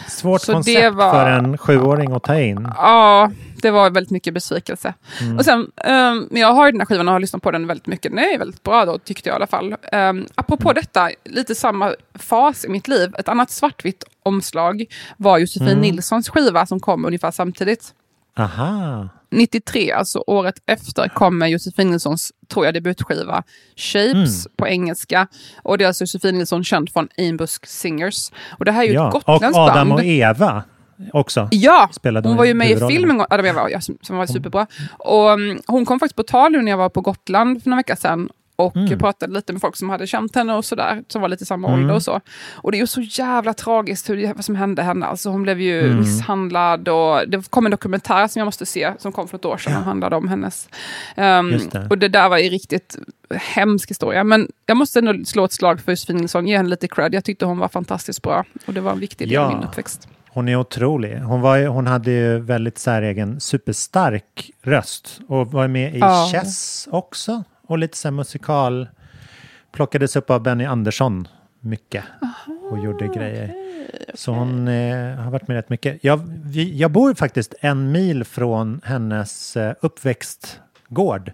Svårt 0.08 0.40
Så 0.40 0.52
koncept 0.52 0.94
var- 0.94 1.10
för 1.12 1.30
en 1.30 1.58
sjuåring 1.58 2.12
att 2.12 2.22
ta 2.22 2.38
in. 2.40 2.68
Ja, 2.76 3.30
det 3.62 3.70
var 3.70 3.90
väldigt 3.90 4.10
mycket 4.10 4.34
besvikelse. 4.34 4.94
Mm. 5.20 5.38
Och 5.38 5.44
sen, 5.44 5.58
um, 5.60 6.28
men 6.30 6.42
jag 6.42 6.52
har 6.52 6.66
ju 6.66 6.72
den 6.72 6.80
här 6.80 6.86
skivan 6.86 7.08
och 7.08 7.12
har 7.14 7.20
lyssnat 7.20 7.42
på 7.42 7.50
den 7.50 7.66
väldigt 7.66 7.86
mycket. 7.86 8.12
Den 8.12 8.18
är 8.18 8.38
väldigt 8.38 8.62
bra 8.62 8.84
då, 8.84 8.98
tyckte 8.98 9.28
jag 9.28 9.34
i 9.34 9.36
alla 9.36 9.46
fall. 9.46 9.76
Um, 9.92 10.26
apropå 10.34 10.70
Mm. 10.70 10.74
detta, 10.82 11.10
lite 11.24 11.54
samma 11.54 11.94
fas 12.14 12.64
i 12.64 12.68
mitt 12.68 12.88
liv. 12.88 13.14
Ett 13.18 13.28
annat 13.28 13.50
svartvitt 13.50 14.04
omslag 14.22 14.84
var 15.16 15.38
Josefin 15.38 15.68
Mm. 15.68 15.80
Nilssons 15.80 16.28
skiva 16.28 16.66
som 16.66 16.80
kom 16.80 17.04
ungefär 17.04 17.30
samtidigt. 17.30 17.94
Aha. 18.38 19.08
93, 19.30 19.92
alltså 19.92 20.24
året 20.26 20.54
efter, 20.66 21.08
kommer 21.08 21.46
Josefin 21.46 21.90
Nilssons, 21.90 22.32
tror 22.48 22.64
jag, 22.64 22.74
debutskiva 22.74 23.42
Shapes 23.76 24.46
Mm. 24.46 24.56
på 24.56 24.68
engelska. 24.68 25.26
Och 25.62 25.78
det 25.78 25.84
är 25.84 25.88
alltså 25.88 26.02
Josefin 26.02 26.38
Nilsson 26.38 26.64
känd 26.64 26.90
från 26.92 27.08
Ainbusk 27.18 27.66
Singers. 27.66 28.30
Och 28.58 28.64
det 28.64 28.72
här 28.72 28.82
är 28.82 28.86
ju 28.86 28.92
Ja. 28.92 29.08
ett 29.08 29.14
Och 29.14 29.22
gotländskt 29.26 29.58
Adam 29.58 29.88
band. 29.88 29.92
och 30.00 30.04
Eva 30.06 30.62
också. 31.12 31.48
Ja, 31.50 31.88
spelade 31.92 32.28
hon 32.28 32.36
var 32.36 32.44
ju 32.44 32.54
med 32.54 32.70
i 32.70 32.76
filmen 32.88 33.20
Adam 33.30 33.40
och 33.40 33.46
Eva, 33.46 33.70
ja, 33.70 33.80
som, 33.80 34.16
var 34.16 34.26
superbra. 34.26 34.66
Och, 34.98 35.32
mm, 35.32 35.58
hon 35.66 35.84
kom 35.86 36.00
faktiskt 36.00 36.16
på 36.16 36.22
tal 36.22 36.52
nu 36.52 36.62
när 36.62 36.70
jag 36.70 36.78
var 36.78 36.88
på 36.88 37.00
Gotland 37.00 37.62
för 37.62 37.70
några 37.70 37.78
veckor 37.80 37.94
sedan 37.94 38.28
och 38.66 38.76
Mm. 38.76 38.98
pratade 38.98 39.32
lite 39.32 39.52
med 39.52 39.60
folk 39.62 39.76
som 39.76 39.90
hade 39.90 40.06
känt 40.06 40.34
henne 40.34 40.54
och 40.54 40.64
sådär, 40.64 41.02
som 41.08 41.22
var 41.22 41.28
lite 41.28 41.44
samma 41.46 41.68
Mm. 41.68 41.80
ålder 41.80 41.94
och 41.94 42.02
så. 42.02 42.20
Och 42.52 42.72
det 42.72 42.78
är 42.78 42.80
ju 42.80 42.86
så 42.86 43.00
jävla 43.00 43.54
tragiskt 43.54 44.10
hur 44.10 44.16
det, 44.16 44.32
vad 44.32 44.44
som 44.44 44.56
hände 44.56 44.82
henne. 44.82 45.06
Alltså 45.06 45.30
hon 45.30 45.42
blev 45.42 45.60
ju 45.60 45.80
Mm. 45.86 46.00
misshandlad 46.00 46.88
och 46.88 47.28
det 47.28 47.50
kom 47.50 47.64
en 47.66 47.70
dokumentär 47.70 48.26
som 48.28 48.40
jag 48.40 48.44
måste 48.46 48.66
se, 48.66 48.92
som 48.98 49.12
kom 49.12 49.28
för 49.28 49.36
ett 49.38 49.44
år 49.44 49.56
sedan 49.56 49.76
och 49.76 49.82
handlade 49.84 50.16
om 50.16 50.28
hennes. 50.28 50.68
Um, 51.16 51.50
det. 51.72 51.86
och 51.90 51.98
det 51.98 52.08
där 52.08 52.28
var 52.28 52.38
ju 52.38 52.48
riktigt 52.48 52.98
hemsk 53.34 53.90
historia. 53.90 54.24
Men 54.24 54.48
jag 54.66 54.76
måste 54.76 54.98
ändå 54.98 55.24
slå 55.24 55.44
ett 55.44 55.52
slag 55.52 55.80
för 55.80 55.92
Josefin 55.92 56.16
Nilsson, 56.16 56.46
ge 56.46 56.56
henne 56.56 56.68
lite 56.68 56.88
cred. 56.88 57.14
Jag 57.14 57.24
tyckte 57.24 57.44
hon 57.46 57.58
var 57.58 57.68
fantastiskt 57.68 58.22
bra 58.22 58.44
och 58.66 58.74
det 58.74 58.80
var 58.80 58.92
en 58.92 59.00
viktig 59.00 59.28
del 59.28 59.38
av 59.38 59.50
Ja. 59.50 59.56
min 59.58 59.68
uppväxt. 59.68 60.08
Hon 60.32 60.48
är 60.48 60.56
otrolig. 60.56 61.16
Hon, 61.18 61.40
var, 61.40 61.66
hon 61.66 61.86
hade 61.86 62.10
ju 62.10 62.38
väldigt 62.38 62.78
säregen, 62.78 63.40
superstark 63.40 64.50
röst. 64.62 65.20
Och 65.28 65.52
var 65.52 65.68
med 65.68 65.94
i 65.96 65.98
Ja. 65.98 66.28
Chess 66.32 66.88
också. 66.90 67.44
Och 67.70 67.78
lite 67.78 67.96
så 67.96 68.10
musikal. 68.10 68.88
Plockades 69.72 70.16
upp 70.16 70.30
av 70.30 70.42
Benny 70.42 70.64
Andersson 70.64 71.28
mycket. 71.60 72.04
Och 72.70 72.78
gjorde 72.78 73.06
grejer. 73.06 73.54
Så 74.14 74.32
hon 74.32 74.68
eh, 74.68 75.14
har 75.14 75.30
varit 75.30 75.48
med 75.48 75.54
rätt 75.54 75.68
mycket. 75.68 76.04
Jag, 76.04 76.20
vi, 76.44 76.78
jag 76.78 76.90
bor 76.90 77.14
faktiskt 77.14 77.54
en 77.60 77.92
mil 77.92 78.24
från 78.24 78.80
hennes 78.84 79.56
eh, 79.56 79.74
uppväxtgård. 79.80 81.32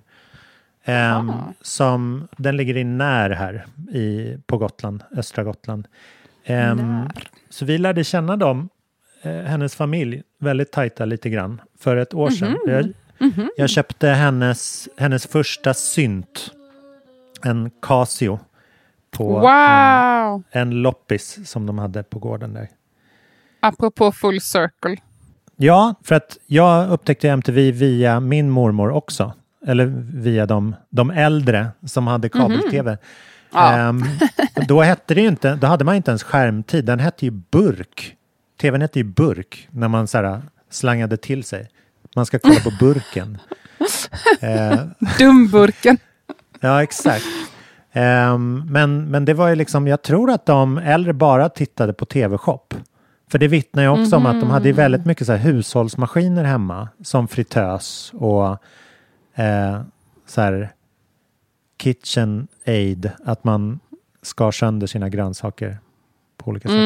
Ehm, 0.84 1.32
som, 1.60 2.28
den 2.36 2.56
ligger 2.56 2.76
i 2.76 2.84
När 2.84 3.30
här 3.30 3.66
i, 3.92 4.36
på 4.46 4.58
Gotland, 4.58 5.04
östra 5.16 5.44
Gotland. 5.44 5.88
Ehm, 6.44 7.08
så 7.50 7.64
vi 7.64 7.78
lärde 7.78 8.04
känna 8.04 8.36
dem, 8.36 8.68
eh, 9.22 9.32
hennes 9.32 9.74
familj, 9.74 10.22
väldigt 10.38 10.72
tajta 10.72 11.04
lite 11.04 11.30
grann, 11.30 11.60
för 11.78 11.96
ett 11.96 12.14
år 12.14 12.30
sedan. 12.30 12.56
Jag, 13.18 13.48
jag 13.56 13.70
köpte 13.70 14.08
hennes, 14.08 14.88
hennes 14.96 15.26
första 15.26 15.74
synt, 15.74 16.50
en 17.42 17.70
Casio, 17.82 18.38
på 19.10 19.24
Wow! 19.24 20.42
en, 20.50 20.62
en 20.62 20.82
loppis 20.82 21.50
som 21.50 21.66
de 21.66 21.78
hade 21.78 22.02
på 22.02 22.18
gården 22.18 22.54
där. 22.54 22.68
Apropå 23.60 24.12
full 24.12 24.40
circle. 24.40 24.96
Ja, 25.56 25.94
för 26.02 26.14
att 26.14 26.38
jag 26.46 26.90
upptäckte 26.90 27.28
MTV 27.28 27.70
via 27.72 28.20
min 28.20 28.50
mormor 28.50 28.90
också. 28.90 29.32
Eller 29.66 29.86
via 30.12 30.46
de, 30.46 30.76
de 30.90 31.10
äldre 31.10 31.68
som 31.86 32.06
hade 32.06 32.28
kabel-tv. 32.28 32.98
Ja. 33.52 33.72
Ehm, 33.72 34.04
då 34.68 34.82
hette 34.82 35.14
det 35.14 35.20
inte, 35.20 35.54
då 35.54 35.66
hade 35.66 35.84
man 35.84 35.94
inte 35.96 36.10
ens 36.10 36.22
skärmtid. 36.22 36.84
Den 36.84 37.00
hette 37.00 37.24
ju 37.24 37.30
burk. 37.30 38.16
TVn 38.60 38.80
hette 38.80 38.98
ju 38.98 39.04
burk 39.04 39.68
när 39.70 39.88
man 39.88 40.06
så 40.06 40.18
här, 40.18 40.42
slangade 40.70 41.16
till 41.16 41.44
sig. 41.44 41.68
Man 42.16 42.26
ska 42.26 42.38
kolla 42.38 42.60
på 42.60 42.70
burken. 42.80 43.38
Eh, 44.40 44.80
Dumburken. 45.18 45.98
Ja, 46.60 46.82
exakt. 46.82 47.24
Ehm, 47.92 48.62
men, 48.70 49.10
men 49.10 49.24
det 49.24 49.34
var 49.34 49.48
ju 49.48 49.54
liksom, 49.54 49.86
jag 49.86 50.02
tror 50.02 50.30
att 50.30 50.46
de 50.46 50.78
äldre 50.78 51.12
bara 51.12 51.48
tittade 51.48 51.92
på 51.92 52.04
tv-shop. 52.04 52.74
För 53.30 53.38
det 53.38 53.48
vittnar 53.48 53.82
ju 53.82 53.88
också 53.88 54.16
om 54.16 54.26
att 54.26 54.40
de 54.40 54.50
hade 54.50 54.72
väldigt 54.72 55.06
mycket 55.06 55.26
så 55.26 55.32
här 55.32 55.38
hushållsmaskiner 55.38 56.44
hemma. 56.44 56.88
Som 57.02 57.28
fritös 57.28 58.12
och 58.14 58.48
eh, 59.34 59.80
så 60.26 60.40
här 60.40 60.72
kitchen 61.82 62.48
aid. 62.66 63.10
Att 63.24 63.44
man 63.44 63.80
skar 64.22 64.50
sönder 64.50 64.86
sina 64.86 65.08
grönsaker 65.08 65.78
på 66.36 66.50
olika 66.50 66.68
sätt. 66.68 66.76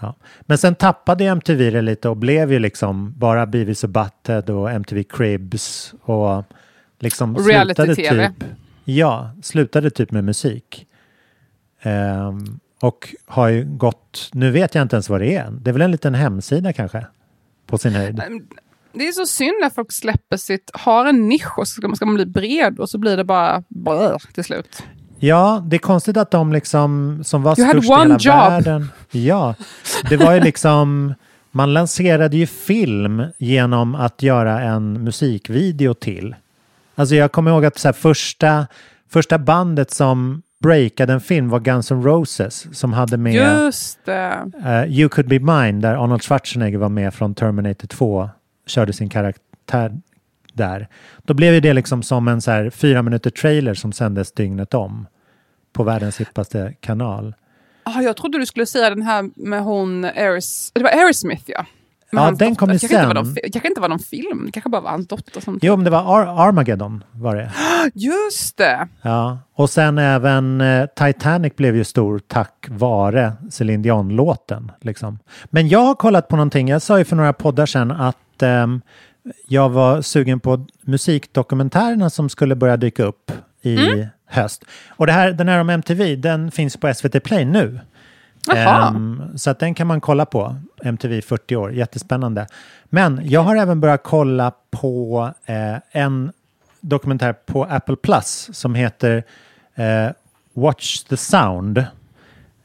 Ja. 0.00 0.16
Men 0.40 0.58
sen 0.58 0.74
tappade 0.74 1.24
ju 1.24 1.30
MTV 1.30 1.70
det 1.70 1.82
lite 1.82 2.08
och 2.08 2.16
blev 2.16 2.52
ju 2.52 2.58
liksom 2.58 3.14
bara 3.18 3.46
Beavis 3.46 3.84
och 3.84 3.90
Butthead 3.90 4.50
och 4.50 4.70
MTV 4.70 5.04
Cribs 5.04 5.94
och 6.02 6.44
liksom 6.98 7.36
Och 7.36 7.42
slutade 7.42 7.94
typ, 7.94 8.44
ja, 8.84 9.30
slutade 9.42 9.90
typ 9.90 10.10
med 10.10 10.24
musik. 10.24 10.86
Ehm, 11.82 12.60
och 12.80 13.14
har 13.26 13.48
ju 13.48 13.64
gått, 13.64 14.30
nu 14.32 14.50
vet 14.50 14.74
jag 14.74 14.82
inte 14.82 14.96
ens 14.96 15.08
vad 15.08 15.20
det 15.20 15.34
är. 15.34 15.50
Det 15.50 15.70
är 15.70 15.72
väl 15.72 15.82
en 15.82 15.90
liten 15.90 16.14
hemsida 16.14 16.72
kanske? 16.72 17.06
På 17.66 17.78
sin 17.78 17.92
höjd. 17.92 18.22
Det 18.92 19.08
är 19.08 19.12
så 19.12 19.26
synd 19.26 19.54
när 19.60 19.70
folk 19.70 19.92
släpper 19.92 20.36
sitt, 20.36 20.70
har 20.74 21.06
en 21.06 21.28
nisch 21.28 21.58
och 21.58 21.68
så 21.68 21.74
ska 21.74 21.88
man, 21.88 21.96
ska 21.96 22.06
man 22.06 22.14
bli 22.14 22.26
bred 22.26 22.78
och 22.78 22.90
så 22.90 22.98
blir 22.98 23.16
det 23.16 23.24
bara 23.24 23.62
blö 23.68 24.18
till 24.34 24.44
slut. 24.44 24.82
Ja, 25.26 25.62
det 25.66 25.76
är 25.76 25.78
konstigt 25.78 26.16
att 26.16 26.30
de 26.30 26.52
liksom 26.52 27.20
som 27.24 27.42
var 27.42 27.60
You 27.60 27.68
störst 27.68 27.90
i 27.90 27.92
hela 27.92 28.18
job. 28.18 28.36
världen. 28.36 28.88
Ja, 29.10 29.54
det 30.08 30.16
var 30.16 30.34
ju 30.34 30.40
liksom 30.40 31.14
man 31.50 31.72
lanserade 31.72 32.36
ju 32.36 32.46
film 32.46 33.22
genom 33.38 33.94
att 33.94 34.22
göra 34.22 34.60
en 34.60 34.92
musikvideo 34.92 35.94
till. 35.94 36.34
Alltså 36.94 37.14
jag 37.14 37.32
kommer 37.32 37.50
ihåg 37.50 37.64
att 37.64 37.78
så 37.78 37.92
första, 37.92 38.66
första 39.10 39.38
bandet 39.38 39.90
som 39.90 40.42
breakade 40.62 41.12
en 41.12 41.20
film 41.20 41.48
var 41.48 41.60
Guns 41.60 41.90
N' 41.90 42.02
Roses 42.02 42.78
som 42.78 42.92
hade 42.92 43.16
med 43.16 43.34
Just 43.34 44.08
eh, 44.08 44.84
You 44.86 45.08
Could 45.08 45.28
Be 45.28 45.38
Mine 45.38 45.80
där 45.80 45.94
Arnold 46.04 46.22
Schwarzenegger 46.22 46.78
var 46.78 46.88
med 46.88 47.14
från 47.14 47.34
Terminator 47.34 47.88
2 47.88 48.30
körde 48.66 48.92
sin 48.92 49.08
karaktär 49.08 49.92
där. 50.52 50.88
Då 51.24 51.34
blev 51.34 51.54
ju 51.54 51.60
det 51.60 51.72
liksom 51.72 52.02
som 52.02 52.28
en 52.28 52.40
så 52.40 52.50
här 52.50 52.70
fyra 52.70 53.02
minuter 53.02 53.30
trailer 53.30 53.74
som 53.74 53.92
sändes 53.92 54.32
dygnet 54.32 54.74
om 54.74 55.06
på 55.74 55.82
världens 55.84 56.20
hippaste 56.20 56.74
kanal. 56.80 57.34
Ah, 57.82 58.00
jag 58.00 58.16
trodde 58.16 58.38
du 58.38 58.46
skulle 58.46 58.66
säga 58.66 58.90
den 58.90 59.02
här 59.02 59.30
med 59.36 59.62
hon 59.62 60.04
Aeros, 60.04 60.70
det 60.74 60.82
var 60.82 60.90
Aerosmith 60.90 61.42
ja. 61.46 61.66
Med 62.12 62.22
Ja, 62.22 62.30
den 62.30 62.54
kom 62.56 62.68
ju 62.68 62.74
inte 62.74 62.86
var 62.86 63.02
sen. 63.04 63.14
någon, 63.14 63.34
det 63.34 63.50
kanske 63.52 63.68
inte 63.68 63.80
var 63.80 63.88
någon 63.88 63.98
film, 63.98 64.42
det 64.46 64.52
kanske 64.52 64.70
bara 64.70 64.80
var 64.80 64.90
hans 64.90 65.08
dotter 65.08 65.40
som... 65.40 65.58
Jo, 65.62 65.76
men 65.76 65.84
det 65.84 65.90
var 65.90 66.18
Ar- 66.20 66.48
Armageddon 66.48 67.04
var 67.12 67.36
det. 67.36 67.50
Just 67.94 68.56
det! 68.56 68.88
Ja, 69.02 69.38
och 69.54 69.70
sen 69.70 69.98
även 69.98 70.60
eh, 70.60 70.86
Titanic 70.86 71.56
blev 71.56 71.76
ju 71.76 71.84
stor 71.84 72.18
tack 72.18 72.66
vare 72.70 73.32
Celine 73.50 73.82
Dion-låten. 73.82 74.72
Liksom. 74.80 75.18
Men 75.44 75.68
jag 75.68 75.80
har 75.80 75.94
kollat 75.94 76.28
på 76.28 76.36
någonting, 76.36 76.68
jag 76.68 76.82
sa 76.82 76.98
ju 76.98 77.04
för 77.04 77.16
några 77.16 77.32
poddar 77.32 77.66
sedan 77.66 77.90
att 77.90 78.42
ehm, 78.42 78.80
jag 79.48 79.68
var 79.70 80.02
sugen 80.02 80.40
på 80.40 80.66
musikdokumentärerna 80.82 82.10
som 82.10 82.28
skulle 82.28 82.54
börja 82.56 82.76
dyka 82.76 83.04
upp 83.04 83.32
i 83.62 83.76
höst. 84.34 84.64
Och 84.88 85.06
det 85.06 85.12
här, 85.12 85.32
den 85.32 85.48
här 85.48 85.58
om 85.60 85.70
MTV, 85.70 86.16
den 86.16 86.50
finns 86.50 86.76
på 86.76 86.94
SVT 86.94 87.22
Play 87.24 87.44
nu. 87.44 87.80
Ehm, 88.56 89.22
så 89.36 89.50
att 89.50 89.58
den 89.58 89.74
kan 89.74 89.86
man 89.86 90.00
kolla 90.00 90.26
på. 90.26 90.56
MTV 90.84 91.20
40 91.22 91.56
år, 91.56 91.72
jättespännande. 91.72 92.46
Men 92.84 93.20
jag 93.24 93.40
har 93.40 93.56
även 93.56 93.80
börjat 93.80 94.02
kolla 94.02 94.52
på 94.70 95.30
eh, 95.46 95.76
en 96.02 96.32
dokumentär 96.80 97.32
på 97.32 97.64
Apple 97.64 97.96
Plus 97.96 98.48
som 98.52 98.74
heter 98.74 99.24
eh, 99.74 100.08
Watch 100.52 101.00
the 101.02 101.16
Sound. 101.16 101.84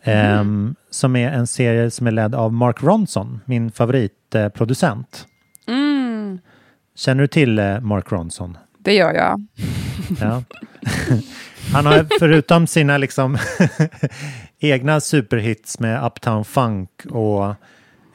Ehm, 0.03 0.75
Som 0.89 1.15
är 1.15 1.32
en 1.32 1.47
serie 1.47 1.91
som 1.91 2.08
är 2.08 2.12
ledd 2.12 2.36
av 2.36 2.53
Mark 2.53 2.84
Ronson, 2.84 3.39
min 3.45 3.71
favoritproducent. 3.71 5.25
Mm, 5.67 6.39
Känner 6.95 7.21
du 7.21 7.27
till 7.27 7.60
eh, 7.60 7.79
Mark 7.79 8.12
Ronson? 8.12 8.58
det 8.77 8.93
gör 8.93 9.13
jag. 9.13 9.45
Ja. 10.21 10.43
Han 11.74 11.86
har 11.86 12.08
förutom 12.19 12.67
sina 12.67 12.98
liksom 12.98 13.38
egna 14.60 15.00
superhits 15.02 15.80
med 15.80 16.06
Uptown 16.06 16.45
Funk 16.45 16.89
och 17.10 17.56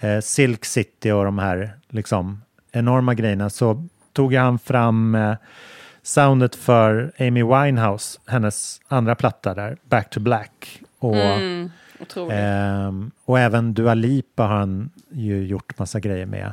eh, 0.01 0.21
Silk 0.21 0.65
City 0.65 1.11
och 1.11 1.25
de 1.25 1.39
här 1.39 1.73
liksom 1.89 2.43
enorma 2.73 3.15
grejerna 3.15 3.51
så 3.51 3.89
tog 4.13 4.35
han 4.35 4.59
fram 4.59 5.15
eh, 5.15 5.35
soundet 6.03 6.55
för 6.57 7.13
Amy 7.19 7.43
Winehouse, 7.43 8.21
hennes 8.27 8.81
andra 8.89 9.15
platta 9.15 9.55
där, 9.55 9.77
Back 9.89 10.11
to 10.11 10.21
Black. 10.21 10.81
Och, 10.99 11.17
Mm, 11.17 11.71
ehm, 12.31 13.11
och 13.25 13.39
även 13.39 13.75
Dua 13.75 13.95
Lipa 13.95 14.43
har 14.43 14.57
han 14.57 14.91
ju 15.11 15.47
gjort 15.47 15.79
massa 15.79 16.01
grejer 16.01 16.27
med 16.27 16.53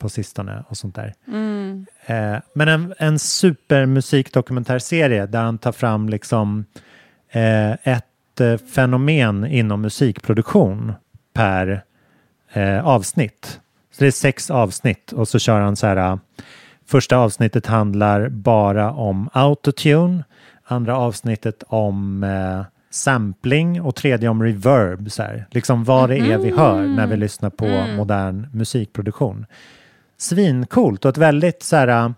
på 0.00 0.08
sistone 0.08 0.64
och 0.68 0.76
sånt 0.76 0.94
där. 0.94 1.14
Mm. 1.28 1.86
Eh, 2.06 2.36
men 2.54 2.68
en, 2.68 2.94
en 2.98 3.18
supermusikdokumentärserie 3.18 5.26
där 5.26 5.42
han 5.42 5.58
tar 5.58 5.72
fram 5.72 6.08
liksom 6.08 6.64
eh, 7.30 7.70
ett 7.72 8.40
eh, 8.40 8.56
fenomen 8.56 9.46
inom 9.46 9.80
musikproduktion 9.80 10.92
per 11.34 11.82
eh, 12.52 12.86
avsnitt. 12.86 13.60
Så 13.92 14.04
det 14.04 14.06
är 14.06 14.10
sex 14.10 14.50
avsnitt 14.50 15.12
och 15.12 15.28
så 15.28 15.38
kör 15.38 15.60
han 15.60 15.76
så 15.76 15.86
här. 15.86 15.96
eh, 15.96 16.16
Första 16.86 17.16
avsnittet 17.16 17.66
handlar 17.66 18.28
bara 18.28 18.92
om 18.92 19.28
autotune. 19.32 20.24
Andra 20.64 20.96
avsnittet 20.96 21.62
om 21.68 22.24
eh, 22.24 22.62
sampling 22.90 23.82
och 23.82 23.94
tredje 23.94 24.28
om 24.28 24.42
reverb. 24.42 25.10
Så 25.10 25.22
här. 25.22 25.46
Liksom 25.50 25.84
vad 25.84 26.08
det 26.08 26.18
är 26.18 26.38
vi 26.38 26.50
hör 26.50 26.82
när 26.82 27.06
vi 27.06 27.16
lyssnar 27.16 27.50
på 27.50 27.66
modern 27.96 28.46
musikproduktion 28.52 29.46
svincoolt 30.20 31.04
och 31.04 31.08
ett 31.08 31.18
väldigt 31.18 31.62
så 31.62 31.76
här, 31.76 31.88
äh, 31.88 32.10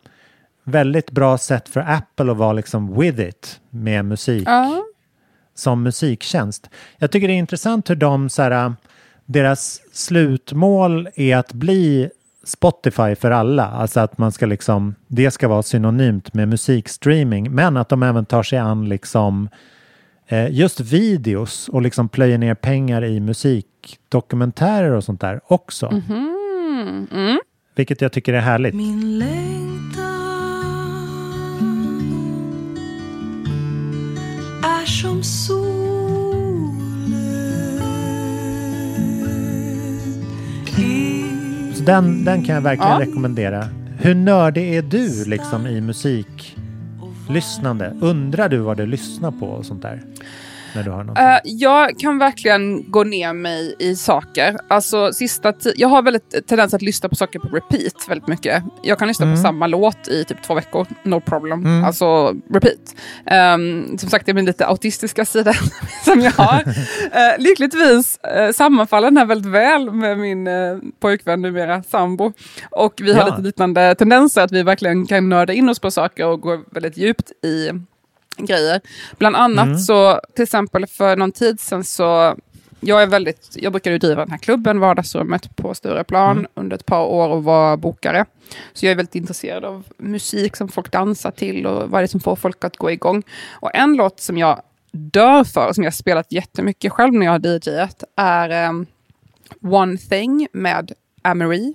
väldigt 0.64 1.10
bra 1.10 1.38
sätt 1.38 1.68
för 1.68 1.80
Apple 1.80 2.30
att 2.32 2.36
vara 2.38 2.52
liksom 2.52 3.00
with 3.00 3.20
it 3.20 3.60
med 3.70 4.04
musik 4.04 4.42
Ja. 4.46 4.82
som 5.54 5.82
musiktjänst. 5.82 6.70
Jag 6.98 7.10
tycker 7.10 7.28
det 7.28 7.34
är 7.34 7.38
intressant 7.38 7.90
hur 7.90 7.96
de 7.96 8.28
så 8.28 8.42
här, 8.42 8.50
äh, 8.66 8.72
deras 9.24 9.80
slutmål 9.92 11.08
är 11.14 11.36
att 11.36 11.52
bli 11.52 12.10
Spotify 12.44 13.14
för 13.14 13.30
alla, 13.30 13.66
alltså 13.66 14.00
att 14.00 14.18
man 14.18 14.32
ska 14.32 14.46
liksom, 14.46 14.94
det 15.06 15.30
ska 15.30 15.48
vara 15.48 15.62
synonymt 15.62 16.34
med 16.34 16.48
musikstreaming, 16.48 17.54
men 17.54 17.76
att 17.76 17.88
de 17.88 18.02
även 18.02 18.24
tar 18.24 18.42
sig 18.42 18.58
an 18.58 18.88
liksom 18.88 19.48
eh, 20.26 20.50
just 20.50 20.80
videos 20.80 21.68
och 21.68 21.82
liksom 21.82 22.08
plöjer 22.08 22.38
ner 22.38 22.54
pengar 22.54 23.04
i 23.04 23.20
musikdokumentärer 23.20 24.90
och 24.92 25.04
sånt 25.04 25.20
där 25.20 25.40
också. 25.46 25.86
Mm. 25.86 27.06
Mm. 27.12 27.38
Vilket 27.74 28.00
jag 28.00 28.12
tycker 28.12 28.32
är 28.32 28.40
härligt. 28.40 28.74
Min 28.74 29.18
längtan 29.18 30.02
är 34.64 34.86
som 34.86 35.22
solen 35.22 35.62
Så 41.74 41.82
den, 41.84 42.24
den 42.24 42.44
kan 42.44 42.54
jag 42.54 42.62
verkligen 42.62 42.92
Ja. 42.92 43.00
rekommendera. 43.00 43.68
Hur 43.98 44.14
nördig 44.14 44.74
är 44.76 44.82
du 44.82 45.24
liksom 45.24 45.66
i 45.66 45.80
musiklyssnande? 45.80 47.96
Undrar 48.00 48.48
du 48.48 48.58
vad 48.58 48.76
du 48.76 48.86
lyssnar 48.86 49.30
på 49.30 49.46
och 49.46 49.66
sånt 49.66 49.82
där? 49.82 50.02
När 50.74 50.82
du 50.82 50.90
har 50.90 51.04
något? 51.04 51.18
Eh, 51.18 51.38
jag 51.44 51.98
kan 51.98 52.18
verkligen 52.18 52.90
gå 52.90 53.04
ner 53.04 53.32
mig 53.32 53.74
i 53.78 53.96
saker. 53.96 54.56
Alltså, 54.68 55.12
sista 55.12 55.52
jag 55.76 55.88
har 55.88 56.02
väldigt 56.02 56.46
tendens 56.46 56.74
att 56.74 56.82
lyssna 56.82 57.08
på 57.08 57.14
saker 57.14 57.38
på 57.38 57.48
repeat 57.48 58.08
väldigt 58.08 58.28
mycket. 58.28 58.62
Jag 58.82 58.98
kan 58.98 59.08
lyssna 59.08 59.26
Mm. 59.26 59.36
på 59.36 59.42
samma 59.42 59.66
låt 59.66 60.08
i 60.08 60.24
typ 60.24 60.42
två 60.42 60.54
veckor, 60.54 60.86
no 61.02 61.20
problem. 61.20 61.60
Mm. 61.66 61.84
Alltså 61.84 62.34
repeat. 62.54 62.94
Um, 63.54 63.98
som 63.98 64.10
sagt, 64.10 64.26
det 64.26 64.32
är 64.32 64.34
min 64.34 64.44
lite 64.44 64.66
autistiska 64.66 65.24
sida 65.24 65.52
som 66.04 66.20
jag 66.20 66.30
har. 66.32 66.60
Uh, 66.68 67.38
lyckligtvis 67.38 68.18
uh, 68.38 68.52
sammanfaller 68.52 69.06
den 69.10 69.16
här 69.16 69.24
väldigt 69.26 69.52
väl 69.52 69.90
med 69.92 70.18
min 70.18 70.46
uh, 70.46 70.78
pojkvän 71.00 71.42
numera, 71.42 71.82
sambo. 71.82 72.32
Och 72.70 72.94
vi 73.02 73.12
har 73.14 73.20
Ja. 73.20 73.26
lite 73.26 73.42
liknande 73.42 73.94
tendenser, 73.94 74.42
att 74.42 74.52
vi 74.52 74.62
verkligen 74.62 75.06
kan 75.06 75.28
nörda 75.28 75.52
in 75.52 75.68
oss 75.68 75.78
på 75.78 75.90
saker 75.90 76.26
och 76.26 76.40
gå 76.40 76.60
väldigt 76.70 76.96
djupt 76.96 77.30
i 77.44 77.70
grejer. 78.46 78.80
Bland 79.18 79.36
annat 79.36 79.66
Mm. 79.66 79.78
så, 79.78 80.20
till 80.34 80.42
exempel 80.42 80.86
för 80.86 81.16
någon 81.16 81.32
tid 81.32 81.60
sedan 81.60 81.84
så, 81.84 82.36
jag 82.80 83.02
är 83.02 83.06
väldigt, 83.06 83.48
jag 83.54 83.72
brukade 83.72 83.98
driva 83.98 84.20
den 84.20 84.30
här 84.30 84.38
klubben, 84.38 84.80
vardagsrummet 84.80 85.56
på 85.56 85.74
Stureplan 85.74 86.30
Mm. 86.38 86.46
under 86.54 86.76
ett 86.76 86.86
par 86.86 87.04
år 87.04 87.28
och 87.28 87.44
var 87.44 87.76
bokare. 87.76 88.24
Så 88.72 88.86
jag 88.86 88.90
är 88.92 88.96
väldigt 88.96 89.14
intresserad 89.14 89.64
av 89.64 89.84
musik 89.98 90.56
som 90.56 90.68
folk 90.68 90.92
dansar 90.92 91.30
till 91.30 91.66
och 91.66 91.90
vad 91.90 92.00
det 92.00 92.04
är 92.04 92.06
som 92.06 92.20
får 92.20 92.36
folk 92.36 92.64
att 92.64 92.76
gå 92.76 92.90
igång. 92.90 93.22
Och 93.50 93.74
en 93.74 93.94
låt 93.96 94.20
som 94.20 94.38
jag 94.38 94.62
dör 94.92 95.44
för, 95.44 95.72
som 95.72 95.84
jag 95.84 95.90
har 95.90 95.94
spelat 95.96 96.32
jättemycket 96.32 96.92
själv 96.92 97.12
när 97.12 97.26
jag 97.26 97.32
har 97.32 97.38
DJat, 97.46 98.04
är 98.16 98.50
ehm, 98.50 98.86
One 99.62 99.96
Thing 99.96 100.48
med 100.52 100.92
Amory. 101.22 101.74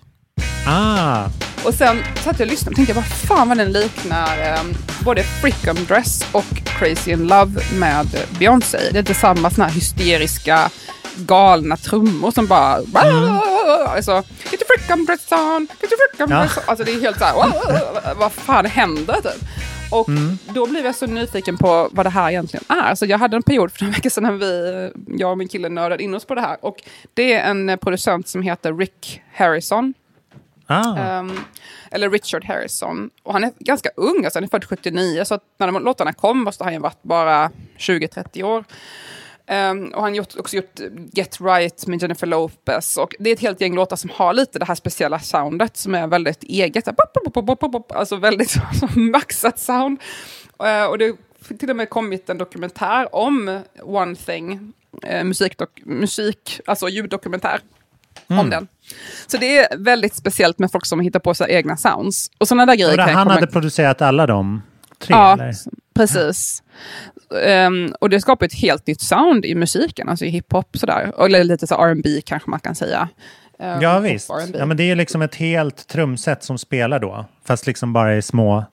Ah, 0.67 1.25
Och 1.65 1.73
sen 1.73 1.97
satt 2.23 2.39
jag 2.39 2.45
och 2.45 2.51
lyssnade 2.51 2.69
och 2.71 2.75
tänkte, 2.75 2.93
vad 2.93 3.05
fan 3.07 3.49
vad 3.49 3.57
den 3.57 3.71
liknar 3.71 4.53
eh, 4.53 4.63
både 5.05 5.23
Frickum 5.23 5.85
Dress 5.85 6.25
och 6.31 6.45
Crazy 6.65 7.11
in 7.11 7.27
Love 7.27 7.61
med 7.79 8.07
Beyoncé. 8.39 8.77
Det 8.91 8.97
är 8.97 8.99
inte 8.99 9.13
samma 9.13 9.49
såna 9.49 9.67
här 9.67 9.73
hysteriska 9.73 10.69
galna 11.15 11.77
trummor 11.77 12.31
som 12.31 12.47
bara... 12.47 12.79
Alltså, 13.87 14.11
get 14.51 14.61
your 14.61 14.77
frickum 14.77 15.05
dress 15.05 15.31
on, 15.31 15.67
get 15.81 15.91
your 15.91 16.09
frickum 16.09 16.31
Ja. 16.31 16.39
dress 16.39 16.57
on. 16.57 16.63
Alltså 16.65 16.85
det 16.85 16.91
är 16.91 17.01
helt 17.01 17.19
så 17.19 17.25
här, 17.25 18.13
vad 18.15 18.31
fan 18.31 18.65
händer 18.65 19.13
typ? 19.13 19.43
Och 19.91 20.09
då 20.53 20.67
blev 20.67 20.85
jag 20.85 20.95
så 20.95 21.05
nyfiken 21.05 21.57
på 21.57 21.89
vad 21.91 22.05
det 22.05 22.09
här 22.09 22.29
egentligen 22.29 22.63
är. 22.69 22.95
Så 22.95 23.05
jag 23.05 23.17
hade 23.17 23.35
en 23.35 23.43
period 23.43 23.71
för 23.71 23.83
några 23.83 23.93
veckor 23.95 24.09
sedan 24.09 24.23
när 24.23 24.31
vi, 24.31 24.91
jag 25.07 25.31
och 25.31 25.37
min 25.37 25.47
kille 25.47 25.69
nördade 25.69 26.03
in 26.03 26.15
oss 26.15 26.25
på 26.25 26.35
det 26.35 26.41
här. 26.41 26.57
Och 26.61 26.75
det 27.13 27.33
är 27.33 27.49
en 27.51 27.77
producent 27.81 28.27
som 28.27 28.41
heter 28.41 28.73
Rick 28.73 29.21
Harrison. 29.35 29.93
Ah. 30.67 31.19
Um, 31.19 31.39
eller 31.91 32.09
Richard 32.09 32.45
Harrison. 32.45 33.09
Och 33.23 33.33
han 33.33 33.43
är 33.43 33.51
ganska 33.59 33.89
ung, 33.95 34.25
alltså 34.25 34.37
han 34.37 34.43
är 34.43 34.47
född 34.47 34.65
79. 34.65 35.25
Så 35.25 35.33
att 35.35 35.43
när 35.57 35.71
de 35.71 35.83
låtarna 35.83 36.13
kom 36.13 36.43
måste 36.43 36.63
han 36.63 36.73
ju 36.73 36.79
varit 36.79 37.03
bara 37.03 37.51
20-30 37.77 38.43
år. 38.43 38.63
Um, 39.49 39.87
och 39.87 40.03
han 40.03 40.13
har 40.13 40.39
också 40.39 40.55
gjort 40.55 40.79
Get 41.13 41.41
Right 41.41 41.87
med 41.87 42.01
Jennifer 42.01 42.27
Lopez. 42.27 42.97
Och 42.97 43.15
det 43.19 43.29
är 43.29 43.33
ett 43.33 43.39
helt 43.39 43.61
gäng 43.61 43.75
låtar 43.75 43.95
som 43.95 44.09
har 44.13 44.33
lite 44.33 44.59
det 44.59 44.65
här 44.65 44.75
speciella 44.75 45.19
soundet 45.19 45.77
som 45.77 45.95
är 45.95 46.07
väldigt 46.07 46.43
eget. 46.43 46.85
Så 46.85 46.93
Alltså 47.89 48.15
väldigt 48.15 48.49
så 48.79 48.99
maxat 48.99 49.59
sound. 49.59 49.99
Uh, 50.63 50.85
och 50.85 50.97
det 50.97 51.05
har 51.05 51.57
till 51.57 51.69
och 51.69 51.75
med 51.75 51.89
kommit 51.89 52.29
en 52.29 52.37
dokumentär 52.37 53.15
om 53.15 53.61
One 53.81 54.15
Thing. 54.15 54.73
Eh, 55.03 55.23
musikdok, 55.23 55.81
musik, 55.85 56.61
alltså 56.65 56.89
ljuddokumentär 56.89 57.61
om 58.27 58.49
den. 58.49 58.67
Så 59.27 59.37
det 59.37 59.57
är 59.57 59.77
väldigt 59.77 60.15
speciellt 60.15 60.59
med 60.59 60.71
folk 60.71 60.85
som 60.85 60.99
hittar 60.99 61.19
på 61.19 61.33
sig 61.33 61.51
egna 61.51 61.77
sounds. 61.77 62.31
Och 62.37 62.47
sådana 62.47 62.65
där 62.65 62.75
grejer 62.75 62.93
Och 62.93 62.99
jag 62.99 63.07
han 63.07 63.27
hade 63.29 63.47
producerat 63.47 64.01
alla 64.01 64.27
de 64.27 64.61
tre? 64.99 65.15
Ja, 65.15 65.33
eller? 65.33 65.53
precis. 65.95 66.63
Ehm, 67.43 67.93
och 68.01 68.09
det 68.09 68.21
skapar 68.21 68.45
ett 68.45 68.53
helt 68.53 68.87
nytt 68.87 69.01
sound 69.01 69.45
i 69.45 69.55
musiken, 69.55 70.09
alltså 70.09 70.25
i 70.25 70.29
hiphop 70.29 70.77
sådär. 70.77 71.25
Eller 71.25 71.43
lite 71.43 71.67
så 71.67 71.75
R&B 71.75 72.21
kanske 72.25 72.49
man 72.49 72.59
kan 72.59 72.75
säga. 72.75 73.09
Ehm, 73.59 73.81
Ja 73.81 73.99
visst. 73.99 74.29
Ja, 74.53 74.65
men 74.65 74.77
det 74.77 74.83
är 74.83 74.95
liksom 74.95 75.21
ett 75.21 75.35
helt 75.35 75.87
trumset 75.87 76.43
som 76.43 76.57
spelar 76.57 76.99
då. 76.99 77.25
Fast 77.45 77.67
liksom 77.67 77.93
bara 77.93 78.17
i 78.17 78.21
små, 78.21 78.65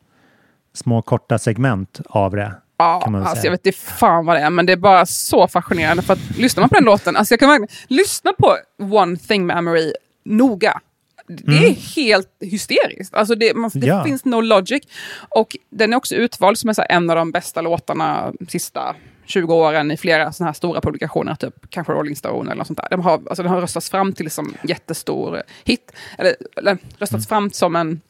små 0.75 1.03
korta 1.03 1.39
segment 1.39 2.01
av 2.07 2.37
det. 2.37 2.55
Ja, 2.77 3.23
alltså 3.27 3.47
jag 3.47 3.51
vet 3.51 3.67
inte 3.67 3.79
fan 3.79 4.27
vad 4.27 4.37
det 4.37 4.41
är, 4.41 4.51
men 4.51 4.67
det 4.67 4.73
är 4.73 4.77
bara 4.77 5.07
så 5.07 5.49
fascinerande. 5.49 6.03
För 6.03 6.13
att 6.13 6.37
lyssnar 6.39 6.61
man 6.63 6.69
på 6.69 6.75
den 6.75 6.85
låten, 6.85 7.17
alltså 7.17 7.33
jag 7.33 7.41
kan 7.41 7.49
verkligen 7.49 7.75
lyssna 7.89 8.33
på 8.33 8.57
One 8.79 9.17
thing 9.17 9.47
med 9.47 9.57
Amory 9.57 9.93
noga. 10.25 10.81
Det 11.27 11.53
är 11.67 11.71
helt 11.97 12.29
hysteriskt. 12.41 13.15
Alltså 13.15 13.35
det, 13.35 13.55
man, 13.55 13.71
det 13.75 13.87
Mm. 13.87 13.89
Ja. 13.99 14.05
finns 14.05 14.25
no 14.25 14.41
logic. 14.41 14.83
Och 15.29 15.57
den 15.71 15.93
är 15.93 15.97
också 15.97 16.15
utvald 16.15 16.59
som 16.59 16.71
är 16.71 16.93
en 16.93 17.11
av 17.11 17.17
de 17.17 17.31
bästa 17.31 17.61
låtarna 17.61 18.33
de 18.41 18.47
sista 18.47 18.97
20 19.27 19.55
åren 19.55 19.91
i 19.91 19.97
flera 19.97 20.33
såna 20.33 20.49
här 20.49 20.55
stora 20.55 20.81
publikationer, 20.81 21.35
typ 21.35 21.55
kanske 21.71 21.93
Rolling 21.93 22.17
Stone 22.17 22.51
eller 22.51 22.59
något 22.59 22.67
sånt 22.67 22.79
där. 22.79 22.89
De 22.91 23.01
har, 23.01 23.13
alltså 23.13 23.43
den 23.43 23.53
har 23.53 23.61
röstats 23.61 23.91
fram 23.91 24.13
till 24.13 24.31
som 24.31 24.55
jättestor 24.63 25.43
hit, 25.65 25.93
eller, 26.19 26.35
eller 26.57 26.79
röstats 26.99 27.29
fram 27.29 27.51
som 27.51 27.77
en 27.77 28.01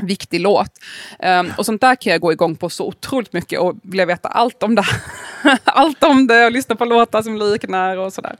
viktig 0.00 0.40
låt. 0.40 0.70
Ehm, 1.18 1.50
och 1.58 1.66
sånt 1.66 1.80
där 1.80 1.94
kan 1.96 2.12
jag 2.12 2.20
gå 2.20 2.32
igång 2.32 2.56
på 2.56 2.68
så 2.70 2.86
otroligt 2.86 3.32
mycket 3.32 3.60
och 3.60 3.74
vilja 3.82 4.06
veta 4.06 4.28
allt 4.28 4.62
om 4.62 4.74
det. 4.74 4.84
allt 5.64 6.04
om 6.04 6.26
det 6.26 6.44
och 6.44 6.52
lyssna 6.52 6.74
på 6.76 6.84
låtar 6.84 7.22
som 7.22 7.36
liknar 7.36 7.96
och 7.96 8.12
sådär. 8.12 8.36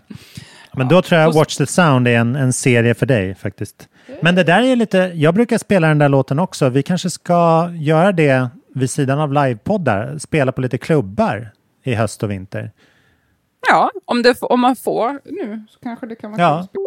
Men 0.73 0.89
då 0.89 1.03
tror 1.03 1.21
jag 1.21 1.33
Watch 1.33 1.57
the 1.57 1.67
Sound 1.67 2.09
är 2.09 2.19
en, 2.19 2.37
en 2.37 2.53
serie 2.53 2.95
för 2.95 3.07
dig 3.07 3.35
faktiskt. 3.35 3.89
Men 4.23 4.35
det 4.35 4.45
där 4.45 4.63
är 4.63 4.77
lite, 4.77 4.99
jag 5.15 5.35
brukar 5.35 5.59
spela 5.59 5.89
den 5.89 5.99
där 5.99 6.09
låten 6.09 6.39
också. 6.39 6.69
Vi 6.69 6.83
kanske 6.83 7.11
ska 7.11 7.71
göra 7.75 8.13
det 8.13 8.49
vid 8.75 8.91
sidan 8.91 9.19
av 9.21 9.33
livepoddar. 9.33 10.19
Spela 10.19 10.53
på 10.53 10.61
lite 10.61 10.79
klubbar 10.79 11.51
i 11.85 11.95
höst 11.95 12.23
och 12.23 12.31
vinter. 12.31 12.71
Ja, 13.69 13.91
om, 14.05 14.23
det, 14.23 14.37
om 14.43 14.61
man 14.61 14.77
får 14.77 15.21
nu 15.25 15.65
så 15.71 15.79
kanske 15.83 16.07
det 16.07 16.15
kan 16.15 16.31
vara 16.31 16.43
Ja. 16.43 16.69
kul. 16.73 16.83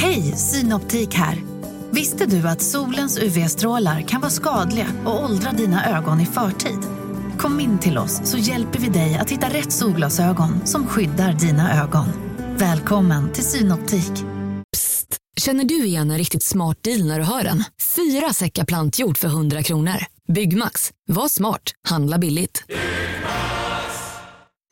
Hej, 0.00 0.32
Synoptik 0.36 1.14
här. 1.14 1.42
Visste 1.90 2.26
du 2.26 2.48
att 2.48 2.62
solens 2.62 3.18
UV-strålar 3.18 4.00
kan 4.00 4.20
vara 4.20 4.30
skadliga 4.30 4.86
och 5.06 5.24
åldra 5.24 5.52
dina 5.52 5.98
ögon 5.98 6.20
i 6.20 6.26
förtid? 6.26 6.78
Kom 7.38 7.60
in 7.60 7.78
till 7.78 7.98
oss 7.98 8.20
så 8.30 8.38
hjälper 8.38 8.78
vi 8.78 8.88
dig 8.88 9.18
att 9.18 9.30
hitta 9.30 9.48
rätt 9.48 9.72
solglasögon 9.72 10.66
som 10.66 10.86
skyddar 10.86 11.32
dina 11.32 11.82
ögon. 11.82 12.06
Välkommen 12.56 13.32
till 13.32 13.44
Synoptik. 13.44 14.12
Känner 15.40 15.64
du 15.64 15.84
igen 15.84 16.10
en 16.10 16.18
riktigt 16.18 16.42
smart 16.42 16.82
deal 16.82 17.04
när 17.06 17.18
du 17.18 17.24
hör 17.24 17.44
den? 17.44 17.64
Fyra 17.96 18.32
säckar 18.32 18.64
plantjord 18.64 19.18
för 19.18 19.28
100 19.28 19.62
kronor. 19.62 20.04
Byggmax. 20.32 20.90
Var 21.08 21.28
smart. 21.28 21.62
Handla 21.88 22.18
billigt. 22.18 22.64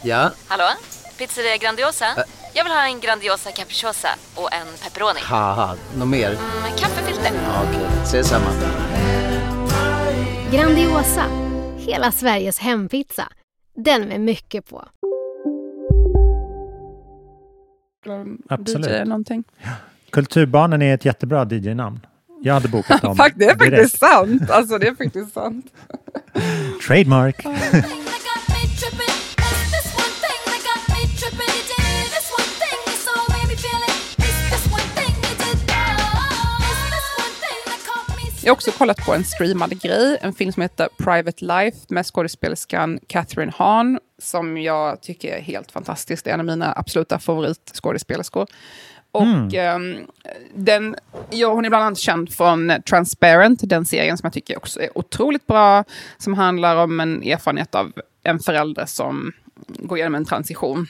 Ja, 0.02 0.32
Hallå? 0.46 0.64
Pizzeria 1.18 1.56
Grandiosa? 1.56 2.06
Jag 2.56 2.64
vill 2.64 2.72
ha 2.72 2.86
en 2.86 3.00
Grandiosa 3.00 3.50
capriciosa 3.50 4.08
och 4.34 4.52
en 4.52 4.66
pepperoni. 4.84 5.20
haha, 5.22 5.76
något 5.98 6.08
mer? 6.08 6.30
Med 6.62 6.78
kaffefilter. 6.78 7.30
Ja, 7.44 7.62
Okej, 7.68 7.86
ses 8.02 8.28
samma. 8.28 8.46
Grandiosa, 10.52 11.24
hela 11.78 12.12
Sveriges 12.12 12.58
hempizza. 12.58 13.28
Den 13.74 14.02
med 14.08 14.20
mycket 14.20 14.70
på. 14.70 14.84
Absolut. 18.48 18.90
DJ 18.90 19.04
någonting. 19.04 19.44
Kulturbarnen 20.10 20.82
är 20.82 20.94
ett 20.94 21.04
jättebra 21.04 21.44
DJ-namn. 21.50 22.06
Jag 22.42 22.54
hade 22.54 22.68
bokat 22.68 23.02
dem 23.02 23.16
det 23.16 23.44
är 23.44 23.54
direkt. 23.54 23.58
faktiskt 23.76 23.98
sant. 23.98 24.50
Alltså 24.50 24.78
det 24.78 24.86
är 24.88 24.94
faktiskt 24.94 25.34
sant. 25.34 25.66
Trademark. 26.86 27.36
Jag 38.46 38.50
har 38.50 38.56
också 38.56 38.70
kollat 38.70 39.06
på 39.06 39.14
en 39.14 39.24
streamad 39.24 39.80
grej, 39.82 40.18
en 40.20 40.32
film 40.32 40.52
som 40.52 40.62
heter 40.62 40.88
Private 40.98 41.44
Life 41.44 41.78
med 41.88 42.06
skådespelerskan 42.06 42.98
Catherine 43.06 43.52
Hahn, 43.56 43.98
som 44.18 44.58
jag 44.58 45.02
tycker 45.02 45.36
är 45.36 45.40
helt 45.40 45.72
fantastisk. 45.72 46.24
Det 46.24 46.30
är 46.30 46.34
en 46.34 46.40
av 46.40 46.46
mina 46.46 46.72
absoluta 46.76 47.18
favoritskådespelerskor. 47.18 48.46
Och 49.12 49.22
Mm. 49.22 49.48
ehm, 49.54 50.06
den, 50.54 50.96
ja, 51.30 51.52
hon 51.52 51.64
är 51.64 51.68
bland 51.68 51.84
annat 51.84 51.98
känd 51.98 52.32
från 52.32 52.72
Transparent, 52.88 53.60
den 53.62 53.86
serien 53.86 54.18
som 54.18 54.26
jag 54.26 54.32
tycker 54.32 54.56
också 54.56 54.80
är 54.80 54.98
otroligt 54.98 55.46
bra, 55.46 55.84
som 56.18 56.34
handlar 56.34 56.76
om 56.76 57.00
en 57.00 57.22
erfarenhet 57.22 57.74
av 57.74 57.92
en 58.22 58.38
förälder 58.38 58.86
som 58.86 59.32
går 59.68 59.98
igenom 59.98 60.14
en 60.14 60.24
transition. 60.24 60.86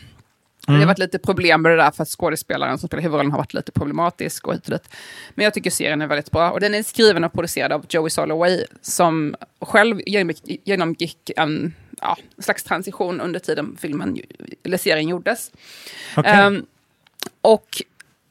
Det 0.67 0.73
har 0.73 0.77
Mm. 0.77 0.89
varit 0.89 0.99
lite 0.99 1.19
problem 1.19 1.63
med 1.63 1.73
det 1.73 1.77
där 1.77 1.91
för 1.91 2.03
att 2.03 2.09
skådespelaren 2.09 2.79
som 2.79 2.87
spelar 2.89 3.03
huvudrollen 3.03 3.31
har 3.33 3.39
varit 3.39 3.55
lite 3.55 3.73
problematisk 3.73 4.47
och 4.47 4.55
hit 4.55 4.65
och 4.69 4.71
dit. 4.73 4.89
Men 5.35 5.45
jag 5.45 5.55
tycker 5.55 5.71
serien 5.71 6.03
är 6.03 6.07
väldigt 6.07 6.31
bra. 6.31 6.51
Och 6.51 6.61
den 6.61 6.75
är 6.75 6.83
skriven 6.83 7.25
och 7.25 7.33
producerad 7.33 7.73
av 7.73 7.87
Joey 7.89 8.11
Soloway 8.11 8.65
som 8.81 9.35
själv 9.61 10.01
genomgick- 10.65 11.33
en 11.37 11.75
ja, 12.01 12.17
slags 12.39 12.65
transition 12.65 13.21
under 13.21 13.41
tiden 13.41 13.77
filmen, 13.81 14.19
eller 14.65 14.79
serien 14.79 15.09
gjordes. 15.09 15.51
Okej. 16.17 16.33
Ehm, 16.33 16.67
och 17.41 17.67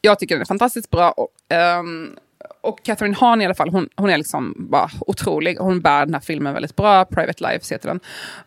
jag 0.01 0.19
tycker 0.19 0.35
den 0.35 0.41
är 0.41 0.45
fantastiskt 0.45 0.89
bra. 0.89 1.11
Och, 1.11 1.29
ehm, 1.49 2.15
och 2.61 2.83
Catherine 2.83 3.15
Hahn 3.19 3.41
i 3.41 3.45
alla 3.45 3.53
fall, 3.55 3.69
hon, 3.69 3.89
hon 3.95 4.09
är 4.09 4.17
liksom 4.17 4.53
bara 4.57 4.89
otrolig. 4.99 5.57
Hon 5.57 5.81
bär 5.81 6.05
den 6.05 6.13
här 6.13 6.21
filmen 6.21 6.53
väldigt 6.53 6.75
bra. 6.75 7.05
Private 7.05 7.43
Life 7.51 7.73
heter 7.73 7.87
den. 7.87 7.99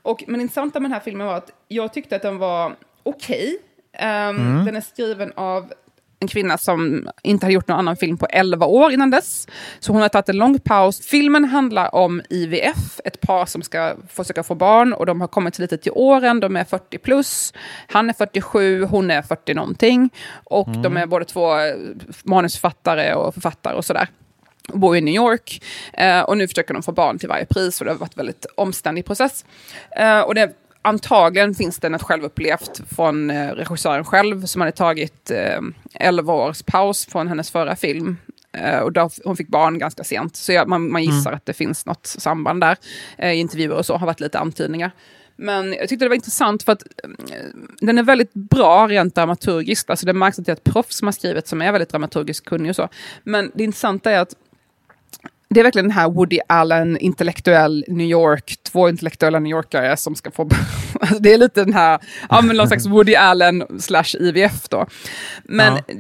Och, 0.02 0.24
men 0.26 0.38
det 0.38 0.42
intressanta 0.42 0.80
med 0.80 0.90
den 0.90 0.94
här 0.94 1.00
filmen 1.04 1.26
var 1.26 1.34
att 1.34 1.50
jag 1.68 1.92
tyckte 1.92 2.16
att 2.16 2.22
den 2.22 2.38
var 2.38 2.76
okej. 3.02 3.58
Ehm, 3.92 4.36
Mm. 4.36 4.64
Den 4.64 4.76
är 4.76 4.80
skriven 4.80 5.32
av 5.36 5.72
en 6.20 6.28
kvinna 6.28 6.58
som 6.58 7.08
inte 7.22 7.46
har 7.46 7.50
gjort 7.50 7.68
någon 7.68 7.78
annan 7.78 7.96
film 7.96 8.18
på 8.18 8.26
11 8.26 8.66
år 8.66 8.92
innan 8.92 9.10
dess. 9.10 9.46
Så 9.80 9.92
hon 9.92 10.02
har 10.02 10.08
tagit 10.08 10.28
en 10.28 10.36
lång 10.36 10.58
paus. 10.58 11.00
Filmen 11.06 11.44
handlar 11.44 11.94
om 11.94 12.22
IVF, 12.30 13.00
ett 13.04 13.20
par 13.20 13.46
som 13.46 13.62
ska 13.62 13.94
försöka 14.08 14.42
få 14.42 14.54
barn 14.54 14.92
och 14.92 15.06
de 15.06 15.20
har 15.20 15.28
kommit 15.28 15.58
lite 15.58 15.76
till 15.78 15.92
åren, 15.94 16.40
de 16.40 16.56
är 16.56 16.64
40 16.64 16.98
plus. 16.98 17.52
Han 17.88 18.08
är 18.08 18.12
47, 18.14 18.84
hon 18.84 19.10
är 19.10 19.22
40 19.22 19.54
någonting. 19.54 20.10
Och 20.44 20.68
Mm. 20.68 20.82
de 20.82 20.96
är 20.96 21.06
båda 21.06 21.24
två 21.24 21.58
eh, 21.58 21.74
manusförfattare 22.24 23.14
och 23.14 23.34
författare 23.34 23.74
och 23.74 23.84
sådär 23.84 24.08
och 24.72 24.78
bor 24.78 24.96
i 24.96 25.00
New 25.00 25.14
York. 25.14 25.62
Eh, 25.92 26.20
och 26.20 26.36
nu 26.36 26.48
försöker 26.48 26.74
de 26.74 26.82
få 26.82 26.92
barn 26.92 27.18
till 27.18 27.28
varje 27.28 27.44
pris 27.44 27.80
och 27.80 27.84
det 27.84 27.90
har 27.92 27.98
varit 27.98 28.14
en 28.14 28.18
väldigt 28.20 28.46
omständig 28.54 29.04
process. 29.04 29.44
Eh, 29.90 30.20
och 30.20 30.34
det, 30.34 30.52
antagligen 30.88 31.54
finns 31.54 31.78
det 31.78 31.88
något 31.88 32.02
självupplevt 32.02 32.80
från 32.96 33.30
eh, 33.30 33.48
regissören 33.50 34.04
själv 34.04 34.46
som 34.46 34.60
hade 34.60 34.72
tagit 34.72 35.30
eh, 35.30 35.60
11 35.94 36.32
års 36.32 36.62
paus 36.62 37.06
från 37.06 37.28
hennes 37.28 37.50
förra 37.50 37.76
film. 37.76 38.16
Eh, 38.52 38.78
och 38.78 38.92
då, 38.92 39.10
hon 39.24 39.36
fick 39.36 39.48
barn 39.48 39.78
ganska 39.78 40.04
sent, 40.04 40.36
så 40.36 40.52
jag, 40.52 40.68
man, 40.68 40.90
man 40.92 41.02
gissar 41.02 41.30
Mm. 41.30 41.36
att 41.36 41.46
det 41.46 41.52
finns 41.52 41.86
något 41.86 42.06
samband 42.06 42.60
där. 42.60 42.76
Eh, 43.18 43.32
I 43.32 43.36
intervjuer 43.36 43.76
och 43.76 43.86
så 43.86 43.96
har 43.96 44.06
varit 44.06 44.20
lite 44.20 44.38
antydningar. 44.38 44.90
Men 45.36 45.72
jag 45.72 45.88
tyckte 45.88 46.04
det 46.04 46.08
var 46.08 46.14
intressant 46.14 46.62
för 46.62 46.72
att 46.72 46.82
eh, 46.82 47.10
den 47.80 47.98
är 47.98 48.02
väldigt 48.02 48.34
bra 48.34 48.88
rent 48.88 49.14
dramaturgiskt. 49.14 49.90
Alltså 49.90 50.06
det 50.06 50.12
märks 50.12 50.38
att 50.38 50.46
det 50.46 50.52
är 50.52 50.56
ett 50.56 50.64
proffs 50.64 50.96
som 50.98 51.06
har 51.06 51.12
skrivit 51.12 51.48
som 51.48 51.62
är 51.62 51.72
väldigt 51.72 51.88
dramaturgiskt 51.88 52.46
kunnig 52.46 52.70
och 52.70 52.76
så. 52.76 52.88
Men 53.22 53.50
det 53.54 53.64
intressanta 53.64 54.10
är 54.10 54.20
att 54.20 54.34
det 55.50 55.60
är 55.60 55.64
verkligen 55.64 55.88
den 55.88 55.96
här 55.96 56.08
Woody 56.10 56.38
Allen, 56.46 56.98
intellektuell 56.98 57.84
New 57.88 58.06
York, 58.06 58.56
två 58.62 58.88
intellektuella 58.88 59.38
New 59.38 59.50
Yorkare 59.50 59.96
som 59.96 60.14
ska 60.14 60.30
få... 60.30 60.48
Alltså 61.00 61.18
det 61.18 61.32
är 61.32 61.38
lite 61.38 61.64
den 61.64 61.74
här, 61.74 61.98
ja 62.28 62.42
men 62.42 62.56
någon 62.56 62.68
slags 62.68 62.86
Woody 62.86 63.14
Allen 63.14 63.80
slash 63.80 64.16
IVF 64.20 64.68
då. 64.68 64.86
Men, 65.44 65.72
Ja. 65.74 65.94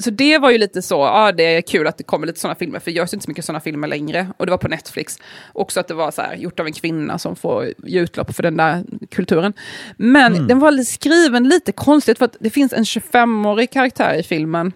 så 0.00 0.10
det 0.10 0.38
var 0.38 0.50
ju 0.50 0.58
lite 0.58 0.82
så, 0.82 0.94
ja 0.94 1.32
det 1.32 1.42
är 1.42 1.60
kul 1.60 1.86
att 1.86 1.98
det 1.98 2.04
kommer 2.04 2.26
lite 2.26 2.40
sådana 2.40 2.54
filmer, 2.54 2.78
för 2.78 2.90
det 2.90 2.96
görs 2.96 3.14
inte 3.14 3.24
så 3.24 3.30
mycket 3.30 3.44
sådana 3.44 3.60
filmer 3.60 3.88
längre. 3.88 4.28
Och 4.36 4.46
det 4.46 4.50
var 4.50 4.58
på 4.58 4.68
Netflix. 4.68 5.18
Också 5.52 5.80
att 5.80 5.88
det 5.88 5.94
var 5.94 6.10
så 6.10 6.22
här, 6.22 6.36
gjort 6.36 6.60
av 6.60 6.66
en 6.66 6.72
kvinna 6.72 7.18
som 7.18 7.36
får 7.36 7.72
ge 7.78 8.00
utlopp 8.00 8.34
för 8.34 8.42
den 8.42 8.56
där 8.56 8.84
kulturen. 9.10 9.52
Men 9.96 10.46
den 10.48 10.58
var 10.58 10.84
skriven 10.84 11.48
lite 11.48 11.72
konstigt, 11.72 12.18
för 12.18 12.24
att 12.24 12.36
det 12.40 12.50
finns 12.50 12.72
en 12.72 12.84
25-årig 12.84 13.70
karaktär 13.70 14.14
i 14.14 14.22
filmen 14.22 14.72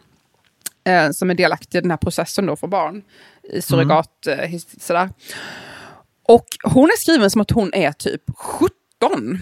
eh, 0.84 1.10
som 1.10 1.30
är 1.30 1.34
delaktig 1.34 1.78
i 1.78 1.80
den 1.80 1.90
här 1.90 1.98
processen 1.98 2.46
då 2.46 2.56
för 2.56 2.66
barn 2.66 3.02
surrogat, 3.60 4.26
eh, 4.26 4.34
his- 4.38 4.80
sådär. 4.80 5.10
Och 6.28 6.46
hon 6.64 6.84
är 6.84 6.98
skriven 7.00 7.30
som 7.30 7.40
att 7.40 7.50
hon 7.50 7.74
är 7.74 7.92
typ 7.92 8.22
17. 8.36 9.38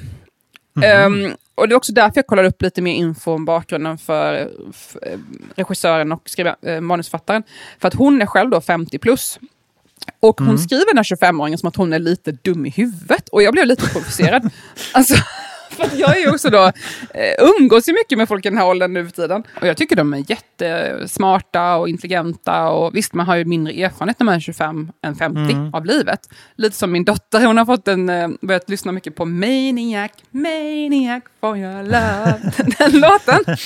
Ehm, 0.83 1.33
och 1.55 1.69
det 1.69 1.75
är 1.75 1.77
också 1.77 1.93
därför 1.93 2.13
jag 2.19 2.27
kollar 2.27 2.45
upp 2.45 2.63
lite 2.63 2.83
mer 2.83 2.95
info 2.95 3.33
om 3.35 3.45
bakgrunden 3.45 3.99
för, 3.99 4.51
f- 4.71 4.97
eh, 5.03 5.19
regissören 5.57 6.13
och 6.13 6.31
skriva, 6.31 6.57
eh, 6.63 6.81
manusförfattaren. 6.81 7.43
För 7.81 7.89
att 7.89 7.95
hon 7.95 8.23
är 8.23 8.27
själv 8.27 8.51
då 8.51 8.61
50 8.61 8.99
plus. 8.99 9.39
Och 10.21 10.39
hon 10.41 10.49
Mm. 10.49 10.59
skriver 10.59 10.87
den 10.87 10.97
här 10.97 11.05
25-åringen 11.05 11.59
som 11.59 11.69
att 11.69 11.77
hon 11.77 11.93
är 11.93 11.99
lite 11.99 12.33
dum 12.33 12.67
i 12.67 12.71
huvudet. 12.71 13.29
Och 13.29 13.43
jag 13.43 13.53
blev 13.53 13.67
lite 13.67 13.87
provocerad. 13.89 14.51
alltså, 14.93 15.15
för 15.77 15.91
jag 15.97 16.17
är 16.17 16.21
ju 16.21 16.31
också 16.31 16.51
då, 16.51 16.65
eh, 17.15 17.51
umgås 17.59 17.89
ju 17.89 17.93
mycket 17.93 18.19
med 18.19 18.29
folk 18.29 18.47
i 18.47 18.49
den 18.49 18.59
här 18.59 18.67
åldern 18.67 18.93
nu 18.93 19.05
för 19.05 19.13
tiden. 19.13 19.43
Och 19.61 19.67
jag 19.67 19.77
tycker 19.77 19.97
de 19.97 20.15
är 20.15 20.25
jättesmarta 20.31 21.77
och 21.77 21.89
intelligenta. 21.89 22.69
Och 22.69 22.97
visst, 22.97 23.15
man 23.15 23.27
har 23.27 23.37
ju 23.37 23.45
mindre 23.45 23.73
erfarenhet 23.73 24.19
när 24.21 24.25
man 24.25 24.35
är 24.35 24.41
25 24.41 24.91
än 25.05 25.15
50 25.17 25.37
Mm. 25.53 25.75
av 25.75 25.85
livet. 25.87 26.21
Lite 26.57 26.77
som 26.77 26.93
min 26.93 27.05
dotter, 27.05 27.47
hon 27.47 27.59
har 27.59 27.65
fått 27.65 27.89
en, 27.89 28.09
eh, 28.09 28.29
börjat 28.41 28.71
lyssna 28.71 28.93
mycket 28.93 29.17
på 29.17 29.25
Maniac, 29.25 30.11
Maniac 30.31 31.23
for 31.41 31.57
your 31.59 31.83
love. 31.83 32.35
Den 32.79 33.01
låten. 33.01 33.57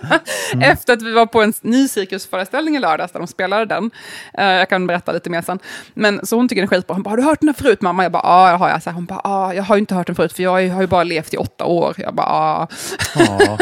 Efter 0.60 0.92
att 0.92 1.02
vi 1.02 1.12
var 1.12 1.26
på 1.26 1.42
en 1.42 1.52
ny 1.60 1.88
cirkusföreställning 1.88 2.76
i 2.76 2.78
lördags 2.78 3.12
där 3.12 3.18
de 3.20 3.26
spelade 3.26 3.64
den. 3.64 3.90
Eh, 4.38 4.44
jag 4.46 4.68
kan 4.68 4.86
berätta 4.86 5.12
lite 5.12 5.30
mer 5.30 5.42
sen. 5.42 5.58
Men 5.94 6.26
så 6.26 6.36
hon 6.36 6.48
tycker 6.48 6.62
den 6.62 6.70
är 6.72 6.76
skitbra. 6.76 6.94
Hon 6.94 7.02
bara, 7.02 7.10
har 7.10 7.16
du 7.16 7.22
hört 7.22 7.40
den 7.40 7.48
här 7.48 7.54
förut 7.54 7.80
mamma? 7.82 8.02
Jag 8.02 8.12
bara, 8.12 8.22
ja, 8.24 8.50
jag 8.50 8.58
har 8.58 8.68
jag. 8.68 8.82
Så 8.82 8.90
hon 8.90 9.04
bara, 9.04 9.20
ja, 9.24 9.54
jag 9.54 9.62
har 9.62 9.76
inte 9.76 9.94
hört 9.94 10.06
den 10.06 10.16
förut 10.16 10.32
för 10.32 10.42
jag 10.42 10.68
har 10.70 10.80
ju 10.80 10.86
bara 10.86 11.04
levt 11.04 11.34
i 11.34 11.36
åtta 11.36 11.64
år. 11.64 11.94
Jag 11.98 12.14
bara, 12.14 12.68
ja. 13.14 13.58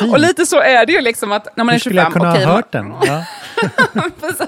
Och 0.12 0.18
lite 0.18 0.46
så 0.46 0.60
är 0.60 0.86
det 0.86 0.92
ju 0.92 1.00
liksom 1.00 1.32
att 1.32 1.56
när 1.56 1.64
man 1.64 1.72
Hur 1.72 1.76
är 1.76 1.80
skulle 1.80 2.02
25, 2.04 2.12
jag 2.12 2.12
kunna 2.12 2.32
okej, 2.32 2.44
ha 2.44 2.52
man- 2.52 2.56
hört 2.56 2.72
den? 2.72 2.94
Ja. 3.06 3.24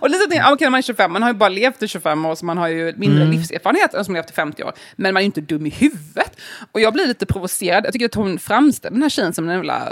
Och 0.00 0.10
lite 0.10 0.34
ja, 0.34 0.52
okej, 0.52 0.64
när 0.66 0.70
man 0.70 0.78
är 0.78 0.82
25, 0.82 1.12
man 1.12 1.22
har 1.22 1.30
ju 1.30 1.34
bara 1.34 1.48
levt 1.48 1.82
i 1.82 1.88
25 1.88 2.24
år, 2.26 2.34
så 2.34 2.44
man 2.44 2.58
har 2.58 2.68
ju 2.68 2.94
mindre 2.96 3.22
Mm. 3.24 3.36
livserfarenhet 3.36 3.94
än 3.94 4.04
som 4.04 4.14
levt 4.14 4.30
i 4.30 4.32
50 4.32 4.62
år. 4.64 4.72
Men 4.96 5.14
man 5.14 5.20
är 5.20 5.22
ju 5.22 5.26
inte 5.26 5.40
dum 5.40 5.66
i 5.66 5.70
huvudet. 5.70 6.36
Och 6.72 6.80
jag 6.80 6.92
blir 6.92 7.06
lite 7.06 7.26
provocerad. 7.26 7.84
Jag 7.86 7.92
tycker 7.92 8.06
att 8.06 8.14
hon 8.14 8.38
framställer 8.38 8.94
den 8.94 9.02
här 9.02 9.08
tjejen 9.08 9.32
som 9.34 9.48
en 9.48 9.54
jävla... 9.54 9.88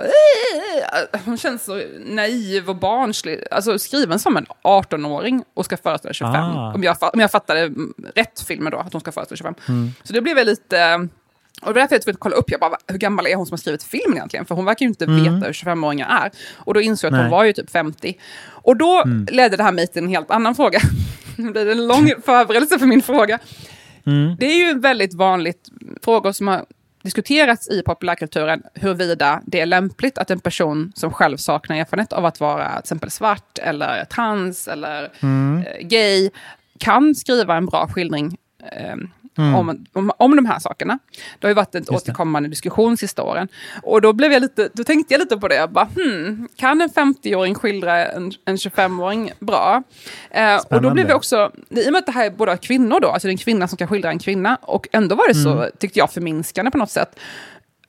Hon 1.25 1.38
känns 1.38 1.64
så 1.64 1.81
naiv 2.07 2.69
och 2.69 2.77
barnslig. 2.77 3.45
Alltså 3.51 3.79
skriven 3.79 4.19
som 4.19 4.37
en 4.37 4.47
18-åring 4.62 5.45
och 5.55 5.64
ska 5.64 5.77
föreställa 5.77 6.12
25. 6.14 6.35
Ah. 6.35 6.75
Om, 6.75 6.83
jag, 6.83 6.97
om 7.12 7.21
jag 7.21 7.31
fattade 7.31 7.61
mm, 7.61 7.95
rätt 8.14 8.40
filmen 8.40 8.73
då, 8.73 8.79
att 8.79 8.93
hon 8.93 9.01
ska 9.01 9.12
föreställa 9.12 9.37
25. 9.37 9.55
Mm. 9.69 9.93
Så 10.03 10.12
det 10.12 10.21
blev 10.21 10.38
jag 10.38 10.47
lite... 10.47 11.09
Och 11.62 11.69
det 11.69 11.75
var 11.75 11.81
därför 11.81 11.95
jag 11.95 12.03
tvungen 12.03 12.17
kolla 12.21 12.37
upp, 12.37 12.51
jag 12.51 12.61
bara, 12.61 12.71
"Va, 12.71 12.77
hur 12.87 12.99
gammal 12.99 13.27
är 13.27 13.35
hon 13.37 13.47
som 13.47 13.53
har 13.53 13.59
skrivit 13.59 13.83
filmen 13.83 14.17
egentligen? 14.17 14.47
För 14.47 14.55
hon 14.55 14.64
verkar 14.64 14.85
ju 14.87 14.88
inte 14.88 15.05
Mm. 15.05 15.35
veta 15.35 15.47
hur 15.47 15.53
25-åringar 15.53 16.09
är. 16.25 16.31
Och 16.57 16.75
då 16.75 16.81
insåg 16.81 17.09
jag 17.09 17.12
att 17.14 17.19
Nej. 17.19 17.23
hon 17.23 17.31
var 17.31 17.45
ju 17.45 17.53
typ 17.53 17.71
50. 17.71 18.19
Och 18.64 18.77
då 18.77 19.03
Mm. 19.05 19.27
ledde 19.31 19.57
det 19.57 19.62
här 19.62 19.72
mig 19.72 19.87
till 19.87 20.03
en 20.03 20.09
helt 20.09 20.31
annan 20.31 20.55
fråga. 20.55 20.79
det 21.37 21.42
blir 21.53 21.70
en 21.70 21.87
lång 21.87 22.12
förberedelse 22.24 22.79
för 22.79 22.87
min 22.87 23.03
fråga. 23.03 23.38
Mm. 24.07 24.37
Det 24.38 24.46
är 24.46 24.57
ju 24.57 24.70
en 24.70 24.81
väldigt 24.81 25.14
vanligt 25.14 25.68
fråga 26.03 26.33
som 26.33 26.48
har 26.48 26.64
diskuterats 27.03 27.68
i 27.68 27.83
populärkulturen 27.83 28.62
huruvida 28.74 29.42
det 29.46 29.61
är 29.61 29.66
lämpligt 29.66 30.18
att 30.18 30.31
en 30.31 30.40
person 30.40 30.92
som 30.96 31.12
själv 31.12 31.37
saknar 31.37 31.77
erfarenhet 31.77 32.12
av 32.12 32.24
att 32.24 32.40
vara 32.40 32.70
till 32.70 32.79
exempel 32.79 33.11
svart 33.11 33.59
eller 33.59 34.05
trans 34.05 34.68
eller 34.68 35.11
Mm. 35.22 35.64
eh, 35.66 35.87
gay 35.87 36.31
kan 36.79 37.14
skriva 37.14 37.57
en 37.57 37.66
bra 37.66 37.88
skildring 37.88 38.37
eh, 38.72 38.96
Mm. 39.38 39.55
om, 39.55 39.87
om, 39.92 40.12
om 40.16 40.37
de 40.37 40.47
här 40.47 40.59
sakerna. 40.59 40.99
Det 41.38 41.47
har 41.47 41.51
ju 41.51 41.55
varit 41.55 41.75
en 41.75 41.85
återkommande 41.88 42.49
diskussion 42.49 42.97
sista 42.97 43.23
åren. 43.23 43.49
Och 43.83 44.01
då, 44.01 44.12
blev 44.12 44.33
jag 44.33 44.42
lite, 44.42 44.68
då 44.73 44.85
tänkte 44.85 45.14
jag 45.14 45.18
lite 45.18 45.37
på 45.37 45.49
det. 45.49 45.55
Jag 45.55 45.70
bara, 45.73 45.88
hmm, 45.97 46.49
kan 46.57 46.81
en 46.81 46.88
50-åring 46.88 47.55
skildra 47.55 48.07
en, 48.07 48.33
en 48.44 48.57
25-åring 48.57 49.33
bra? 49.40 49.83
Eh, 50.31 50.57
och 50.70 50.83
då 50.83 50.90
blev 50.90 51.09
jag 51.09 51.16
också, 51.16 51.51
i 51.70 51.88
och 51.88 51.92
med 51.92 51.99
att 51.99 52.07
det 52.07 52.12
här 52.12 52.27
är 52.27 52.31
båda 52.31 52.57
kvinnor 52.57 53.01
då, 53.01 53.09
alltså 53.09 53.29
det 53.29 53.31
är 53.31 53.33
en 53.33 53.38
kvinna 53.38 53.68
som 53.68 53.77
kan 53.77 53.88
skildra 53.88 54.11
en 54.11 54.18
kvinna, 54.18 54.57
och 54.62 54.88
ändå 54.92 55.14
var 55.14 55.29
det 55.29 55.35
så, 55.35 55.53
Mm. 55.53 55.70
tyckte 55.79 55.99
jag, 55.99 56.12
förminskande 56.12 56.70
på 56.70 56.79
något 56.79 56.90
sätt. 56.90 57.18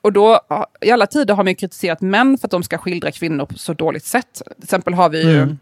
Och 0.01 0.13
då, 0.13 0.39
i 0.81 0.91
alla 0.91 1.07
tider 1.07 1.33
har 1.33 1.43
man 1.43 1.51
ju 1.51 1.55
kritiserat 1.55 2.01
män 2.01 2.37
för 2.37 2.47
att 2.47 2.51
de 2.51 2.63
ska 2.63 2.77
skildra 2.77 3.11
kvinnor 3.11 3.45
på 3.45 3.57
så 3.57 3.73
dåligt 3.73 4.05
sätt. 4.05 4.33
Till 4.55 4.63
exempel 4.63 4.93
har 4.93 5.09
vi 5.09 5.23
ju 5.23 5.37
Mm. 5.37 5.57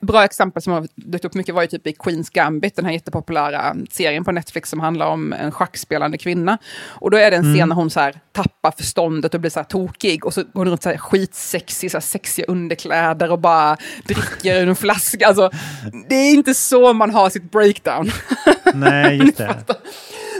Bra 0.00 0.24
exempel 0.24 0.62
som 0.62 0.72
har 0.72 0.88
dykt 0.94 1.24
upp 1.24 1.34
mycket 1.34 1.54
var 1.54 1.62
ju 1.62 1.68
typ 1.68 1.86
i 1.86 1.92
Queens 1.92 2.30
Gambit, 2.30 2.76
den 2.76 2.84
här 2.84 2.92
jättepopulära 2.92 3.76
serien 3.90 4.24
på 4.24 4.32
Netflix 4.32 4.70
som 4.70 4.80
handlar 4.80 5.06
om 5.06 5.32
en 5.32 5.52
schackspelande 5.52 6.18
kvinna. 6.18 6.58
Och 6.86 7.10
då 7.10 7.16
är 7.16 7.30
det 7.30 7.36
en 7.36 7.42
scen 7.42 7.54
Mm. 7.56 7.68
när 7.68 7.76
hon 7.76 7.90
så 7.90 8.00
här 8.00 8.20
tappar 8.32 8.70
förståndet 8.70 9.34
och 9.34 9.40
blir 9.40 9.50
så 9.50 9.58
här 9.58 9.64
tokig 9.64 10.26
och 10.26 10.34
så 10.34 10.42
går 10.42 10.50
hon 10.54 10.68
runt 10.68 10.82
så 10.82 10.88
här 10.88 10.96
skitsexig, 10.98 11.90
så 11.90 11.96
här 11.96 12.02
sexiga 12.02 12.46
underkläder 12.46 13.30
och 13.32 13.38
bara 13.38 13.76
dricker 14.04 14.62
ur 14.62 14.68
en 14.68 14.76
flaska. 14.76 15.26
Alltså, 15.26 15.50
det 16.08 16.14
är 16.14 16.34
inte 16.34 16.54
så 16.54 16.92
man 16.92 17.10
har 17.10 17.30
sitt 17.30 17.50
breakdown. 17.50 18.10
Nej, 18.74 19.16
just 19.16 19.38
det. 19.38 19.56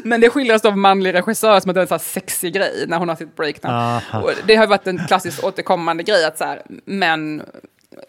Men 0.04 0.20
det 0.20 0.30
skildras 0.30 0.64
av 0.64 0.78
manlig 0.78 1.14
regissör 1.14 1.60
som 1.60 1.70
att 1.70 1.74
det 1.74 1.80
är 1.80 1.82
en 1.82 1.88
så 1.88 1.94
här 1.94 1.98
sexig 1.98 2.54
grej 2.54 2.84
när 2.88 2.98
hon 2.98 3.08
har 3.08 3.16
sitt 3.16 3.36
breakdown. 3.36 4.00
Det 4.46 4.56
har 4.56 4.66
varit 4.66 4.86
en 4.86 5.06
klassiskt 5.06 5.44
återkommande 5.44 6.02
grej 6.02 6.24
att 6.24 6.38
så 6.38 6.44
här, 6.44 6.62
män 6.84 7.42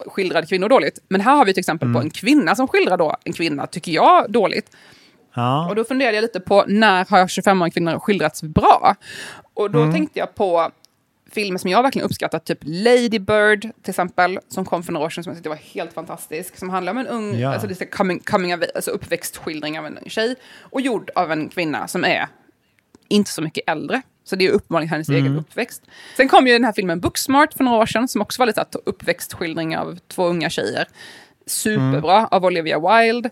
skildrade 0.08 0.47
kvinnor 0.47 0.69
dåligt. 0.69 1.00
Men 1.08 1.21
här 1.21 1.36
har 1.36 1.45
vi 1.45 1.54
till 1.54 1.60
exempel 1.62 1.93
på 1.93 2.00
en 2.00 2.10
kvinna 2.10 2.56
som 2.56 2.67
skildrar 2.67 2.97
då 2.97 3.15
en 3.23 3.34
kvinna, 3.34 3.67
tycker 3.67 3.91
jag, 3.91 4.32
dåligt. 4.32 4.71
Ja. 5.34 5.69
Och 5.69 5.76
då 5.76 5.84
funderade 5.84 6.17
jag 6.17 6.21
lite 6.21 6.39
på 6.39 6.63
när 6.67 7.06
har 7.10 7.28
25-åriga 7.28 7.71
kvinnor 7.71 8.00
skildrats 8.00 8.43
bra? 8.43 8.95
Och 9.54 9.71
då 9.71 9.80
Mm. 9.80 9.93
tänkte 9.93 10.19
jag 10.19 10.36
på 10.36 10.71
filmer 11.32 11.58
som 11.60 11.69
jag 11.69 11.84
verkligen 11.84 12.06
uppskattat, 12.06 12.45
typ 12.45 12.60
Lady 12.62 13.19
Bird 13.19 13.62
till 13.62 13.89
exempel, 13.89 14.39
som 14.47 14.65
kom 14.65 14.84
för 14.84 14.93
några 14.93 15.06
år 15.06 15.10
sedan 15.10 15.23
som 15.23 15.32
jag 15.32 15.38
tyckte 15.38 15.50
var 15.50 15.56
helt 15.56 15.93
fantastisk. 15.93 16.58
Som 16.58 16.69
handlar 16.69 16.91
om 16.91 16.97
en 16.97 17.08
ung, 17.08 17.39
Ja. 17.39 17.54
alltså, 17.54 17.86
coming, 17.91 18.19
coming 18.19 18.54
of, 18.54 18.60
alltså 18.76 18.91
uppväxtskildring 18.91 19.80
av 19.80 19.86
en 19.86 20.00
tjej 20.06 20.36
och 20.62 20.82
gjord 20.82 21.10
av 21.15 21.32
en 21.32 21.50
kvinna 21.50 21.88
som 21.88 22.04
är 22.06 22.28
inte 23.08 23.32
så 23.32 23.41
mycket 23.41 23.63
äldre. 23.69 24.02
Så 24.29 24.35
det 24.35 24.45
är 24.47 24.51
uppenbarligen 24.51 24.89
hennes 24.89 25.09
Mm. 25.09 25.21
egen 25.23 25.37
uppväxt. 25.39 25.81
Sen 26.17 26.27
kom 26.27 26.47
ju 26.47 26.53
den 26.53 26.63
här 26.63 26.73
filmen 26.73 26.99
Booksmart 26.99 27.53
för 27.53 27.63
några 27.63 27.77
år 27.77 27.85
sedan 27.85 28.07
som 28.07 28.21
också 28.21 28.41
var 28.41 28.47
lite 28.47 28.65
uppväxtskildring 28.85 29.77
av 29.77 29.99
två 30.07 30.25
unga 30.27 30.49
tjejer. 30.49 30.87
Superbra, 31.45 32.17
Mm. 32.17 32.27
av 32.31 32.45
Olivia 32.45 32.79
Wilde. 32.79 33.29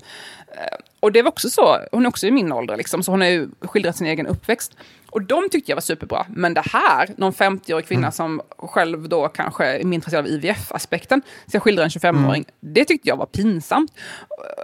Eh, 0.47 0.77
Och 0.99 1.11
det 1.11 1.21
var 1.21 1.29
också 1.31 1.49
så, 1.49 1.77
hon 1.91 2.05
är 2.05 2.09
också 2.09 2.27
i 2.27 2.31
min 2.31 2.51
ålder, 2.51 2.77
liksom, 2.77 3.03
så 3.03 3.11
hon 3.11 3.21
har 3.21 3.27
ju 3.27 3.49
skildrat 3.61 3.95
sin 3.97 4.07
egen 4.07 4.27
uppväxt. 4.27 4.77
Och 5.15 5.21
de 5.21 5.49
tyckte 5.51 5.71
jag 5.71 5.75
var 5.75 5.81
superbra. 5.81 6.25
Men 6.29 6.53
det 6.53 6.63
här, 6.65 7.09
någon 7.17 7.33
50-årig 7.33 7.87
kvinna 7.87 7.99
Mm. 8.01 8.11
som 8.11 8.41
själv 8.57 9.09
då 9.09 9.27
kanske 9.27 9.65
är 9.65 9.83
mer 9.83 9.95
intresserad 9.95 10.25
av 10.25 10.31
IVF-aspekten, 10.31 11.21
ska 11.47 11.59
skildra 11.59 11.83
en 11.83 11.89
25-åring, 11.89 12.45
det 12.59 12.85
tyckte 12.85 13.09
jag 13.09 13.17
var 13.17 13.25
pinsamt. 13.25 13.91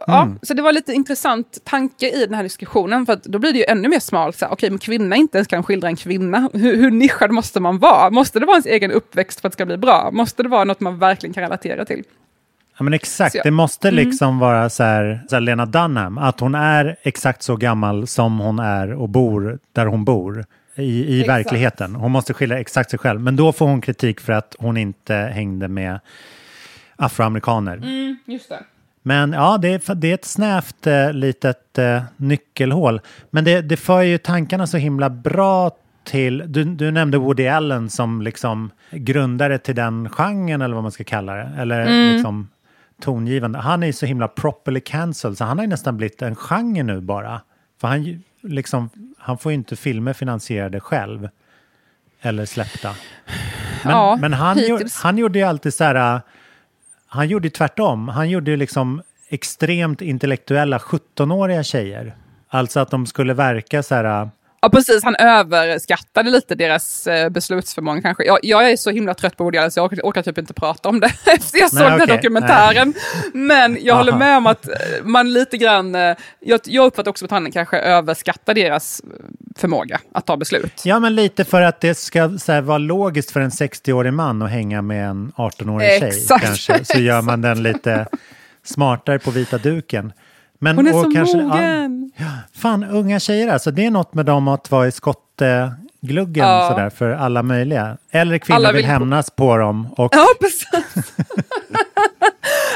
Ja, 0.07 0.21
Mm. 0.23 0.39
Så 0.41 0.53
det 0.53 0.61
var 0.61 0.71
lite 0.71 0.93
intressant 0.93 1.57
tanke 1.63 2.09
i 2.09 2.25
den 2.25 2.33
här 2.33 2.43
diskussionen, 2.43 3.05
för 3.05 3.19
då 3.23 3.39
blir 3.39 3.53
det 3.53 3.59
ju 3.59 3.65
ännu 3.65 3.87
mer 3.87 3.99
smalt. 3.99 4.43
Okej, 4.49 4.69
men 4.69 4.79
kvinna 4.79 5.15
inte 5.15 5.37
ens 5.37 5.47
kan 5.47 5.63
skildra 5.63 5.87
en 5.87 5.95
kvinna. 5.95 6.49
Hur, 6.53 6.75
hur 6.77 6.91
nischad 6.91 7.31
måste 7.31 7.59
man 7.59 7.79
vara? 7.79 8.09
Måste 8.09 8.39
det 8.39 8.45
vara 8.45 8.55
ens 8.55 8.65
egen 8.65 8.91
uppväxt 8.91 9.41
för 9.41 9.47
att 9.47 9.51
det 9.51 9.55
ska 9.55 9.65
bli 9.65 9.77
bra? 9.77 10.09
Måste 10.11 10.43
det 10.43 10.49
vara 10.49 10.63
något 10.63 10.79
man 10.79 10.99
verkligen 10.99 11.33
kan 11.33 11.43
relatera 11.43 11.85
till? 11.85 12.03
Ja, 12.81 12.83
men 12.83 12.93
exakt, 12.93 13.35
jag- 13.35 13.43
det 13.45 13.51
måste 13.51 13.87
Mm. 13.87 14.05
liksom 14.05 14.39
vara 14.39 14.69
så 14.69 14.83
här, 14.83 15.21
så 15.29 15.35
här 15.35 15.41
Lena 15.41 15.65
Dunham, 15.65 16.17
att 16.17 16.39
hon 16.39 16.55
är 16.55 16.95
exakt 17.03 17.43
så 17.43 17.55
gammal 17.55 18.07
som 18.07 18.39
hon 18.39 18.59
är 18.59 18.93
och 18.93 19.09
bor 19.09 19.59
där 19.73 19.85
hon 19.85 20.05
bor 20.05 20.45
i, 20.75 21.19
i 21.19 21.23
verkligheten. 21.23 21.95
Hon 21.95 22.11
måste 22.11 22.33
skilja 22.33 22.59
exakt 22.59 22.89
sig 22.89 22.99
själv, 22.99 23.21
men 23.21 23.35
då 23.35 23.51
får 23.51 23.67
hon 23.67 23.81
kritik 23.81 24.19
för 24.19 24.33
att 24.33 24.55
hon 24.59 24.77
inte 24.77 25.15
hängde 25.15 25.67
med 25.67 25.99
afroamerikaner. 26.95 27.77
Mm, 27.77 28.17
just 28.25 28.49
det. 28.49 28.59
Men 29.03 29.33
ja, 29.33 29.57
det 29.57 29.67
är, 29.89 29.95
det 29.95 30.09
är 30.09 30.13
ett 30.13 30.25
snävt 30.25 30.87
eh, 30.87 31.13
litet 31.13 31.77
eh, 31.77 32.01
nyckelhål. 32.17 33.01
Men 33.29 33.43
det, 33.43 33.61
det 33.61 33.77
för 33.77 34.01
ju 34.01 34.17
tankarna 34.17 34.67
så 34.67 34.77
himla 34.77 35.09
bra 35.09 35.71
till, 36.03 36.43
du, 36.47 36.63
du 36.63 36.91
nämnde 36.91 37.17
Woody 37.17 37.47
Allen 37.47 37.89
som 37.89 38.21
liksom 38.21 38.69
grundare 38.91 39.57
till 39.57 39.75
den 39.75 40.09
genren 40.09 40.61
eller 40.61 40.73
vad 40.75 40.83
man 40.83 40.91
ska 40.91 41.03
kalla 41.03 41.35
det. 41.35 41.49
Eller 41.57 41.81
Mm. 41.81 42.13
liksom 42.13 42.47
tongivande. 43.01 43.59
Han 43.59 43.83
är 43.83 43.87
ju 43.87 43.93
så 43.93 44.05
himla 44.05 44.27
properly 44.27 44.79
cancelled 44.79 45.37
så 45.37 45.43
han 45.43 45.57
har 45.57 45.65
ju 45.65 45.69
nästan 45.69 45.97
blivit 45.97 46.21
en 46.21 46.35
genre 46.35 46.83
nu 46.83 47.01
bara. 47.01 47.41
För 47.81 47.87
han, 47.87 48.23
liksom, 48.41 48.89
han 49.17 49.37
får 49.37 49.51
ju 49.51 49.55
inte 49.55 49.75
filmer 49.75 50.13
finansierade 50.13 50.79
själv. 50.79 51.29
Eller 52.21 52.45
släppta. 52.45 52.95
Men, 53.83 53.91
Ja, 53.91 54.17
men 54.21 54.33
han, 54.33 54.57
gjorde, 54.67 54.85
han 55.03 55.17
gjorde 55.17 55.39
ju 55.39 55.45
alltid 55.45 55.73
så 55.73 55.83
här, 55.83 56.21
han 57.07 57.27
gjorde 57.27 57.47
ju 57.47 57.51
tvärtom. 57.51 58.07
Han 58.07 58.29
gjorde 58.29 58.51
ju 58.51 58.57
liksom 58.57 59.01
extremt 59.29 60.01
intellektuella 60.01 60.77
17-åriga 60.77 61.63
tjejer. 61.63 62.15
Alltså 62.49 62.79
att 62.79 62.91
de 62.91 63.05
skulle 63.05 63.33
verka 63.33 63.83
så 63.83 63.95
här, 63.95 64.29
Ja, 64.63 64.69
precis. 64.69 65.03
Han 65.03 65.15
överskattade 65.15 66.29
lite 66.29 66.55
deras 66.55 67.07
eh, 67.07 67.29
beslutsförmåga 67.29 68.01
kanske. 68.01 68.23
Jag, 68.23 68.39
jag 68.41 68.71
är 68.71 68.77
så 68.77 68.89
himla 68.89 69.13
trött 69.13 69.37
på 69.37 69.43
Woody 69.43 69.57
Allen 69.57 69.71
så 69.71 69.79
jag 69.79 69.85
orkar, 69.85 70.01
orkar 70.03 70.21
typ 70.21 70.37
inte 70.37 70.53
prata 70.53 70.89
om 70.89 70.99
det 70.99 71.05
efter 71.25 71.59
jag 71.59 71.69
såg 71.69 71.79
Nej, 71.79 71.99
den 71.99 72.07
dokumentären. 72.07 72.93
Men 73.33 73.77
jag 73.81 73.95
håller 73.95 74.17
med 74.17 74.37
om 74.37 74.47
att 74.47 74.67
eh, 74.67 74.73
man 75.03 75.33
lite 75.33 75.57
grann... 75.57 75.95
eh, 75.95 76.15
Jag, 76.39 76.59
jag 76.63 76.85
uppfattar 76.85 77.09
också 77.11 77.25
att 77.25 77.31
han 77.31 77.51
kanske 77.51 77.77
överskattar 77.77 78.53
deras 78.53 79.01
förmåga 79.57 79.99
att 80.13 80.25
ta 80.25 80.37
beslut. 80.37 80.81
Ja, 80.85 80.99
men 80.99 81.15
lite 81.15 81.45
för 81.45 81.61
att 81.61 81.81
det 81.81 81.95
ska 81.95 82.19
här, 82.21 82.61
vara 82.61 82.77
logiskt 82.77 83.31
för 83.31 83.39
en 83.39 83.49
60-årig 83.49 84.13
man 84.13 84.41
att 84.41 84.51
hänga 84.51 84.81
med 84.81 85.09
en 85.09 85.31
18-årig 85.35 85.99
tjej. 85.99 86.07
Exakt. 86.09 86.45
Kanske. 86.45 86.85
Så 86.85 86.99
gör 86.99 87.21
man 87.21 87.41
den 87.41 87.63
lite 87.63 88.07
smartare 88.63 89.19
på 89.19 89.31
vita 89.31 89.57
duken. 89.57 90.13
Men, 90.63 90.75
Hon 90.75 90.87
är 90.87 90.93
och 90.95 91.03
så 91.03 91.11
kanske, 91.11 91.37
mogen! 91.37 92.11
Ja, 92.17 92.25
fan, 92.55 92.83
unga 92.83 93.19
tjejer 93.19 93.47
alltså. 93.47 93.71
Det 93.71 93.85
är 93.85 93.91
något 93.91 94.13
med 94.13 94.25
dem 94.25 94.47
att 94.47 94.71
vara 94.71 94.87
i 94.87 94.91
skottgluggen 94.91 96.45
Ja. 96.47 96.67
sådär 96.71 96.89
för 96.89 97.09
alla 97.11 97.43
möjliga. 97.43 97.97
Eller 98.11 98.37
kvinnor 98.37 98.55
Alla 98.55 98.67
vill, 98.71 98.75
vill 98.75 98.85
på- 98.85 98.91
hämnas 98.91 99.29
på 99.31 99.57
dem. 99.57 99.87
Och, 99.97 100.15
Ja, 100.15 100.25
precis. 100.41 101.13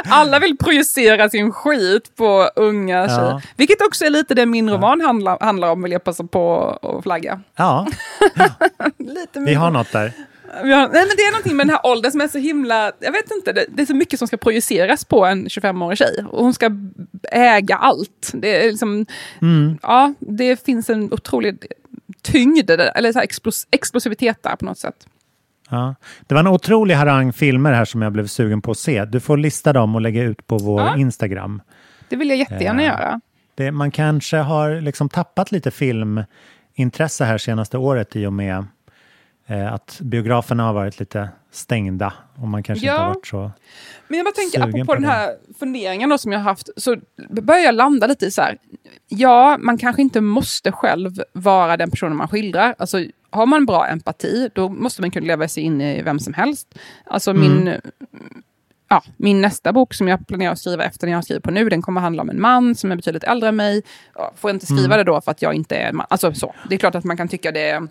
Alla 0.10 0.40
vill 0.40 0.58
projicera 0.58 1.30
sin 1.30 1.52
skit 1.52 2.16
på 2.16 2.50
unga 2.56 2.98
Ja. 3.02 3.08
tjejer. 3.08 3.42
Vilket 3.58 3.82
också 3.82 4.06
är 4.06 4.10
lite 4.10 4.34
det 4.34 4.46
min 4.46 4.70
roman 4.70 5.02
handlar, 5.02 5.38
handlar 5.42 5.72
om, 5.72 5.82
vill 5.84 5.92
jag 5.92 6.04
passa 6.04 6.24
på 6.24 6.70
att 6.82 7.04
flagga. 7.04 7.40
ja, 7.56 7.88
Lite 9.00 9.40
vi 9.40 9.54
har 9.54 9.72
något 9.72 9.92
där. 9.92 10.12
Har, 10.54 10.64
nej, 10.66 10.88
men 10.92 10.92
det 11.18 11.24
är 11.24 11.32
någonting 11.32 11.56
med 11.56 11.68
den 11.68 11.76
här 11.76 11.86
åldern 11.92 12.12
som 12.12 12.22
är 12.22 12.28
så 12.28 12.38
himla... 12.38 12.92
Jag 13.00 13.12
vet 13.12 13.32
inte, 13.32 13.54
det, 13.54 13.66
det 13.70 13.82
är 13.82 13.86
så 13.86 13.96
mycket 13.96 14.20
som 14.20 14.28
ska 14.28 14.38
projiceras 14.38 15.06
på 15.06 15.26
en 15.26 15.48
25-årig 15.48 15.98
tjej. 15.98 16.26
Och 16.32 16.44
hon 16.44 16.54
ska 16.54 16.70
äga 17.32 17.76
allt. 17.76 18.32
Det, 18.34 18.64
är 18.66 18.70
liksom, 18.70 19.06
Mm. 19.42 19.78
ja, 19.82 20.14
det 20.20 20.66
finns 20.66 20.90
en 20.90 21.14
otrolig 21.14 21.66
tyngd, 22.22 22.70
eller 22.72 23.12
så 23.14 23.20
explos, 23.20 23.68
explosivitet 23.72 24.44
där 24.44 24.56
på 24.56 24.66
något 24.66 24.78
sätt. 24.78 25.08
Ja. 25.70 25.96
Det 26.28 26.34
var 26.36 26.40
en 26.40 26.48
otrolig 26.48 26.96
harang 26.96 27.34
filmer 27.34 27.74
här 27.74 27.86
som 27.86 28.02
jag 28.02 28.12
blev 28.12 28.28
sugen 28.28 28.62
på 28.62 28.72
att 28.72 28.78
se. 28.78 29.06
Du 29.06 29.20
får 29.20 29.38
lista 29.38 29.74
dem 29.74 29.96
och 29.96 30.02
lägga 30.02 30.24
ut 30.24 30.48
på 30.48 30.58
vår 30.58 30.82
Ja. 30.82 30.98
Instagram. 30.98 31.62
Det 32.10 32.16
vill 32.16 32.30
jag 32.30 32.38
jättegärna 32.38 32.84
Ja. 32.84 32.88
göra. 32.90 33.22
Det, 33.56 33.72
man 33.72 33.92
kanske 33.92 34.38
har 34.38 34.82
liksom 34.82 35.10
tappat 35.10 35.52
lite 35.52 35.72
filmintresse 35.72 37.26
här 37.26 37.38
senaste 37.38 37.78
året 37.78 38.16
i 38.16 38.26
och 38.26 38.34
med 38.34 38.58
eh, 38.58 38.64
att 39.74 39.98
biograferna 40.02 40.64
har 40.64 40.74
varit 40.74 41.00
lite 41.00 41.30
stängda 41.52 42.14
och 42.36 42.48
man 42.48 42.64
kanske 42.64 42.86
inte 42.86 42.96
Ja. 42.96 43.02
har 43.02 43.08
varit 43.08 43.28
så... 43.28 43.52
Men 44.08 44.18
jag 44.18 44.26
bara 44.26 44.32
tänker, 44.32 44.62
apropå 44.62 44.86
på 44.86 44.94
den 44.94 45.02
det. 45.04 45.08
här 45.10 45.36
funderingen 45.60 46.10
då 46.10 46.18
som 46.18 46.32
jag 46.32 46.40
har 46.40 46.44
haft, 46.44 46.70
så 46.78 46.96
börjar 47.30 47.62
jag 47.62 47.76
landa 47.76 48.08
lite 48.08 48.26
i 48.26 48.32
så 48.32 48.42
här, 48.42 48.58
ja, 49.08 49.58
man 49.60 49.78
kanske 49.78 50.02
inte 50.02 50.22
måste 50.22 50.72
själv 50.72 51.12
vara 51.34 51.78
den 51.78 51.92
personen 51.92 52.18
man 52.18 52.28
skildrar. 52.28 52.76
Alltså, 52.78 53.06
har 53.30 53.46
man 53.46 53.66
bra 53.66 53.88
empati, 53.88 54.50
då 54.54 54.70
måste 54.70 55.02
man 55.02 55.12
kunna 55.12 55.28
leva 55.28 55.48
sig 55.48 55.64
in 55.64 55.82
i 55.82 56.02
vem 56.02 56.20
som 56.20 56.34
helst. 56.34 56.68
Alltså 57.06 57.34
min, 57.34 57.74
ja, 58.90 59.04
min 59.18 59.42
nästa 59.42 59.74
bok 59.74 59.94
som 59.94 60.08
jag 60.08 60.28
planerar 60.28 60.52
att 60.52 60.60
skriva 60.60 60.84
efter 60.84 61.08
den 61.08 61.14
jag 61.14 61.24
skriver 61.24 61.42
på 61.42 61.52
nu, 61.52 61.70
den 61.70 61.82
kommer 61.82 62.02
handla 62.02 62.22
om 62.22 62.30
en 62.30 62.42
man 62.42 62.76
som 62.76 62.92
är 62.92 62.96
betydligt 62.96 63.24
äldre 63.24 63.50
än 63.50 63.56
mig. 63.56 63.82
Får 64.36 64.50
jag 64.50 64.56
inte 64.56 64.66
skriva 64.66 64.86
Mm. 64.86 64.98
det 64.98 65.04
då 65.04 65.22
för 65.22 65.32
att 65.32 65.42
jag 65.42 65.54
inte 65.54 65.76
är 65.76 65.90
en 65.90 65.96
man? 65.96 66.06
Alltså 66.10 66.34
så, 66.34 66.56
det 66.70 66.76
är 66.76 66.80
klart 66.80 66.96
att 66.96 67.04
man 67.04 67.18
kan 67.18 67.28
tycka 67.28 67.52
det 67.52 67.88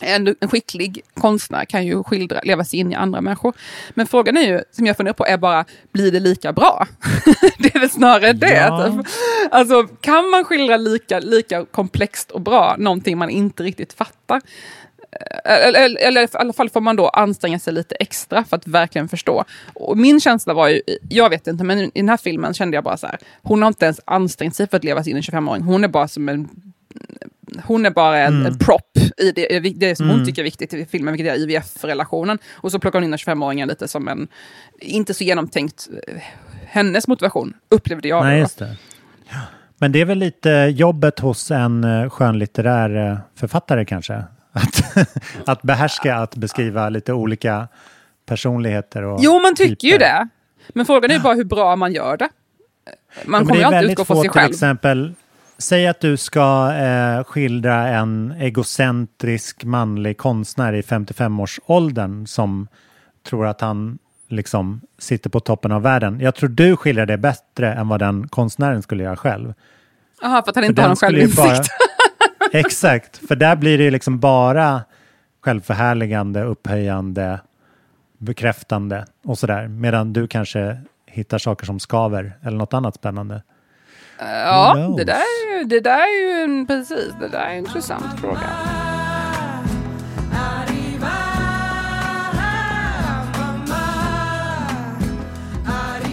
en, 0.00 0.36
en 0.40 0.48
skicklig 0.48 1.00
konstnär 1.14 1.64
kan 1.64 1.86
ju 1.86 2.02
skildra, 2.04 2.40
leva 2.44 2.64
sig 2.64 2.78
in 2.78 2.92
i 2.92 2.94
andra 2.94 3.20
människor. 3.20 3.54
Men 3.94 4.06
frågan 4.06 4.36
är 4.36 4.42
ju, 4.42 4.60
som 4.70 4.86
jag 4.86 4.96
funderar 4.96 5.14
på, 5.14 5.26
är 5.26 5.36
bara, 5.36 5.64
blir 5.92 6.12
det 6.12 6.20
lika 6.20 6.52
bra? 6.52 6.86
det 7.58 7.74
är 7.74 7.80
väl 7.80 7.90
snarare 7.90 8.32
det. 8.32 8.54
Ja. 8.54 8.92
Typ. 8.92 9.06
Alltså, 9.50 9.86
kan 10.00 10.30
man 10.30 10.44
skildra 10.44 10.76
lika, 10.76 11.18
lika 11.18 11.64
komplext 11.64 12.30
och 12.30 12.40
bra 12.40 12.74
någonting 12.78 13.18
man 13.18 13.30
inte 13.30 13.62
riktigt 13.62 13.92
fattar? 13.92 14.40
Eh, 15.44 15.66
Eller, 15.66 15.84
eller, 15.84 16.00
eller 16.00 16.22
i 16.22 16.28
alla 16.32 16.52
fall 16.52 16.70
får 16.70 16.80
man 16.80 16.96
då 16.96 17.08
anstränga 17.08 17.58
sig 17.58 17.72
lite 17.72 17.94
extra 17.94 18.44
för 18.44 18.56
att 18.56 18.66
verkligen 18.66 19.08
förstå. 19.08 19.44
Och 19.74 19.98
min 19.98 20.20
känsla 20.20 20.54
var 20.54 20.68
ju, 20.68 20.80
jag 21.08 21.30
vet 21.30 21.46
inte, 21.46 21.64
men 21.64 21.78
i 21.80 21.90
den 21.94 22.08
här 22.08 22.16
filmen 22.16 22.54
kände 22.54 22.76
jag 22.76 22.84
bara 22.84 22.96
så 22.96 23.06
här, 23.06 23.18
hon 23.42 23.62
har 23.62 23.68
inte 23.68 23.84
ens 23.84 24.00
ansträngt 24.04 24.56
sig 24.56 24.68
för 24.68 24.76
att 24.76 24.84
leva 24.84 25.02
sig 25.04 25.10
in 25.10 25.16
i 25.16 25.18
en 25.18 25.22
25-åring. 25.22 25.62
Hon 25.62 25.84
är 25.84 25.88
bara 25.88 26.08
som 26.08 26.28
en 26.28 26.48
hon 27.64 27.86
är 27.86 27.90
bara 27.90 28.18
en, 28.18 28.34
Mm. 28.34 28.46
en 28.46 28.58
prop 28.58 28.90
i 29.16 29.32
det, 29.32 29.60
det 29.76 29.96
som 29.96 30.06
hon 30.06 30.14
Mm. 30.14 30.26
tycker 30.26 30.42
är 30.42 30.44
viktigt 30.44 30.74
i 30.74 30.86
filmen, 30.86 31.14
vilket 31.14 31.32
är 31.32 31.38
IVF-relationen. 31.38 32.38
Och 32.52 32.72
så 32.72 32.78
plockar 32.78 32.98
hon 32.98 33.04
in 33.04 33.10
den 33.10 33.18
25-åringen 33.18 33.68
lite 33.68 33.88
som 33.88 34.08
en, 34.08 34.28
inte 34.80 35.14
så 35.14 35.24
genomtänkt, 35.24 35.88
eh, 36.08 36.14
hennes 36.66 37.08
motivation, 37.08 37.54
upplevde 37.70 38.08
jag. 38.08 38.24
Nej, 38.24 38.38
just 38.40 38.58
det. 38.58 38.76
Ja. 39.30 39.36
Men 39.78 39.92
det 39.92 40.00
är 40.00 40.04
väl 40.04 40.18
lite 40.18 40.50
jobbet 40.74 41.18
hos 41.20 41.50
en 41.50 41.84
eh, 41.84 42.10
skönlitterär 42.10 43.10
eh, 43.12 43.18
författare 43.36 43.84
kanske? 43.84 44.14
Att, 44.52 45.08
att 45.48 45.62
behärska 45.62 46.16
att 46.16 46.36
beskriva 46.36 46.88
lite 46.88 47.12
olika 47.12 47.68
personligheter 48.26 49.02
och 49.02 49.18
Jo, 49.22 49.40
man 49.40 49.54
tycker 49.54 49.88
ju 49.88 49.92
typer. 49.92 49.98
det. 49.98 50.28
Men 50.68 50.86
frågan 50.86 51.10
är 51.10 51.14
ju 51.14 51.20
bara 51.20 51.34
hur 51.34 51.44
bra 51.44 51.76
man 51.76 51.92
gör 51.92 52.16
det. 52.16 52.28
Man 53.24 53.40
men 53.40 53.46
kommer 53.48 53.60
ju 53.60 53.64
alltid 53.76 53.90
utgå 53.90 54.04
från 54.04 54.16
sig 54.16 54.22
till 54.22 54.30
själv. 54.30 54.50
exempel. 54.50 55.14
Säg 55.58 55.86
att 55.86 56.00
du 56.00 56.16
ska 56.16 56.72
eh, 56.74 57.24
skildra 57.24 57.88
en 57.88 58.34
egocentrisk 58.38 59.64
manlig 59.64 60.18
konstnär 60.18 60.72
i 60.72 60.80
55-årsåldern 60.82 62.26
som 62.26 62.68
tror 63.28 63.46
att 63.46 63.60
han 63.60 63.98
liksom 64.28 64.80
sitter 64.98 65.30
på 65.30 65.40
toppen 65.40 65.72
av 65.72 65.82
världen. 65.82 66.20
Jag 66.20 66.34
tror 66.34 66.48
du 66.48 66.76
skildrar 66.76 67.06
det 67.06 67.18
bättre 67.18 67.72
än 67.74 67.88
vad 67.88 68.00
den 68.00 68.28
konstnären 68.28 68.82
skulle 68.82 69.02
göra 69.04 69.16
själv. 69.16 69.54
Jaha, 70.22 70.42
för 70.42 70.50
att 70.50 70.56
han 70.56 70.64
inte 70.64 70.80
har 70.82 70.88
någon 70.88 70.96
självinsikt. 70.96 71.36
bara- 71.36 71.62
Exakt, 72.52 73.16
för 73.28 73.36
där 73.36 73.56
blir 73.56 73.78
det 73.78 73.84
ju 73.84 73.90
liksom 73.90 74.18
bara 74.20 74.80
självförhärligande, 75.40 76.42
upphöjande, 76.42 77.40
bekräftande 78.18 79.04
och 79.24 79.38
sådär. 79.38 79.68
Medan 79.68 80.12
du 80.12 80.26
kanske 80.28 80.78
hittar 81.06 81.38
saker 81.38 81.66
som 81.66 81.80
skaver 81.80 82.32
eller 82.42 82.56
något 82.56 82.74
annat 82.74 82.94
spännande. 82.94 83.42
Ja, 84.18 84.72
Who 84.76 84.80
knows? 84.80 84.96
det 84.96 85.04
där, 85.04 85.64
det 85.64 85.80
där 85.80 85.98
är 85.98 86.28
ju 86.28 86.44
en, 86.44 86.66
precis, 86.66 87.12
det 87.20 87.28
där 87.28 87.38
är 87.38 87.50
en 87.50 87.58
intressant 87.58 88.20
fråga. 88.20 88.40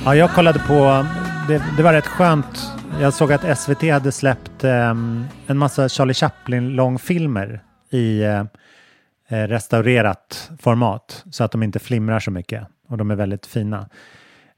Ja, 0.06 0.16
jag 0.16 0.32
kollade 0.32 0.60
på, 0.60 1.06
det, 1.48 1.64
det 1.78 1.84
var 1.84 1.94
rätt 1.94 2.08
skönt. 2.08 2.72
Jag 3.02 3.14
såg 3.14 3.34
att 3.34 3.60
SVT 3.60 3.82
hade 3.92 4.12
släppt 4.12 4.64
ehm, 4.64 5.26
en 5.48 5.58
massa 5.58 5.90
Charlie 5.90 6.14
Chaplin-långfilmer 6.14 7.64
i 7.90 8.22
eh, 8.24 8.40
eh, 9.30 9.48
restaurerat 9.48 10.52
format 10.60 11.26
så 11.32 11.44
att 11.44 11.52
de 11.52 11.64
inte 11.64 11.80
flimrar 11.80 12.20
så 12.20 12.32
mycket 12.32 12.68
och 12.88 12.98
de 12.98 13.12
är 13.12 13.16
väldigt 13.16 13.46
fina. 13.46 13.90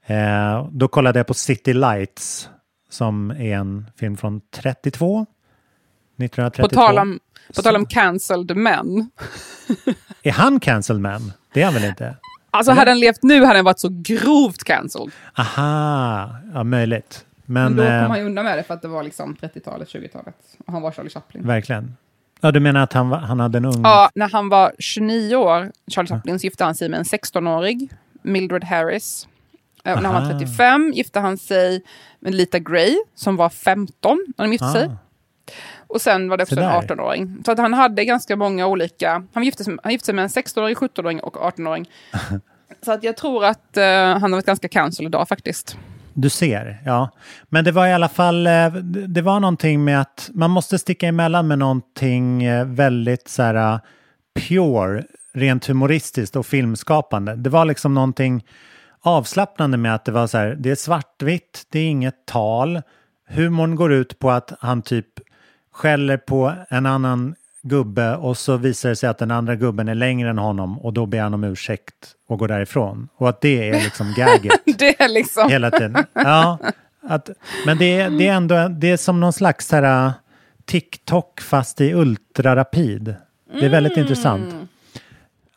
Eh, 0.06 0.68
då 0.70 0.88
kollade 0.88 1.18
jag 1.18 1.26
på 1.26 1.34
City 1.34 1.74
Lights 1.74 2.48
som 2.94 3.30
är 3.30 3.54
en 3.56 3.86
film 3.96 4.16
från 4.16 4.40
32. 4.50 5.26
1932. 6.18 6.62
På 6.68 6.74
tal, 6.74 6.98
om, 6.98 7.18
på 7.56 7.62
tal 7.62 7.76
om 7.76 7.86
cancelled 7.86 8.56
män. 8.56 9.10
Är 10.22 10.32
han 10.32 10.60
cancelled 10.60 11.02
man? 11.02 11.32
Det 11.54 11.60
är 11.60 11.64
han 11.64 11.74
väl 11.74 11.84
inte? 11.84 12.16
Alltså 12.50 12.72
Eller? 12.72 12.78
hade 12.78 12.90
han 12.90 13.00
levt 13.00 13.22
nu 13.22 13.44
hade 13.44 13.58
han 13.58 13.64
varit 13.64 13.78
så 13.80 13.88
grovt 13.92 14.64
cancelled. 14.64 15.10
Aha, 15.34 16.30
ja 16.54 16.64
möjligt. 16.64 17.24
Men, 17.46 17.62
Men, 17.64 17.76
då 17.76 17.82
kom 17.82 17.92
eh, 17.92 18.08
han 18.08 18.18
ju 18.18 18.24
undan 18.24 18.44
med 18.44 18.58
det 18.58 18.62
för 18.62 18.74
att 18.74 18.82
det 18.82 18.88
var 18.88 19.02
liksom 19.02 19.36
30-talet, 19.40 19.88
20-talet. 19.88 20.34
Och 20.66 20.72
han 20.72 20.82
var 20.82 20.92
Charlie 20.92 21.10
Chaplin. 21.10 21.46
verkligen. 21.46 21.96
Ja, 22.40 22.50
du 22.50 22.60
menar 22.60 22.80
att 22.82 22.92
han, 22.92 23.08
var- 23.08 23.18
han 23.18 23.40
hade 23.40 23.58
en 23.58 23.64
ung... 23.64 23.82
Ja, 23.82 24.10
när 24.14 24.28
han 24.28 24.48
var 24.48 24.72
29 24.78 25.36
år, 25.36 25.72
Charlie 25.88 26.08
Chaplin, 26.08 26.38
så 26.40 26.44
gifte 26.46 26.64
han 26.64 26.74
sig 26.74 26.88
med 26.88 26.98
en 26.98 27.04
16-årig, 27.04 27.90
Mildred 28.22 28.64
Harris. 28.64 29.28
Eh, 29.84 29.94
när 29.94 30.02
han 30.02 30.14
var 30.14 30.20
Aha. 30.20 30.38
35 30.38 30.92
gifte 30.94 31.20
han 31.20 31.38
sig 31.38 31.82
med 32.20 32.34
Lita 32.34 32.58
Gray, 32.58 32.96
som 33.14 33.36
var 33.36 33.48
15 33.48 34.18
när 34.36 34.44
de 34.44 34.52
gifte 34.52 34.72
sig. 34.72 34.86
Ah. 34.86 34.96
Och 35.86 36.00
sen 36.00 36.28
var 36.28 36.36
det 36.36 36.42
också 36.42 36.54
Så 36.54 36.60
en 36.60 36.86
där. 36.86 36.94
18-åring. 36.94 37.42
Så 37.44 37.52
att 37.52 37.58
han 37.58 37.74
hade 37.74 38.04
ganska 38.04 38.36
många 38.36 38.66
olika... 38.66 39.22
Han 39.32 39.44
gifte 39.44 39.64
sig, 39.64 39.76
han 39.82 39.92
gifte 39.92 40.06
sig 40.06 40.14
med 40.14 40.22
en 40.22 40.28
16-åring, 40.28 40.74
17-åring 40.74 41.20
och 41.20 41.36
18-åring. 41.36 41.90
Så 42.84 42.92
att 42.92 43.04
jag 43.04 43.16
tror 43.16 43.44
att 43.44 43.76
eh, 43.76 43.84
han 43.84 44.22
har 44.22 44.30
varit 44.30 44.46
ganska 44.46 44.68
cancel 44.68 45.06
idag 45.06 45.28
faktiskt. 45.28 45.78
Du 46.12 46.30
ser, 46.30 46.82
ja. 46.84 47.10
Men 47.48 47.64
det 47.64 47.72
var 47.72 47.86
i 47.86 47.92
alla 47.92 48.08
fall, 48.08 48.46
eh, 48.46 48.72
det 49.08 49.22
var 49.22 49.40
någonting 49.40 49.84
med 49.84 50.00
att 50.00 50.30
man 50.34 50.50
måste 50.50 50.78
sticka 50.78 51.08
emellan 51.08 51.48
med 51.48 51.58
någonting 51.58 52.44
väldigt 52.74 53.28
så 53.28 53.42
här 53.42 53.80
pure, 54.48 55.04
rent 55.34 55.66
humoristiskt 55.66 56.36
och 56.36 56.46
filmskapande. 56.46 57.36
Det 57.36 57.50
var 57.50 57.64
liksom 57.64 57.94
någonting 57.94 58.44
avslappnande 59.04 59.76
med 59.76 59.94
att 59.94 60.04
det 60.04 60.12
var 60.12 60.26
så 60.26 60.38
här, 60.38 60.56
det 60.58 60.70
är 60.70 60.74
svartvitt, 60.74 61.62
det 61.70 61.78
är 61.78 61.86
inget 61.86 62.26
tal. 62.26 62.82
Humorn 63.28 63.74
går 63.76 63.92
ut 63.92 64.18
på 64.18 64.30
att 64.30 64.52
han 64.60 64.82
typ 64.82 65.06
skäller 65.72 66.16
på 66.16 66.52
en 66.68 66.86
annan 66.86 67.34
gubbe 67.62 68.16
och 68.16 68.36
så 68.36 68.56
visar 68.56 68.88
det 68.88 68.96
sig 68.96 69.08
att 69.08 69.18
den 69.18 69.30
andra 69.30 69.54
gubben 69.56 69.88
är 69.88 69.94
längre 69.94 70.30
än 70.30 70.38
honom 70.38 70.78
och 70.78 70.92
då 70.92 71.06
ber 71.06 71.20
han 71.20 71.34
om 71.34 71.44
ursäkt 71.44 71.94
och 72.28 72.38
går 72.38 72.48
därifrån. 72.48 73.08
Och 73.16 73.28
att 73.28 73.40
det 73.40 73.68
är 73.70 73.72
liksom 73.84 74.14
gagget 74.16 74.52
det 74.78 75.00
är 75.00 75.08
liksom... 75.08 75.48
hela 75.50 75.70
tiden. 75.70 75.96
Ja, 76.12 76.58
att, 77.02 77.30
men 77.66 77.78
det 77.78 78.00
är, 78.00 78.10
det 78.10 78.28
är 78.28 78.32
ändå 78.34 78.68
det 78.68 78.90
är 78.90 78.96
som 78.96 79.20
någon 79.20 79.32
slags 79.32 79.72
här, 79.72 80.06
uh, 80.06 80.12
TikTok 80.64 81.40
fast 81.40 81.80
i 81.80 81.92
ultrarapid. 81.94 83.14
Det 83.60 83.66
är 83.66 83.70
väldigt 83.70 83.92
Mm. 83.92 84.02
intressant. 84.02 84.54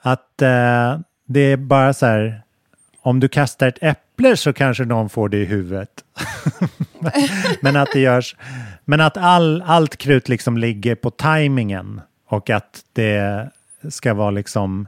Att 0.01 0.41
eh, 0.41 0.99
det 1.27 1.39
är 1.39 1.57
bara 1.57 1.93
så 1.93 2.05
här, 2.05 2.41
om 3.07 3.19
du 3.19 3.27
kastar 3.27 3.67
ett 3.67 3.77
äpple 3.81 4.37
så 4.37 4.53
kanske 4.53 4.85
någon 4.85 5.09
får 5.09 5.29
det 5.29 5.37
i 5.37 5.45
huvudet. 5.45 5.89
men 7.61 7.75
att 7.75 7.89
det 7.93 7.99
görs, 7.99 8.35
men 8.85 9.01
att 9.01 9.17
all, 9.17 9.63
allt 9.65 9.97
krut 9.97 10.29
liksom 10.29 10.57
ligger 10.57 10.95
på 10.95 11.11
tajmingen 11.11 12.01
och 12.27 12.49
att 12.49 12.83
det 12.93 13.49
ska 13.89 14.13
vara 14.13 14.31
liksom 14.31 14.87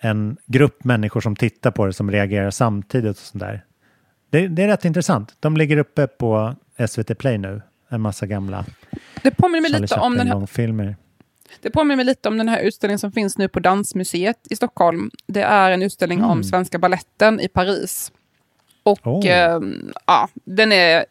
en 0.00 0.36
grupp 0.46 0.84
människor 0.84 1.20
som 1.20 1.36
tittar 1.36 1.70
på 1.70 1.86
det 1.86 1.92
som 1.92 2.10
reagerar 2.10 2.50
samtidigt 2.50 3.10
och 3.10 3.16
sådär. 3.16 3.64
Det, 4.30 4.48
det 4.48 4.62
är 4.62 4.68
rätt 4.68 4.84
intressant. 4.84 5.36
De 5.40 5.56
ligger 5.56 5.76
uppe 5.76 6.06
på 6.06 6.54
SVT 6.88 7.18
Play 7.18 7.38
nu, 7.38 7.62
en 7.88 8.00
massa 8.00 8.26
gamla 8.26 8.64
Det 9.22 9.30
påminner 9.30 9.60
mig 9.60 9.70
Charlie 9.70 9.82
lite 9.82 9.94
om 9.94 10.12
den 10.12 10.26
här 10.26 10.34
Chaplin-långfilmer. 10.34 10.96
Det 11.60 11.70
påminner 11.70 11.96
mig 11.96 12.04
lite 12.04 12.28
om 12.28 12.38
den 12.38 12.48
här 12.48 12.60
utställningen 12.60 12.98
som 12.98 13.12
finns 13.12 13.38
nu 13.38 13.48
på 13.48 13.60
Dansmuseet 13.60 14.36
i 14.50 14.56
Stockholm. 14.56 15.10
Det 15.26 15.42
är 15.42 15.70
en 15.70 15.82
utställning 15.82 16.18
Mm. 16.18 16.30
om 16.30 16.44
Svenska 16.44 16.78
Balletten 16.78 17.40
i 17.40 17.48
Paris. 17.48 18.12
Och 18.82 19.06
Oh. 19.06 19.26
ehm, 19.28 19.92
ja, 20.06 20.28
den 20.34 20.72
är, 20.72 21.04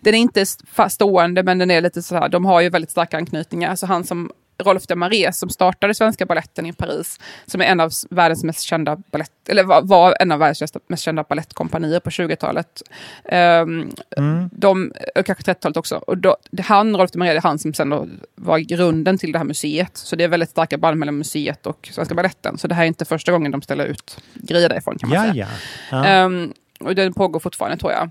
den 0.00 0.14
är 0.14 0.18
inte 0.18 0.46
stående, 0.88 1.42
men 1.42 1.58
den 1.58 1.70
är 1.70 1.80
lite 1.80 2.02
så 2.02 2.14
här, 2.14 2.28
de 2.28 2.44
har 2.44 2.60
ju 2.60 2.68
väldigt 2.68 2.90
starka 2.90 3.16
anknytningar. 3.16 3.70
Alltså 3.70 3.86
han 3.86 4.04
som 4.04 4.30
Rolf 4.58 4.86
de 4.86 4.94
Marais 4.96 5.38
som 5.38 5.48
startade 5.48 5.94
Svenska 5.94 6.26
Balletten 6.26 6.66
i 6.66 6.72
Paris, 6.72 7.20
som 7.46 7.60
är 7.60 7.64
en 7.64 7.80
av 7.80 7.90
världens 8.10 8.44
mest 8.44 8.60
kända 8.60 8.96
ballett, 9.10 9.30
eller 9.48 9.64
var, 9.64 9.82
var 9.82 10.16
en 10.20 10.32
av 10.32 10.38
världens 10.38 10.72
mest 10.88 11.02
kända 11.02 11.22
ballettkompanier 11.22 12.00
på 12.00 12.10
20-talet. 12.10 12.82
Ehm, 13.24 13.90
Mm. 14.16 14.50
de, 14.52 14.92
och 15.14 15.26
kanske 15.26 15.52
30-talet 15.52 15.76
också. 15.76 15.96
Och 15.96 16.18
då, 16.18 16.36
det, 16.50 16.62
han, 16.62 16.96
Rolf 16.96 17.10
de 17.10 17.18
Marais, 17.18 17.34
det 17.34 17.38
är 17.38 17.42
han 17.48 17.58
som 17.58 17.74
sen 17.74 17.90
då 17.90 18.08
var 18.34 18.58
grunden 18.58 19.18
till 19.18 19.32
det 19.32 19.38
här 19.38 19.44
museet. 19.44 19.96
Så 19.96 20.16
det 20.16 20.24
är 20.24 20.28
väldigt 20.28 20.50
starka 20.50 20.78
band 20.78 20.98
mellan 20.98 21.18
museet 21.18 21.66
och 21.66 21.88
Svenska 21.92 22.14
Baletten. 22.14 22.58
Så 22.58 22.68
det 22.68 22.74
här 22.74 22.82
är 22.82 22.86
inte 22.88 23.04
första 23.04 23.32
gången 23.32 23.52
de 23.52 23.62
ställer 23.62 23.84
ut 23.86 24.18
grejer 24.34 24.68
därifrån 24.68 24.98
kan 24.98 25.08
man 25.08 25.26
Ja, 25.26 25.32
säga. 25.32 25.48
ja. 25.90 25.96
ja. 25.98 26.04
Ehm, 26.06 26.52
och 26.80 26.94
den 26.94 27.12
pågår 27.12 27.40
fortfarande 27.40 27.76
tror 27.76 27.92
jag. 27.92 28.10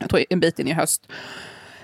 Jag 0.00 0.10
tror 0.10 0.24
en 0.30 0.40
bit 0.40 0.58
in 0.58 0.68
i 0.68 0.72
höst. 0.72 1.08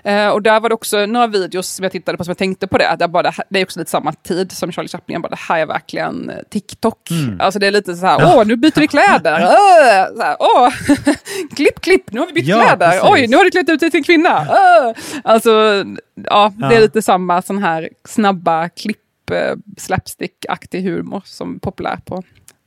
Eh, 0.03 0.27
och 0.29 0.41
där 0.41 0.59
var 0.59 0.69
det 0.69 0.75
också 0.75 1.05
några 1.05 1.27
videos 1.27 1.67
som 1.67 1.83
jag 1.83 1.91
tittade 1.91 2.17
på 2.17 2.23
som 2.23 2.29
jag 2.31 2.37
tänkte 2.37 2.67
på 2.67 2.77
det. 2.77 2.95
Där 2.99 3.07
bara, 3.07 3.33
det 3.49 3.59
är 3.59 3.63
också 3.65 3.79
lite 3.79 3.91
samma 3.91 4.13
tid 4.13 4.51
som 4.51 4.71
Charlie 4.71 4.87
Chaplin. 4.87 5.21
Bara, 5.21 5.29
det 5.29 5.39
här 5.39 5.59
är 5.59 5.65
verkligen 5.65 6.29
eh, 6.29 6.37
TikTok. 6.49 7.11
Mm. 7.11 7.41
Alltså 7.41 7.59
det 7.59 7.67
är 7.67 7.71
lite 7.71 7.95
så 7.95 8.05
här, 8.05 8.37
åh 8.37 8.45
nu 8.45 8.55
byter 8.55 8.79
vi 8.79 8.87
kläder. 8.87 9.39
Äh, 9.93 10.15
så 10.15 10.21
här, 10.21 10.35
åh, 10.39 10.69
klipp, 11.55 11.81
klipp, 11.81 12.11
nu 12.11 12.19
har 12.19 12.27
vi 12.27 12.33
bytt 12.33 12.45
Ja, 12.47 12.61
kläder. 12.61 12.89
precis. 12.89 13.09
Oj, 13.11 13.27
nu 13.27 13.37
har 13.37 13.43
du 13.43 13.51
klätt 13.51 13.69
ut 13.69 13.79
dig 13.79 13.91
till 13.91 13.97
en 13.97 14.03
kvinna. 14.03 14.41
Äh. 14.41 14.93
Alltså, 15.23 15.83
ja, 16.15 16.53
det 16.69 16.75
är 16.75 16.81
lite 16.81 17.01
samma 17.01 17.41
sån 17.41 17.57
här 17.63 17.89
snabba 18.07 18.69
klipp, 18.69 19.29
eh, 19.31 19.55
slapstick-aktig 19.77 20.81
humor 20.83 21.21
som 21.25 21.55
är 21.55 21.59
populär 21.59 21.99
på 22.05 22.23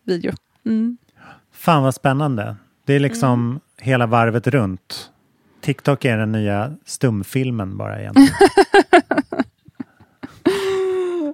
video. 0.06 0.32
Mm. 0.66 0.96
Fan 1.52 1.82
vad 1.82 1.94
spännande. 1.94 2.56
Det 2.86 2.94
är 2.94 3.00
liksom 3.00 3.60
hela 3.80 4.06
varvet 4.06 4.46
runt. 4.46 5.10
TikTok 5.60 6.04
är 6.04 6.16
den 6.16 6.32
nya 6.32 6.72
stumfilmen 6.84 7.76
bara 7.76 8.00
egentligen. 8.00 8.30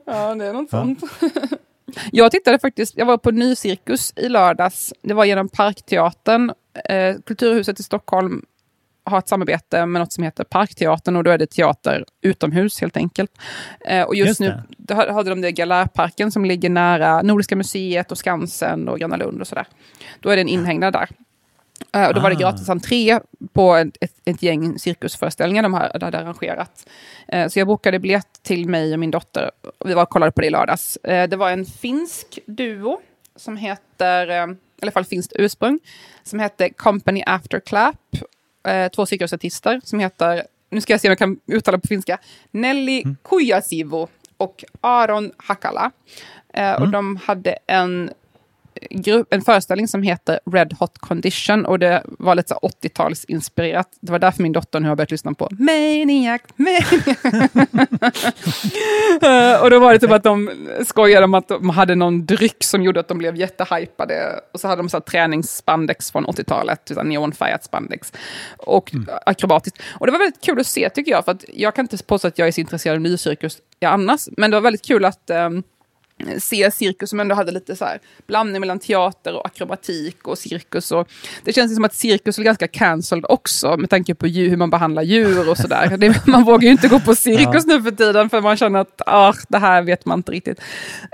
Ja, 0.06 0.34
det 0.34 0.44
är 0.46 0.52
något 0.52 0.68
Ja. 0.72 0.78
sånt. 0.80 1.02
Jag 2.12 2.30
tittade 2.30 2.58
faktiskt, 2.58 2.96
jag 2.96 3.06
var 3.06 3.18
på 3.18 3.30
Nycirkus 3.30 4.12
i 4.16 4.28
lördags. 4.28 4.92
Det 5.02 5.14
var 5.14 5.24
genom 5.24 5.48
Parkteatern. 5.48 6.52
Eh, 6.88 7.16
Kulturhuset 7.26 7.80
i 7.80 7.82
Stockholm 7.82 8.44
har 9.04 9.18
ett 9.18 9.28
samarbete 9.28 9.86
med 9.86 10.00
något 10.00 10.12
som 10.12 10.24
heter 10.24 10.44
Parkteatern 10.44 11.16
och 11.16 11.24
då 11.24 11.30
är 11.30 11.38
det 11.38 11.46
teater 11.46 12.04
utomhus 12.22 12.80
helt 12.80 12.96
enkelt. 12.96 13.30
Eh, 13.88 14.02
och 14.02 14.14
just, 14.14 14.28
Just 14.28 14.40
nu 14.40 14.62
då 14.76 14.94
ha- 14.94 15.12
hade 15.12 15.30
de 15.30 15.40
det 15.40 15.52
Galärparken 15.52 16.32
som 16.32 16.44
ligger 16.44 16.70
nära 16.70 17.22
Nordiska 17.22 17.56
museet 17.56 18.12
och 18.12 18.18
Skansen 18.18 18.88
och 18.88 18.98
Gröna 18.98 19.16
Lund 19.16 19.40
och 19.40 19.46
sådär. 19.46 19.66
Då 20.20 20.30
är 20.30 20.36
det 20.36 20.42
en 20.42 20.48
inhägnad 20.48 20.92
där. 20.92 21.08
Eh, 21.92 22.08
och 22.08 22.14
då 22.14 22.20
var 22.20 22.30
det 22.30 22.36
Ah. 22.36 22.38
gratis 22.38 22.68
entré 22.68 23.20
på 23.52 23.74
ett, 23.74 23.96
ett, 24.00 24.12
ett 24.24 24.42
gäng 24.42 24.78
cirkusföreställningar 24.78 25.62
de 25.62 25.74
här, 25.74 25.90
hade 26.00 26.18
arrangerat. 26.18 26.86
Eh, 27.28 27.48
så 27.48 27.58
jag 27.58 27.66
bokade 27.66 27.98
biljett 27.98 28.42
till 28.42 28.68
mig 28.68 28.92
och 28.92 28.98
min 28.98 29.10
dotter. 29.10 29.50
Och 29.78 29.90
vi 29.90 29.94
var 29.94 30.02
och 30.02 30.08
kollade 30.10 30.32
på 30.32 30.40
det 30.40 30.46
i 30.46 30.50
lördags. 30.50 30.96
Eh, 30.96 31.28
det 31.28 31.36
var 31.36 31.50
en 31.50 31.64
finsk 31.66 32.38
duo 32.46 33.00
som 33.36 33.56
heter, 33.56 34.28
eh, 34.28 34.46
i 34.54 34.82
alla 34.82 34.92
fall 34.92 35.04
finskt 35.04 35.32
ursprung, 35.36 35.78
som 36.22 36.38
hette 36.38 36.70
Company 36.70 37.22
After 37.26 37.60
Clap. 37.60 37.96
Två 38.94 39.06
cirkusartister 39.06 39.80
som 39.84 39.98
heter, 40.00 40.42
nu 40.70 40.80
ska 40.80 40.92
jag 40.92 41.00
se 41.00 41.08
om 41.08 41.10
jag 41.10 41.18
kan 41.18 41.40
uttala 41.46 41.78
på 41.78 41.86
finska, 41.88 42.18
Nelly 42.50 43.04
Kujasivo 43.24 44.08
och 44.36 44.64
Aron 44.80 45.32
Hakala. 45.36 45.90
Eh, 46.54 46.72
Och 46.72 46.88
de 46.88 47.16
hade 47.16 47.58
en 47.66 48.10
grupp, 48.90 49.34
en 49.34 49.42
föreställning 49.42 49.88
som 49.88 50.02
heter 50.02 50.40
Red 50.52 50.72
Hot 50.78 50.98
Condition 50.98 51.64
och 51.66 51.78
det 51.78 52.02
var 52.06 52.34
lite 52.34 52.48
så 52.48 52.54
80-talsinspirerat. 52.54 53.86
Det 54.00 54.12
var 54.12 54.18
därför 54.18 54.42
min 54.42 54.52
dotter 54.52 54.80
nu 54.80 54.88
har 54.88 54.96
börjat 54.96 55.10
lyssna 55.10 55.34
på 55.34 55.48
Maniac, 55.50 56.40
Maniac. 56.56 56.92
Eh, 59.22 59.62
och 59.62 59.70
då 59.70 59.78
var 59.78 59.92
det 59.92 59.98
typ 59.98 60.10
att 60.10 60.22
de 60.22 60.50
skojade 60.86 61.24
om 61.24 61.34
att 61.34 61.48
de 61.48 61.70
hade 61.70 61.94
någon 61.94 62.26
dryck 62.26 62.64
som 62.64 62.82
gjorde 62.82 63.00
att 63.00 63.08
de 63.08 63.18
blev 63.18 63.36
jättehypade. 63.36 64.40
Och 64.52 64.60
så 64.60 64.68
hade 64.68 64.82
de 64.82 64.88
så 64.88 64.96
här 64.96 65.02
träningsspandex 65.02 66.12
från 66.12 66.26
80-talet, 66.26 66.80
så 66.84 66.94
här 66.94 67.04
neonfärgat 67.04 67.64
spandex. 67.64 68.12
Och 68.58 68.92
akrobatiskt. 69.26 69.82
Och 69.98 70.06
det 70.06 70.12
var 70.12 70.18
väldigt 70.18 70.40
kul 70.40 70.60
att 70.60 70.66
se 70.66 70.90
tycker 70.90 71.12
jag, 71.12 71.24
för 71.24 71.32
att 71.32 71.44
jag 71.54 71.74
kan 71.74 71.84
inte 71.84 72.04
påstå 72.04 72.28
att 72.28 72.38
jag 72.38 72.48
är 72.48 72.52
så 72.52 72.60
intresserad 72.60 72.94
av 72.96 73.00
nycirkus 73.00 73.58
annars. 73.80 74.28
Men 74.36 74.50
det 74.50 74.56
var 74.56 74.62
väldigt 74.62 74.86
kul 74.86 75.04
att 75.04 75.30
ehm, 75.30 75.62
se 76.38 76.70
cirkus 76.70 77.10
som 77.10 77.20
ändå 77.20 77.34
hade 77.34 77.52
lite 77.52 77.76
så 77.76 77.84
här 77.84 77.98
blandning 78.26 78.60
mellan 78.60 78.78
teater 78.78 79.34
och 79.34 79.46
akrobatik 79.46 80.28
och 80.28 80.38
cirkus. 80.38 80.92
Och 80.92 81.08
det 81.44 81.52
känns 81.52 81.74
som 81.74 81.84
att 81.84 81.94
cirkus 81.94 82.38
är 82.38 82.42
ganska 82.42 82.68
cancelled 82.68 83.24
också 83.28 83.76
med 83.76 83.90
tanke 83.90 84.14
på 84.14 84.26
hur 84.26 84.56
man 84.56 84.70
behandlar 84.70 85.02
djur 85.02 85.50
och 85.50 85.56
sådär. 85.58 85.98
Man 86.30 86.44
vågar 86.44 86.62
ju 86.62 86.70
inte 86.70 86.88
gå 86.88 87.00
på 87.00 87.14
cirkus 87.14 87.66
nu 87.66 87.82
för 87.82 87.90
tiden 87.90 88.30
för 88.30 88.40
man 88.40 88.56
känner 88.56 88.78
att 88.80 89.02
ah, 89.06 89.34
det 89.48 89.58
här 89.58 89.82
vet 89.82 90.04
man 90.06 90.18
inte 90.18 90.32
riktigt. 90.32 90.60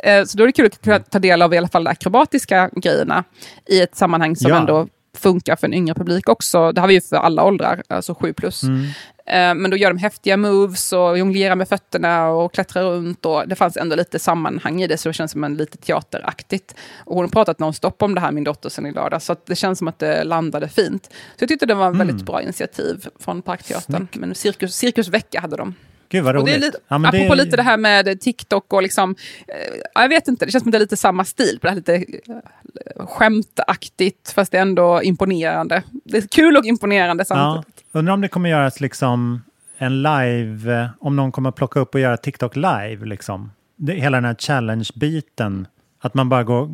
Eh, 0.05 0.25
Så 0.25 0.39
då 0.39 0.45
är 0.45 0.47
det 0.47 0.53
kul 0.53 0.67
att 0.67 0.83
kunna 0.83 0.99
ta 0.99 1.19
del 1.19 1.43
av 1.43 1.55
i 1.55 1.59
alla 1.59 1.69
fall 1.69 1.85
de 1.85 1.91
akrobatiska 1.91 2.71
grejerna 2.77 3.25
i 3.67 3.81
ett 3.81 3.97
sammanhang 3.97 4.37
som 4.37 4.51
Ja. 4.51 4.57
ändå 4.57 4.89
funkar 5.17 5.57
för 5.57 5.67
en 5.67 5.75
yngre 5.75 5.95
publik 5.95 6.29
också. 6.29 6.73
Det 6.73 6.81
har 6.81 6.89
vi 6.89 6.95
ju 6.95 7.01
för 7.01 7.17
alla 7.17 7.45
åldrar, 7.45 7.83
alltså 7.89 8.15
7 8.15 8.33
plus. 8.33 8.63
Mm. 8.63 8.87
Eh, 9.29 9.55
Men 9.55 9.71
då 9.71 9.77
gör 9.77 9.91
de 9.91 9.99
häftiga 9.99 10.37
moves 10.37 10.93
och 10.93 11.19
jonglerar 11.19 11.55
med 11.55 11.69
fötterna 11.69 12.29
och 12.29 12.55
klättrar 12.55 12.83
runt. 12.83 13.27
Och 13.27 13.49
det 13.49 13.55
fanns 13.55 13.77
ändå 13.77 13.97
lite 13.97 14.19
sammanhang 14.19 14.83
i 14.83 14.87
det, 14.87 14.97
så 14.97 15.09
det 15.09 15.13
känns 15.13 15.33
som 15.33 15.45
en 15.45 15.57
lite 15.57 15.79
teateraktigt. 15.79 16.75
Och 17.05 17.15
hon 17.15 17.25
har 17.25 17.31
pratat 17.31 17.59
nonstop 17.59 18.03
om 18.03 18.15
det 18.15 18.21
här, 18.21 18.33
min 18.33 18.45
dotter, 18.45 18.69
sen 18.69 18.87
i 18.87 18.93
lördag. 18.93 19.23
Så 19.23 19.37
det 19.47 19.55
känns 19.55 19.79
som 19.79 19.89
att 19.89 19.99
det 19.99 20.25
landade 20.25 20.69
fint. 20.69 21.05
Så 21.07 21.43
jag 21.43 21.49
tyckte 21.49 21.67
det 21.67 21.75
var 21.75 21.91
ett 21.91 21.97
väldigt 21.97 22.27
bra 22.27 22.43
initiativ 22.43 23.07
från 23.19 23.43
Parkteatern. 23.43 24.09
Men 24.13 24.35
cirkus, 24.35 24.75
cirkusvecka 24.77 25.41
hade 25.41 25.57
de. 25.57 25.75
Gud 26.09 26.25
vad 26.25 26.37
Och 26.37 26.43
roligt. 26.43 26.55
det 26.55 26.59
är 26.59 26.67
lite, 26.67 26.79
Ja, 26.89 26.99
men 26.99 27.13
det- 27.13 27.19
apropå 27.19 27.35
lite 27.35 27.57
det 27.57 27.63
här 27.63 27.77
med 27.77 28.21
TikTok 28.21 28.73
och 28.73 28.83
liksom, 28.83 29.15
eh, 29.49 30.03
jag 30.03 30.09
vet 30.09 30.29
inte, 30.29 30.47
det 30.47 30.53
känns 30.53 30.63
som 30.63 30.71
det 30.71 30.79
är 30.79 30.81
lite 30.81 30.97
samma 30.97 31.25
stil 31.25 31.59
på 31.61 31.67
det 31.67 31.71
här 31.71 31.77
lite 31.77 31.95
eh, 31.95 33.07
skämtaktigt, 33.07 34.33
fast 34.35 34.53
det 34.53 34.59
är 34.59 34.63
ändå 34.63 35.03
imponerande. 35.03 35.83
Det 36.05 36.17
är 36.19 36.23
kul 36.29 36.57
och 36.57 36.65
imponerande 36.65 37.21
Ja, 37.21 37.25
samtidigt. 37.25 37.85
undrar 37.93 38.15
om 38.15 38.21
det 38.21 38.29
kommer 38.29 38.51
göras 38.51 38.81
liksom 38.81 39.43
en 39.79 40.03
live, 40.03 40.81
eh, 40.81 40.89
om 41.01 41.17
någon 41.17 41.33
kommer 41.33 41.51
plocka 41.51 41.81
upp 41.81 41.95
och 41.95 42.01
göra 42.01 42.17
TikTok 42.17 42.57
live 42.57 42.99
liksom. 43.07 43.53
Det, 43.77 43.93
hela 43.93 44.17
den 44.17 44.25
här 44.25 44.35
challenge-biten, 44.35 45.67
att 46.01 46.15
man 46.15 46.29
bara 46.29 46.45
går 46.45 46.71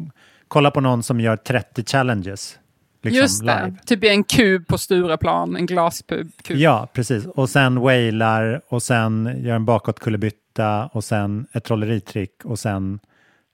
kolla 0.48 0.70
på 0.70 0.80
någon 0.80 1.02
som 1.02 1.20
gör 1.20 1.36
30 1.36 1.84
challenges. 1.84 2.58
Liksom, 3.04 3.22
Just 3.22 3.46
det, 3.46 3.64
live. 3.64 3.76
typ 3.86 4.04
i 4.04 4.08
en 4.08 4.24
kub 4.24 4.66
på 4.66 4.78
Stureplan, 4.78 5.56
en 5.56 5.66
glaskub. 5.66 6.30
Kub. 6.42 6.56
Ja, 6.56 6.88
precis. 6.92 7.26
Och 7.26 7.50
sen 7.50 7.80
wailar 7.80 8.60
och 8.68 8.82
sen 8.82 9.36
gör 9.44 9.54
en 9.54 9.64
bakåtkullerbytta 9.64 10.86
och 10.92 11.04
sen 11.04 11.46
ett 11.52 11.64
trolleritrick 11.64 12.44
och 12.44 12.58
sen 12.58 13.00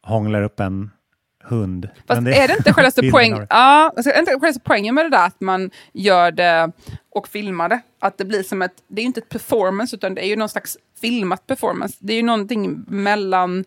hånglar 0.02 0.42
upp 0.42 0.60
en 0.60 0.90
hund. 1.44 1.88
Fast 2.06 2.22
Men 2.22 2.32
är 2.32 2.48
det 2.48 2.54
inte 2.56 2.72
självaste 2.72 3.10
poäng, 3.10 3.34
det. 3.38 3.46
ja, 3.50 3.92
alltså, 3.96 4.12
inte 4.18 4.30
självaste 4.32 4.60
poängen 4.64 4.94
med 4.94 5.04
det 5.04 5.08
där 5.10 5.26
att 5.26 5.40
man 5.40 5.70
gör 5.92 6.30
det 6.30 6.72
och 7.10 7.28
filmar 7.28 7.68
det? 7.68 7.80
Att 8.00 8.18
det 8.18 8.24
blir 8.24 8.42
som 8.42 8.62
ett, 8.62 8.74
det 8.88 9.00
är 9.00 9.02
ju 9.02 9.06
inte 9.06 9.20
ett 9.20 9.28
performance 9.28 9.96
utan 9.96 10.14
det 10.14 10.24
är 10.24 10.28
ju 10.28 10.36
någon 10.36 10.48
slags 10.48 10.76
filmat 11.00 11.46
performance. 11.46 11.96
Det 12.00 12.12
är 12.12 12.16
ju 12.16 12.22
någonting 12.22 12.84
mellan 12.88 13.64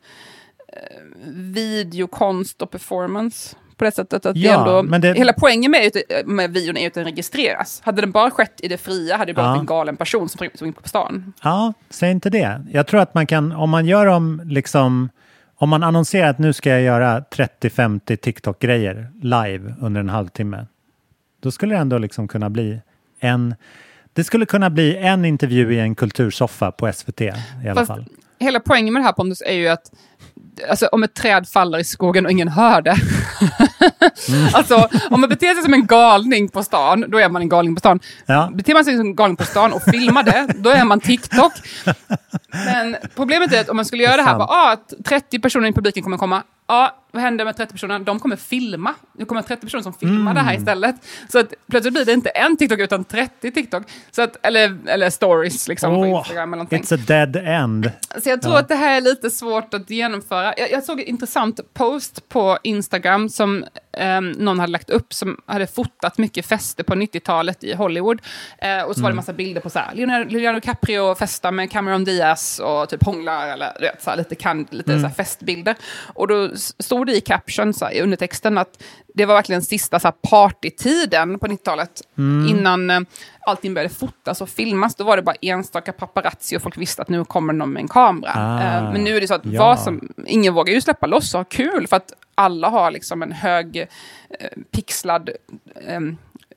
eh, 0.67 0.99
videokonst 1.33 2.61
och 2.61 2.71
performance 2.71 3.55
På 3.77 3.83
det 3.85 3.91
sättet 3.91 4.25
att 4.25 4.35
Ja, 4.37 4.63
det 4.81 4.87
ändå, 4.91 4.97
det- 4.97 5.13
hela 5.13 5.33
poängen 5.33 5.71
med, 5.71 5.91
med 6.25 6.51
videon 6.53 6.77
är 6.77 6.81
ju 6.81 6.87
att 6.87 6.93
den 6.93 7.03
registreras. 7.03 7.81
Hade 7.85 8.01
den 8.01 8.11
bara 8.11 8.31
skett 8.31 8.53
i 8.63 8.67
det 8.67 8.77
fria 8.77 9.17
hade 9.17 9.29
det 9.31 9.35
bara 9.35 9.45
Ja. 9.45 9.49
varit 9.49 9.59
en 9.59 9.65
galen 9.65 9.97
person 9.97 10.29
som 10.29 10.47
som 10.55 10.67
gick 10.67 10.81
på 10.81 10.89
stan. 10.89 11.33
Ja, 11.43 11.73
säg 11.89 12.11
inte 12.11 12.29
det. 12.29 12.61
Jag 12.71 12.87
tror 12.87 12.99
att 13.01 13.13
man 13.13 13.27
kan, 13.27 13.51
om 13.51 13.69
man 13.69 13.85
gör 13.85 14.05
dem 14.05 14.41
liksom, 14.45 15.09
om 15.55 15.69
man 15.69 15.83
annonserar 15.83 16.29
att 16.29 16.39
nu 16.39 16.53
ska 16.53 16.69
jag 16.69 16.81
göra 16.81 17.19
30-50 17.31 18.15
TikTok-grejer 18.15 19.11
live 19.21 19.73
under 19.81 20.01
en 20.01 20.09
halvtimme, 20.09 20.65
då 21.41 21.51
skulle 21.51 21.75
det 21.75 21.79
ändå 21.81 21.97
liksom 21.97 22.27
kunna 22.27 22.49
bli 22.49 22.81
en, 23.19 23.55
det 24.13 24.23
skulle 24.23 24.45
kunna 24.45 24.69
bli 24.69 24.97
en 24.97 25.25
intervju 25.25 25.73
i 25.73 25.79
en 25.79 25.95
kultursoffa 25.95 26.71
på 26.71 26.93
SVT 26.93 27.21
i 27.21 27.31
alla 27.65 27.75
Fast 27.75 27.87
fall. 27.87 28.05
hela 28.39 28.59
poängen 28.59 28.93
med 28.93 29.01
det 29.01 29.05
här 29.05 29.13
Pontus 29.13 29.41
är 29.41 29.53
ju 29.53 29.67
att 29.67 29.91
alltså, 30.69 30.87
om 30.87 31.03
ett 31.03 31.13
träd 31.13 31.47
faller 31.47 31.79
i 31.79 31.83
skogen 31.83 32.25
och 32.25 32.31
ingen 32.31 32.47
hör 32.47 32.81
det. 32.81 32.95
alltså 34.53 34.89
om 35.09 35.21
man 35.21 35.29
beter 35.29 35.53
sig 35.53 35.63
som 35.63 35.73
en 35.73 35.85
galning 35.87 36.49
på 36.49 36.63
stan, 36.63 37.05
då 37.07 37.17
är 37.17 37.29
man 37.29 37.41
en 37.41 37.49
galning 37.49 37.75
på 37.75 37.79
stan. 37.79 37.99
Ja. 38.25 38.51
Beter 38.53 38.73
man 38.73 38.85
sig 38.85 38.97
som 38.97 39.05
en 39.05 39.15
galning 39.15 39.37
på 39.37 39.43
stan 39.43 39.73
och 39.73 39.81
filmar 39.83 40.23
det, 40.23 40.47
då 40.55 40.69
är 40.69 40.85
man 40.85 40.99
TikTok. 40.99 41.53
Men 42.65 42.95
problemet 43.15 43.53
är 43.53 43.61
att 43.61 43.69
om 43.69 43.75
man 43.75 43.85
skulle 43.85 44.03
göra 44.03 44.17
det 44.17 44.23
här, 44.23 44.37
bara, 44.37 44.47
ah, 44.47 44.71
att 44.71 44.93
30 45.05 45.39
personer 45.39 45.69
i 45.69 45.73
publiken 45.73 46.03
kommer 46.03 46.17
komma, 46.17 46.43
ja, 46.67 47.02
vad 47.13 47.21
händer 47.21 47.45
med 47.45 47.57
30 47.57 47.71
personer? 47.73 47.99
De 47.99 48.19
kommer 48.19 48.35
filma. 48.35 48.93
Det 49.13 49.25
kommer 49.25 49.41
30 49.41 49.61
personer 49.65 49.83
som 49.83 49.93
filmar 49.93 50.33
det 50.33 50.39
här 50.39 50.49
Mm. 50.51 50.61
istället. 50.61 50.95
Så 51.31 51.39
att 51.39 51.53
plötsligt 51.69 51.93
blir 51.93 52.05
det 52.05 52.13
inte 52.13 52.29
en 52.29 52.57
TikTok 52.57 52.79
utan 52.79 53.03
30 53.03 53.51
TikTok. 53.51 53.83
Så 54.11 54.21
att, 54.21 54.45
eller, 54.45 54.77
eller 54.87 55.09
stories 55.09 55.67
liksom 55.67 55.93
på 55.93 55.99
Åh, 56.01 56.17
Instagram 56.17 56.53
eller 56.53 56.63
någonting. 56.63 56.81
it's 56.81 56.93
a 56.93 57.03
dead 57.07 57.35
end. 57.35 57.91
Så 58.23 58.29
jag 58.29 58.41
tror 58.41 58.53
Ja. 58.53 58.59
att 58.59 58.67
det 58.67 58.75
här 58.75 58.97
är 58.97 59.01
lite 59.01 59.29
svårt 59.29 59.73
att 59.73 59.89
genomföra. 59.89 60.53
Jag, 60.57 60.71
jag 60.71 60.83
såg 60.83 60.99
en 60.99 61.05
intressant 61.07 61.59
post 61.73 62.29
på 62.29 62.57
Instagram 62.63 63.29
som 63.29 63.65
ehm, 63.97 64.31
någon 64.31 64.59
hade 64.59 64.71
lagt 64.71 64.89
upp 64.89 65.13
som 65.13 65.37
hade 65.45 65.67
fotat 65.67 66.17
mycket 66.17 66.45
fester 66.45 66.83
på 66.83 66.95
90-talet 66.95 67.63
i 67.63 67.73
Hollywood. 67.73 68.21
Eh, 68.57 68.81
och 68.81 68.95
så 68.95 69.01
var 69.01 69.09
det 69.09 69.13
Mm. 69.13 69.15
massa 69.15 69.33
bilder 69.33 69.61
på 69.61 69.69
så 69.69 69.79
här, 69.79 69.95
Leonardo, 69.95 70.29
Leonardo 70.29 70.59
DiCaprio 70.59 71.15
festar 71.15 71.51
med 71.51 71.71
Cameron 71.71 72.03
Diaz 72.03 72.59
och 72.59 72.89
typ 72.89 73.03
hånglar 73.05 73.47
eller 73.47 73.77
vet, 73.81 74.03
så 74.03 74.09
här, 74.09 74.17
lite, 74.17 74.35
kan, 74.35 74.67
lite 74.69 74.91
Mm. 74.91 75.01
så 75.03 75.07
här 75.07 75.15
festbilder. 75.15 75.75
Och 76.13 76.27
då 76.27 76.45
s- 76.45 76.73
stod 77.03 77.13
det 77.15 77.17
i 77.17 77.21
caption, 77.21 77.73
så 77.73 77.85
här, 77.85 77.91
i 77.93 78.01
undertexten, 78.01 78.57
att 78.57 78.83
det 79.13 79.25
var 79.25 79.35
verkligen 79.35 79.61
sista 79.61 79.99
så 79.99 80.07
här, 80.07 80.15
partytiden 80.29 81.39
på 81.39 81.47
90-talet. 81.47 82.01
Mm. 82.17 82.47
Innan 82.47 82.89
eh, 82.89 82.99
allting 83.45 83.73
började 83.73 83.93
fotas 83.93 84.41
och 84.41 84.49
filmas, 84.49 84.95
då 84.95 85.03
var 85.03 85.17
det 85.17 85.23
bara 85.23 85.35
enstaka 85.41 85.93
paparazzi 85.93 86.57
och 86.57 86.61
folk 86.61 86.77
visste 86.77 87.01
att 87.01 87.09
nu 87.09 87.25
kommer 87.25 87.53
någon 87.53 87.73
med 87.73 87.81
en 87.81 87.87
kamera. 87.87 88.31
Ah, 88.35 88.63
Eh, 88.63 88.91
men 88.91 89.03
nu 89.03 89.17
är 89.17 89.21
det 89.21 89.27
så 89.27 89.33
att 89.33 89.45
ja. 89.45 89.59
vad 89.65 89.79
som, 89.79 90.13
ingen 90.27 90.53
vågar 90.53 90.73
ju 90.73 90.81
släppa 90.81 91.07
loss 91.07 91.33
och 91.33 91.39
ha 91.39 91.45
kul 91.45 91.87
för 91.87 91.97
att 91.97 92.13
alla 92.35 92.69
har 92.69 92.91
liksom 92.91 93.23
en 93.23 93.31
hög 93.31 93.77
eh, 93.77 93.87
pixlad 94.71 95.29
eh, 95.87 95.99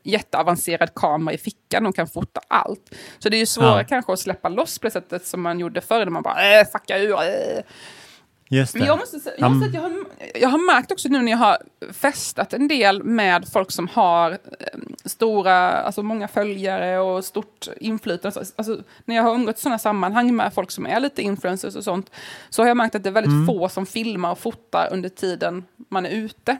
jätteavancerad 0.02 0.94
kamera 0.94 1.34
i 1.34 1.38
fickan 1.38 1.86
och 1.86 1.96
kan 1.96 2.06
fota 2.06 2.40
allt. 2.48 2.94
Så 3.18 3.28
det 3.28 3.36
är 3.36 3.38
ju 3.38 3.46
svårare 3.46 3.80
Ja. 3.80 3.84
kanske 3.88 4.12
att 4.12 4.18
släppa 4.18 4.48
loss 4.48 4.78
på 4.78 4.86
det 4.86 4.90
sättet 4.90 5.26
som 5.26 5.42
man 5.42 5.60
gjorde 5.60 5.80
förr, 5.80 6.04
när 6.04 6.12
man 6.12 6.22
bara 6.22 6.60
äh, 6.60 6.66
fucka 6.72 6.98
ur. 6.98 7.12
Äh. 7.12 7.62
Just 8.48 8.72
det. 8.72 8.78
Men 8.78 8.88
jag 8.88 8.98
måste 8.98 9.20
säga, 9.20 9.34
jag, 9.38 9.44
Ja, 9.44 9.48
måste 9.48 9.68
att 9.68 9.74
jag, 9.74 9.80
har, 9.80 9.92
jag 10.40 10.48
har 10.48 10.74
märkt 10.74 10.92
också 10.92 11.08
nu 11.08 11.22
när 11.22 11.30
jag 11.32 11.38
har 11.38 11.58
festat 11.92 12.52
en 12.52 12.68
del 12.68 13.02
med 13.02 13.48
folk 13.52 13.70
som 13.72 13.88
har 13.92 14.30
eh, 14.32 14.38
stora, 15.04 15.70
alltså 15.72 16.02
många 16.02 16.28
följare 16.28 16.98
och 16.98 17.24
stort 17.24 17.68
inflytande. 17.80 18.38
Alltså, 18.38 18.54
Alltså, 18.56 18.78
när 19.04 19.16
jag 19.16 19.22
har 19.22 19.34
umgåtts 19.34 19.60
i 19.60 19.62
sådana 19.62 19.78
sammanhang 19.78 20.36
med 20.36 20.52
folk 20.54 20.70
som 20.70 20.86
är 20.86 21.00
lite 21.00 21.22
influencers 21.22 21.76
och 21.76 21.84
sånt, 21.84 22.10
så 22.50 22.62
har 22.62 22.68
jag 22.68 22.76
märkt 22.76 22.94
att 22.94 23.02
det 23.02 23.08
är 23.08 23.12
väldigt 23.12 23.32
Mm. 23.32 23.46
få 23.46 23.68
som 23.68 23.86
filmar 23.86 24.30
och 24.30 24.38
fotar 24.38 24.88
under 24.92 25.08
tiden 25.08 25.64
man 25.88 26.06
är 26.06 26.10
ute. 26.10 26.56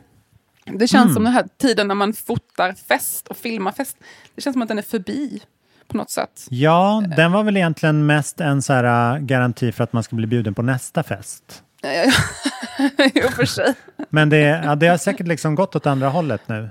Det 0.65 0.89
känns 0.89 1.05
Mm. 1.05 1.15
som 1.15 1.25
den 1.25 1.33
här 1.33 1.49
tiden 1.59 1.89
när 1.89 1.95
man 1.95 2.13
fotar 2.13 2.73
fest 2.73 3.29
och 3.29 3.37
filmar 3.37 3.73
fest, 3.73 3.97
det 4.35 4.43
känns 4.43 4.55
som 4.55 4.63
att 4.63 4.69
den 4.69 4.79
är 4.79 4.83
förbi 4.83 5.43
på 5.89 5.97
något 5.97 6.11
sätt. 6.11 6.47
Ja, 6.51 7.03
den 7.17 7.33
var 7.33 7.43
väl 7.43 7.57
egentligen 7.57 8.07
mest 8.07 8.41
en 8.41 8.63
så 8.63 8.73
här, 8.73 9.15
äh, 9.17 9.21
garanti 9.21 9.73
för 9.73 9.85
att 9.85 9.93
man 9.93 10.03
ska 10.03 10.17
bli 10.17 10.27
bjuden 10.27 10.55
på 10.55 10.63
nästa 10.63 11.03
fest. 11.03 11.63
jo, 13.15 13.29
för 13.29 13.45
sig. 13.45 13.75
Men 14.09 14.29
det, 14.29 14.39
ja, 14.65 14.75
det 14.75 14.87
har 14.87 14.97
säkert 14.99 15.27
liksom 15.27 15.55
gått 15.55 15.77
åt 15.77 15.87
andra 15.87 16.09
hållet 16.09 16.41
nu. 16.47 16.71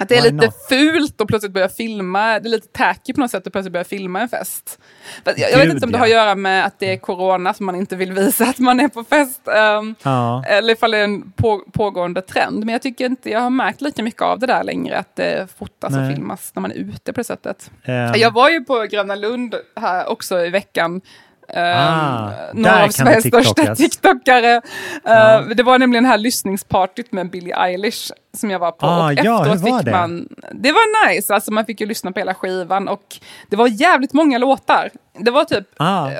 Att 0.00 0.08
det 0.08 0.16
är 0.16 0.22
Why 0.22 0.30
lite 0.30 0.46
not? 0.46 0.66
fult 0.68 1.20
att 1.20 1.28
plötsligt 1.28 1.52
börja 1.52 1.68
filma, 1.68 2.40
det 2.40 2.48
är 2.48 2.50
lite 2.50 2.68
tacky 2.68 3.12
på 3.12 3.20
något 3.20 3.30
sätt 3.30 3.46
att 3.46 3.52
plötsligt 3.52 3.72
börja 3.72 3.84
filma 3.84 4.20
en 4.20 4.28
fest. 4.28 4.78
Jag, 5.24 5.38
jag 5.38 5.58
vet 5.58 5.72
inte 5.72 5.86
om 5.86 5.92
det 5.92 5.96
ja. 5.96 5.98
har 5.98 6.06
att 6.06 6.12
göra 6.12 6.34
med 6.34 6.66
att 6.66 6.78
det 6.78 6.92
är 6.92 6.96
corona 6.96 7.54
som 7.54 7.66
man 7.66 7.74
inte 7.74 7.96
vill 7.96 8.12
visa 8.12 8.44
att 8.44 8.58
man 8.58 8.80
är 8.80 8.88
på 8.88 9.04
fest. 9.04 9.48
ehm, 9.48 9.94
Ja. 10.02 10.44
Eller 10.44 10.72
ifall 10.72 10.90
det 10.90 10.98
är 10.98 11.04
en 11.04 11.32
på, 11.32 11.62
pågående 11.72 12.22
trend. 12.22 12.58
Men 12.64 12.68
jag 12.72 12.82
tycker 12.82 13.06
inte 13.06 13.30
jag 13.30 13.40
har 13.40 13.50
märkt 13.50 13.80
lika 13.80 14.02
mycket 14.02 14.22
av 14.22 14.38
det 14.38 14.46
där 14.46 14.64
längre, 14.64 14.98
att 14.98 15.16
det 15.16 15.48
fotas 15.58 15.92
Nej. 15.92 16.08
och 16.08 16.14
filmas 16.14 16.50
när 16.54 16.60
man 16.60 16.70
är 16.70 16.76
ute 16.76 17.12
på 17.12 17.20
det 17.20 17.24
sättet. 17.24 17.70
Ehm. 17.84 18.12
Jag 18.16 18.30
var 18.30 18.48
ju 18.50 18.60
på 18.64 18.86
Gröna 18.90 19.14
Lund 19.14 19.54
här 19.76 20.08
också 20.08 20.40
i 20.44 20.50
veckan. 20.50 21.00
Um, 21.54 21.62
Ah, 21.64 22.30
några 22.54 22.76
där 22.76 22.84
av 22.84 22.88
Sveriges 22.88 23.24
största. 23.26 23.74
TikTokare. 23.74 24.56
Uh, 24.56 24.62
Ja. 25.04 25.40
Det 25.54 25.62
var 25.62 25.78
nämligen 25.78 26.04
det 26.04 26.10
här 26.10 26.18
lyssningspartyt 26.18 27.12
med 27.12 27.30
Billie 27.30 27.52
Eilish 27.52 28.10
som 28.36 28.50
jag 28.50 28.58
var 28.58 28.72
på. 28.72 28.86
Ah, 28.86 29.06
och 29.06 29.12
ja, 29.12 29.40
efteråt 29.46 29.64
fick 29.78 29.84
det? 29.84 29.90
man... 29.90 30.28
Det 30.52 30.72
var 30.72 31.08
nice, 31.08 31.34
alltså 31.34 31.52
man 31.52 31.64
fick 31.66 31.80
ju 31.80 31.86
lyssna 31.86 32.12
på 32.12 32.18
hela 32.18 32.34
skivan 32.34 32.88
och 32.88 33.16
det 33.48 33.56
var 33.56 33.68
jävligt 33.68 34.12
många 34.12 34.38
låtar. 34.38 34.90
Det 35.18 35.30
var 35.30 35.44
typ 35.44 35.68
Ah. 35.76 36.10
eh, 36.10 36.18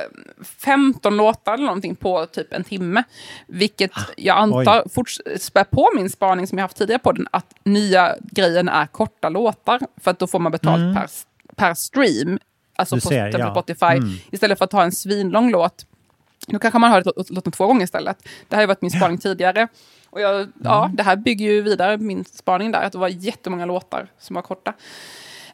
15 0.65 1.17
låtar 1.17 1.55
eller 1.55 1.65
någonting 1.65 1.97
på 1.97 2.27
typ 2.27 2.53
en 2.53 2.65
timme. 2.65 3.03
Vilket 3.47 3.91
jag 4.17 4.39
antar 4.39 5.39
spär 5.39 5.65
på 5.65 5.91
min 5.97 6.11
spaning 6.11 6.47
som 6.47 6.59
jag 6.59 6.65
haft 6.65 6.77
tidigare 6.77 6.99
på 7.01 7.13
den, 7.13 7.27
att 7.31 7.47
nya 7.65 8.15
grejen 8.21 8.69
är 8.69 8.87
korta 8.87 9.29
låtar. 9.29 9.81
För 10.03 10.11
att 10.11 10.19
då 10.19 10.27
får 10.27 10.39
man 10.39 10.53
betalt 10.53 10.79
Mm. 10.79 10.95
per, 10.95 11.07
per 11.57 11.75
stream. 11.75 12.39
Alltså 12.79 12.95
Du 12.95 13.01
på, 13.01 13.09
ser, 13.09 13.39
ja. 13.39 13.51
Spotify. 13.51 13.87
Mm. 13.87 14.09
Istället 14.31 14.59
för 14.59 14.65
att 14.65 14.73
ha 14.73 14.83
en 14.83 14.93
svinlång 14.93 15.51
låt. 15.51 15.87
Då 16.47 16.59
kanske 16.59 16.79
man 16.79 16.91
hör 16.93 17.03
låt- 17.17 17.31
låten 17.31 17.53
två 17.53 17.67
gånger 17.67 17.85
istället. 17.85 18.17
Det 18.23 18.29
här 18.51 18.57
har 18.57 18.63
ju 18.63 18.67
varit 18.67 18.83
min 18.83 18.91
spaning 18.91 19.19
tidigare. 19.19 19.69
Och 20.11 20.21
jag, 20.21 20.35
Mm. 20.35 20.53
ja, 20.65 20.91
det 20.95 21.03
här 21.03 21.17
bygger 21.17 21.47
ju 21.47 21.63
vidare 21.63 21.99
min 21.99 22.25
spaning 22.25 22.73
där, 22.73 22.83
att 22.83 22.93
det 22.93 22.99
var 22.99 23.09
jättemånga 23.09 23.67
låtar 23.67 24.07
som 24.19 24.35
var 24.35 24.43
korta. 24.43 24.73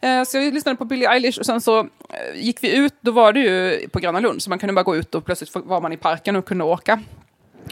Eh, 0.01 0.25
Så 0.25 0.37
jag 0.39 0.55
lyssnade 0.55 0.77
på 0.77 0.85
Billie 0.85 1.07
Eilish 1.07 1.39
och 1.39 1.47
sen 1.47 1.61
så 1.61 1.79
eh, 1.81 1.87
gick 2.37 2.63
vi 2.63 2.77
ut, 2.77 2.95
då 3.01 3.11
var 3.11 3.33
det 3.33 3.41
ju 3.41 3.89
på 3.89 3.99
Gröna 3.99 4.21
Lund, 4.21 4.43
så 4.43 4.51
man 4.51 4.59
kunde 4.59 4.73
bara 4.73 4.83
gå 4.83 4.97
ut 4.97 5.15
och 5.15 5.25
plötsligt 5.25 5.51
var 5.55 5.81
man 5.81 5.93
i 5.93 5.97
parken 5.97 6.37
och 6.37 6.45
kunde 6.45 6.65
åka. 6.65 7.01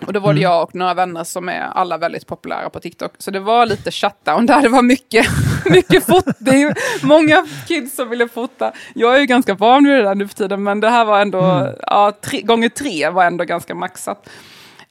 Och 0.07 0.13
då 0.13 0.21
var 0.21 0.33
det 0.33 0.41
Mm. 0.41 0.43
jag 0.53 0.63
och 0.63 0.75
några 0.75 0.95
vänner 0.95 1.25
som 1.25 1.49
är 1.49 1.61
alla 1.61 1.99
väldigt 1.99 2.27
populära 2.27 2.71
på 2.71 2.81
TikTok. 2.81 3.13
Så 3.19 3.31
det 3.31 3.41
var 3.41 3.67
lite 3.67 3.91
shutdown 3.91 4.47
där, 4.47 4.63
det 4.63 4.69
var 4.69 4.83
mycket, 4.83 5.27
mycket 5.65 6.07
fotning, 6.07 6.73
många 7.03 7.47
kids 7.69 7.97
som 7.97 8.09
ville 8.11 8.29
fota. 8.29 8.73
Jag 8.95 9.15
är 9.17 9.21
ju 9.21 9.27
ganska 9.27 9.55
van 9.55 9.85
vid 9.85 9.93
det 9.93 10.03
där 10.03 10.15
nu 10.15 10.29
för 10.29 10.35
tiden, 10.35 10.63
men 10.63 10.81
det 10.81 10.89
här 10.91 11.05
var 11.05 11.21
ändå, 11.21 11.41
Mm. 11.43 11.75
ja, 11.81 12.13
tre, 12.25 12.41
gånger 12.43 12.69
tre 12.69 13.09
var 13.11 13.25
ändå 13.25 13.45
ganska 13.45 13.75
maxat. 13.75 14.29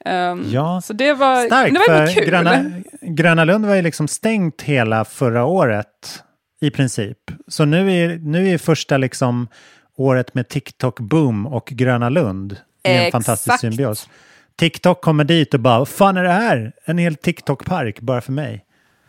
Ehm, 0.04 0.44
Ja. 0.50 0.80
Så 0.84 0.92
det 0.92 1.12
var, 1.14 1.46
Starkt, 1.46 1.74
det 1.74 1.78
var 1.78 2.06
för 2.06 2.14
kul. 2.14 2.24
Gröna, 2.24 2.64
Gröna 3.00 3.44
Lund 3.44 3.66
var 3.66 3.74
ju 3.74 3.82
liksom 3.82 4.08
stängt 4.08 4.62
hela 4.62 5.04
förra 5.04 5.44
året 5.44 6.22
i 6.60 6.70
princip. 6.70 7.18
Så 7.48 7.64
nu 7.64 7.92
är, 8.04 8.18
nu 8.18 8.48
är 8.48 8.58
första 8.58 8.96
liksom 8.96 9.48
året 9.96 10.34
med 10.34 10.46
TikTok-boom 10.48 11.46
och 11.46 11.66
Gröna 11.66 12.08
Lund 12.08 12.52
i 12.52 12.56
en 12.90 12.96
Exakt. 12.96 13.12
fantastisk 13.12 13.60
symbios. 13.60 14.08
TikTok 14.56 15.00
kommer 15.02 15.24
dit 15.24 15.54
och 15.54 15.60
bara, 15.60 15.78
vad 15.78 15.88
fan 15.88 16.16
är 16.16 16.22
det 16.22 16.30
här? 16.32 16.72
En 16.84 16.98
hel 16.98 17.14
TikTok-park 17.16 18.00
bara 18.00 18.20
för 18.20 18.32
mig. 18.32 18.64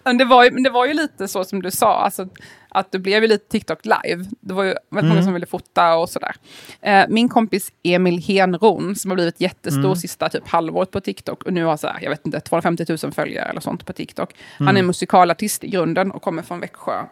Men 0.05 0.17
det, 0.17 0.25
var 0.25 0.43
ju, 0.43 0.51
men 0.51 0.63
det 0.63 0.69
var 0.69 0.85
ju 0.85 0.93
lite 0.93 1.27
så 1.27 1.43
som 1.43 1.61
du 1.61 1.71
sa, 1.71 1.95
alltså, 2.03 2.27
att 2.69 2.91
det 2.91 2.99
blev 2.99 3.21
ju 3.23 3.27
lite 3.29 3.49
TikTok 3.51 3.79
live. 3.85 4.25
Det 4.41 4.53
var 4.53 4.63
ju 4.63 4.69
väldigt 4.69 4.89
många 4.91 5.11
Mm. 5.11 5.23
som 5.23 5.33
ville 5.33 5.45
fota 5.45 5.95
och 5.95 6.09
sådär. 6.09 6.35
Eh, 6.81 7.05
min 7.09 7.29
kompis 7.29 7.71
Emil 7.83 8.23
Henron, 8.23 8.95
som 8.95 9.11
har 9.11 9.15
blivit 9.15 9.41
jättestor 9.41 9.83
Mm. 9.85 9.95
sista 9.95 10.29
typ 10.29 10.47
halvåret 10.47 10.91
på 10.91 10.99
TikTok, 11.01 11.43
och 11.43 11.53
nu 11.53 11.63
har 11.63 11.77
så 11.77 11.87
här, 11.87 11.99
jag 12.01 12.09
vet 12.09 12.25
inte, 12.25 12.39
250 12.39 12.85
000 13.03 13.11
följare 13.11 13.49
eller 13.49 13.61
sånt 13.61 13.85
på 13.85 13.93
TikTok. 13.93 14.29
Han 14.57 14.67
Mm. 14.67 14.77
är 14.77 14.83
musikalartist 14.87 15.63
i 15.63 15.67
grunden 15.69 16.11
och 16.11 16.21
kommer 16.21 16.41
från 16.41 16.59
Växjö. 16.59 17.03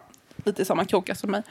Lite 0.44 0.62
i 0.62 0.64
samma 0.64 0.84
krokar 0.84 1.14
som 1.14 1.30
mig. 1.30 1.42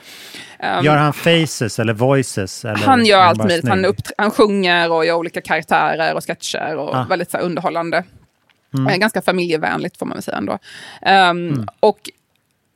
Ehm, 0.60 0.86
Gör 0.86 0.96
han 0.98 1.14
faces 1.14 1.80
eller 1.80 1.94
voices? 1.94 2.66
Eller 2.66 2.76
han 2.78 3.06
gör 3.06 3.22
allt 3.22 3.38
möjligt. 3.44 3.68
Han, 3.68 3.86
han 4.18 4.32
sjunger 4.32 4.92
och 4.92 5.06
gör 5.06 5.16
olika 5.16 5.42
karaktärer 5.42 6.14
och 6.16 6.24
sketcher 6.28 6.76
och 6.78 6.96
Ah. 6.96 7.04
väldigt 7.10 7.32
så 7.32 7.38
här, 7.38 7.44
underhållande. 7.44 8.04
Mm. 8.74 8.88
Eh, 8.88 8.98
Ganska 8.98 9.22
familjevänligt 9.22 9.98
får 9.98 10.06
man 10.06 10.16
väl 10.16 10.24
säga 10.24 10.38
ändå. 10.38 10.58
Ehm, 11.02 11.48
Mm. 11.50 11.68
Och 11.80 12.00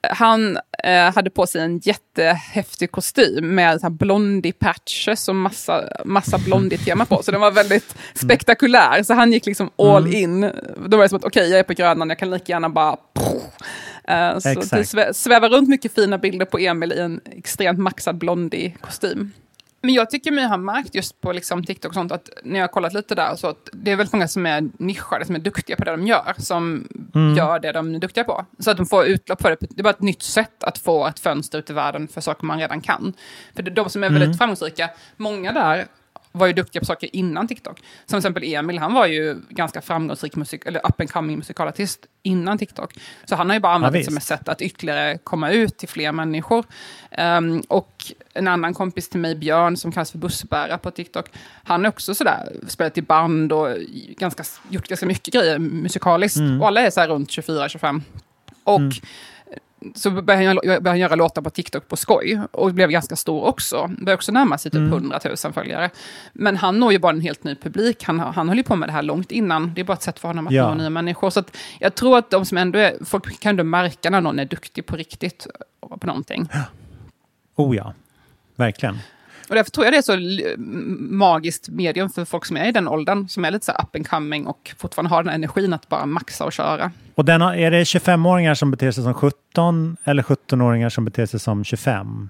han 0.09 0.57
eh, 0.83 1.13
hade 1.15 1.29
på 1.29 1.47
sig 1.47 1.61
en 1.61 1.77
jättehäftig 1.79 2.91
kostym 2.91 3.55
med 3.55 3.79
så 3.81 3.85
här 3.85 3.91
blondie 3.91 4.51
patches 4.53 5.27
och 5.29 5.35
massa, 5.35 5.83
massa 6.05 6.37
blondie-tema 6.37 7.05
på. 7.05 7.23
Så 7.23 7.31
den 7.31 7.41
var 7.41 7.51
väldigt 7.51 7.95
spektakulär. 8.13 9.03
Så 9.03 9.13
han 9.13 9.31
gick 9.33 9.45
liksom 9.45 9.69
all 9.77 10.05
Mm. 10.05 10.15
in. 10.15 10.51
Då 10.87 10.97
var 10.97 11.03
det 11.03 11.09
som 11.09 11.15
att 11.17 11.23
okej, 11.25 11.49
jag 11.49 11.59
är 11.59 11.63
på 11.63 11.73
Grönan, 11.73 12.09
jag 12.09 12.19
kan 12.19 12.29
lika 12.29 12.53
gärna 12.53 12.69
bara... 12.69 12.97
Eh, 14.07 14.37
så 14.39 14.49
Exakt. 14.49 14.71
det 14.71 14.81
svä- 14.81 15.13
svävar 15.13 15.49
runt 15.49 15.69
mycket 15.69 15.95
fina 15.95 16.17
bilder 16.17 16.45
på 16.45 16.57
Emil 16.57 16.91
i 16.91 16.99
en 16.99 17.21
extremt 17.31 17.79
maxad 17.79 18.15
blondie-kostym. 18.17 19.31
Men 19.81 19.93
jag 19.93 20.09
tycker 20.09 20.31
mig 20.31 20.45
ha 20.47 20.57
märkt 20.57 20.95
just 20.95 21.21
på 21.21 21.31
liksom 21.31 21.63
TikTok 21.63 21.89
och 21.89 21.93
sånt 21.93 22.11
att 22.11 22.29
när 22.43 22.55
jag 22.59 22.63
har 22.63 22.67
kollat 22.67 22.93
lite 22.93 23.15
där 23.15 23.35
så 23.35 23.47
att 23.47 23.69
det 23.73 23.91
är 23.91 23.95
väldigt 23.95 24.13
många 24.13 24.27
som 24.27 24.45
är 24.45 24.69
nischade, 24.79 25.25
som 25.25 25.35
är 25.35 25.39
duktiga 25.39 25.75
på 25.75 25.83
det 25.83 25.91
de 25.91 26.07
gör, 26.07 26.33
som 26.37 26.87
Mm. 27.15 27.35
gör 27.37 27.59
det 27.59 27.71
de 27.71 27.95
är 27.95 27.99
duktiga 27.99 28.23
på. 28.23 28.45
Så 28.59 28.71
att 28.71 28.77
de 28.77 28.85
får 28.85 29.05
utlopp 29.05 29.41
för 29.41 29.49
det. 29.49 29.57
Det 29.59 29.81
är 29.81 29.83
bara 29.83 29.89
ett 29.89 30.01
nytt 30.01 30.23
sätt 30.23 30.63
att 30.63 30.77
få 30.77 31.07
ett 31.07 31.19
fönster 31.19 31.59
ut 31.59 31.69
i 31.69 31.73
världen 31.73 32.07
för 32.07 32.21
saker 32.21 32.45
man 32.45 32.59
redan 32.59 32.81
kan. 32.81 33.13
För 33.55 33.63
de 33.63 33.89
som 33.89 34.03
är 34.03 34.09
väldigt 34.09 34.25
Mm. 34.25 34.37
framgångsrika, 34.37 34.89
många 35.17 35.51
där 35.51 35.85
var 36.35 36.47
ju 36.47 36.53
duktiga 36.53 36.79
på 36.79 36.85
saker 36.85 37.15
innan 37.15 37.47
TikTok. 37.47 37.81
Som 38.05 38.17
exempel 38.17 38.43
Emil, 38.43 38.79
han 38.79 38.93
var 38.93 39.05
ju 39.05 39.41
ganska 39.49 39.81
framgångsrik 39.81 40.35
musik, 40.35 40.65
eller 40.65 40.79
up 40.79 40.99
and 40.99 41.11
coming 41.11 41.37
musikalartist 41.37 41.99
innan 42.23 42.57
TikTok. 42.57 42.93
Så 43.25 43.35
han 43.35 43.49
har 43.49 43.55
ju 43.55 43.59
bara 43.59 43.73
använt 43.73 43.95
Ja, 43.95 43.99
det 43.99 44.05
som 44.05 44.17
ett 44.17 44.23
sätt 44.23 44.49
att 44.49 44.61
ytterligare 44.61 45.17
komma 45.17 45.51
ut 45.51 45.77
till 45.77 45.89
fler 45.89 46.11
människor. 46.11 46.65
Ehm, 47.11 47.61
och 47.67 47.93
en 48.33 48.47
annan 48.47 48.73
kompis 48.73 49.09
till 49.09 49.19
mig, 49.19 49.35
Björn, 49.35 49.77
som 49.77 49.91
kallas 49.91 50.11
för 50.11 50.17
bussbärare 50.17 50.77
på 50.77 50.91
TikTok, 50.91 51.25
han 51.63 51.85
är 51.85 51.89
också 51.89 52.15
sådär, 52.15 52.51
spelat 52.67 52.97
i 52.97 53.01
band 53.01 53.53
och 53.53 53.67
ganska, 54.17 54.43
gjort 54.69 54.87
ganska 54.87 55.05
mycket 55.05 55.33
grejer 55.33 55.59
musikaliskt. 55.59 56.37
Mm. 56.37 56.61
Och 56.61 56.67
alla 56.67 56.81
är 56.81 56.89
så 56.89 56.99
här 56.99 57.07
runt 57.07 57.29
24-25. 57.29 58.01
Och 58.63 58.81
så 59.95 60.09
började 60.11 60.45
han, 60.47 60.55
började 60.55 60.89
han 60.89 60.99
göra 60.99 61.15
låtar 61.15 61.41
på 61.41 61.49
TikTok 61.49 61.87
på 61.87 61.95
skoj 61.95 62.39
och 62.51 62.73
blev 62.73 62.89
ganska 62.89 63.15
stor 63.15 63.43
också. 63.43 63.87
Började 63.87 64.13
också 64.13 64.31
närma 64.31 64.57
sig 64.57 64.71
typ 64.71 64.79
Mm. 64.79 64.93
100 64.93 65.19
000 65.43 65.53
följare. 65.53 65.89
Men 66.33 66.57
han 66.57 66.79
når 66.79 66.91
ju 66.91 66.99
bara 66.99 67.11
en 67.13 67.21
helt 67.21 67.43
ny 67.43 67.55
publik. 67.55 68.03
Han, 68.03 68.19
han 68.19 68.49
höll 68.49 68.57
ju 68.57 68.63
på 68.63 68.75
med 68.75 68.89
det 68.89 68.93
här 68.93 69.01
långt 69.01 69.31
innan. 69.31 69.73
Det 69.73 69.81
är 69.81 69.85
bara 69.85 69.93
ett 69.93 70.01
sätt 70.01 70.19
för 70.19 70.27
honom 70.27 70.47
att 70.47 70.53
Ja. 70.53 70.67
nå 70.69 70.73
nya 70.75 70.89
människor. 70.89 71.29
Så 71.29 71.39
att 71.39 71.57
jag 71.79 71.95
tror 71.95 72.17
att 72.17 72.29
de 72.29 72.45
som 72.45 72.57
ändå 72.57 72.79
är, 72.79 73.05
folk 73.05 73.39
kan 73.39 73.49
ändå 73.49 73.63
märka 73.63 74.09
när 74.09 74.21
någon 74.21 74.39
är 74.39 74.45
duktig 74.45 74.85
på 74.85 74.95
riktigt 74.95 75.47
på 75.99 76.07
någonting. 76.07 76.49
Oh 77.55 77.75
ja, 77.75 77.93
verkligen. 78.55 78.97
Och 79.49 79.55
därför 79.55 79.71
tror 79.71 79.85
jag 79.85 79.93
det 79.93 79.97
är 79.97 80.01
så 80.01 80.17
magiskt 81.15 81.69
medium 81.69 82.09
för 82.09 82.25
folk 82.25 82.45
som 82.45 82.57
är 82.57 82.67
i 82.67 82.71
den 82.71 82.87
åldern, 82.87 83.27
som 83.27 83.45
är 83.45 83.51
lite 83.51 83.65
så 83.65 83.71
up 83.71 83.95
and 83.95 84.07
coming 84.07 84.47
och 84.47 84.73
fortfarande 84.77 85.09
har 85.09 85.23
den 85.23 85.33
energin 85.33 85.73
att 85.73 85.89
bara 85.89 86.05
maxa 86.05 86.45
och 86.45 86.53
köra. 86.53 86.91
Och 87.15 87.25
den, 87.25 87.41
är 87.41 87.71
det 87.71 87.83
25-åringar 87.83 88.55
som 88.55 88.71
beter 88.71 88.91
sig 88.91 89.03
som 89.03 89.13
17 89.13 89.97
eller 90.03 90.23
17-åringar 90.23 90.89
som 90.89 91.05
beter 91.05 91.25
sig 91.25 91.39
som 91.39 91.63
25? 91.63 92.29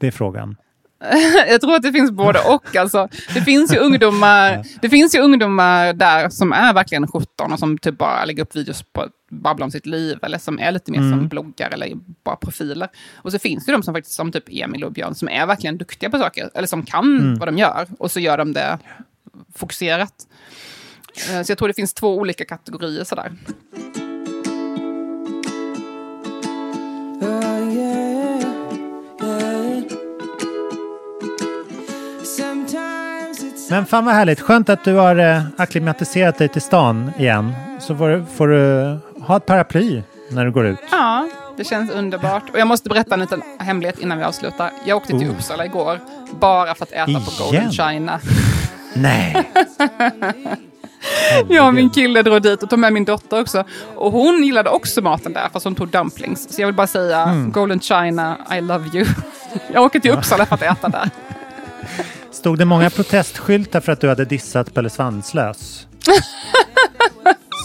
Det 0.00 0.06
är 0.06 0.10
frågan. 0.10 0.56
jag 1.48 1.60
tror 1.60 1.74
att 1.74 1.82
det 1.82 1.92
finns 1.92 2.10
både 2.10 2.38
och. 2.38 2.76
Alltså, 2.76 3.08
det, 3.34 3.40
finns 3.40 3.74
ju 3.74 3.78
ungdomar, 3.78 4.64
det 4.82 4.88
finns 4.88 5.14
ju 5.14 5.20
ungdomar 5.20 5.92
där 5.92 6.28
som 6.28 6.52
är 6.52 6.74
verkligen 6.74 7.06
17 7.06 7.52
och 7.52 7.58
som 7.58 7.78
typ 7.78 7.98
bara 7.98 8.24
lägger 8.24 8.42
upp 8.42 8.56
videos 8.56 8.82
på 8.92 9.06
babbla 9.34 9.64
om 9.64 9.70
sitt 9.70 9.86
liv 9.86 10.18
eller 10.22 10.38
som 10.38 10.58
är 10.58 10.72
lite 10.72 10.90
mer 10.90 10.98
Mm. 10.98 11.10
som 11.18 11.28
bloggar 11.28 11.70
eller 11.70 11.92
bara 12.24 12.36
profiler. 12.36 12.88
Och 13.16 13.32
så 13.32 13.38
finns 13.38 13.66
det 13.66 13.72
de 13.72 13.82
som 13.82 13.94
faktiskt 13.94 14.16
som 14.16 14.32
typ 14.32 14.44
Emil 14.50 14.84
och 14.84 14.92
Björn 14.92 15.14
som 15.14 15.28
är 15.28 15.46
verkligen 15.46 15.78
duktiga 15.78 16.10
på 16.10 16.18
saker 16.18 16.50
eller 16.54 16.66
som 16.68 16.82
kan 16.82 17.18
Mm. 17.18 17.38
vad 17.38 17.48
de 17.48 17.58
gör 17.58 17.86
och 17.98 18.10
så 18.10 18.20
gör 18.20 18.38
de 18.38 18.52
det 18.52 18.78
fokuserat. 19.54 20.12
Eh, 21.30 21.42
Så 21.42 21.50
jag 21.52 21.58
tror 21.58 21.68
det 21.68 21.74
finns 21.74 21.94
två 21.94 22.16
olika 22.18 22.44
kategorier 22.44 23.04
sådär. 23.04 23.32
Uh, 27.22 27.76
yeah, 27.76 28.40
yeah. 29.22 29.82
Sometimes 32.24 33.42
it's 33.42 33.70
Men 33.70 33.86
fan 33.86 34.04
vad 34.04 34.14
härligt. 34.14 34.40
Skönt 34.40 34.68
att 34.68 34.84
du 34.84 34.94
har 34.94 35.16
eh, 35.16 35.42
akklimatiserat 35.56 36.38
dig 36.38 36.48
till 36.48 36.62
stan 36.62 37.10
igen. 37.18 37.52
Så 37.80 37.96
får, 37.96 38.24
får 38.34 38.48
du 38.48 38.98
ha 39.24 39.36
ett 39.36 39.46
paraply 39.46 40.02
när 40.30 40.44
du 40.44 40.50
går 40.50 40.66
ut. 40.66 40.78
Ja, 40.90 41.28
det 41.56 41.64
känns 41.64 41.90
underbart. 41.90 42.42
Och 42.52 42.58
jag 42.58 42.66
måste 42.66 42.88
berätta 42.88 43.14
en 43.14 43.20
liten 43.20 43.42
hemlighet 43.58 43.98
innan 43.98 44.18
vi 44.18 44.24
avslutar. 44.24 44.70
Jag 44.86 44.96
åkte 44.96 45.18
till 45.18 45.28
Oh. 45.28 45.34
Uppsala 45.36 45.64
igår 45.64 46.00
bara 46.40 46.74
för 46.74 46.82
att 46.84 46.92
äta 46.92 47.20
på 47.20 47.30
Golden 47.44 47.60
Igen? 47.62 47.72
China. 47.72 48.20
Nej. 48.94 49.50
Jag 51.48 51.66
och 51.66 51.74
min 51.74 51.90
kille 51.90 52.22
drog 52.22 52.42
dit 52.42 52.62
och 52.62 52.70
tog 52.70 52.78
med 52.78 52.92
min 52.92 53.04
dotter 53.04 53.40
också. 53.40 53.64
Och 53.96 54.12
hon 54.12 54.44
gillade 54.44 54.70
också 54.70 55.00
maten 55.02 55.32
där, 55.32 55.48
fast 55.52 55.64
hon 55.64 55.74
tog 55.74 55.88
dumplings. 55.88 56.54
Så 56.54 56.62
jag 56.62 56.66
vill 56.66 56.74
bara 56.74 56.86
säga, 56.86 57.22
Mm. 57.22 57.52
Golden 57.52 57.80
China, 57.80 58.36
I 58.58 58.60
love 58.60 58.88
you. 58.94 59.06
Jag 59.72 59.82
åker 59.82 60.00
till 60.00 60.10
Uppsala 60.10 60.46
för 60.46 60.54
att 60.54 60.62
äta 60.62 60.88
där. 60.88 61.10
Stod 62.30 62.58
det 62.58 62.64
många 62.64 62.90
protestskyltar 62.90 63.80
för 63.80 63.92
att 63.92 64.00
du 64.00 64.08
hade 64.08 64.24
dissat 64.24 64.74
Pelle 64.74 64.90
Svanslös? 64.90 65.86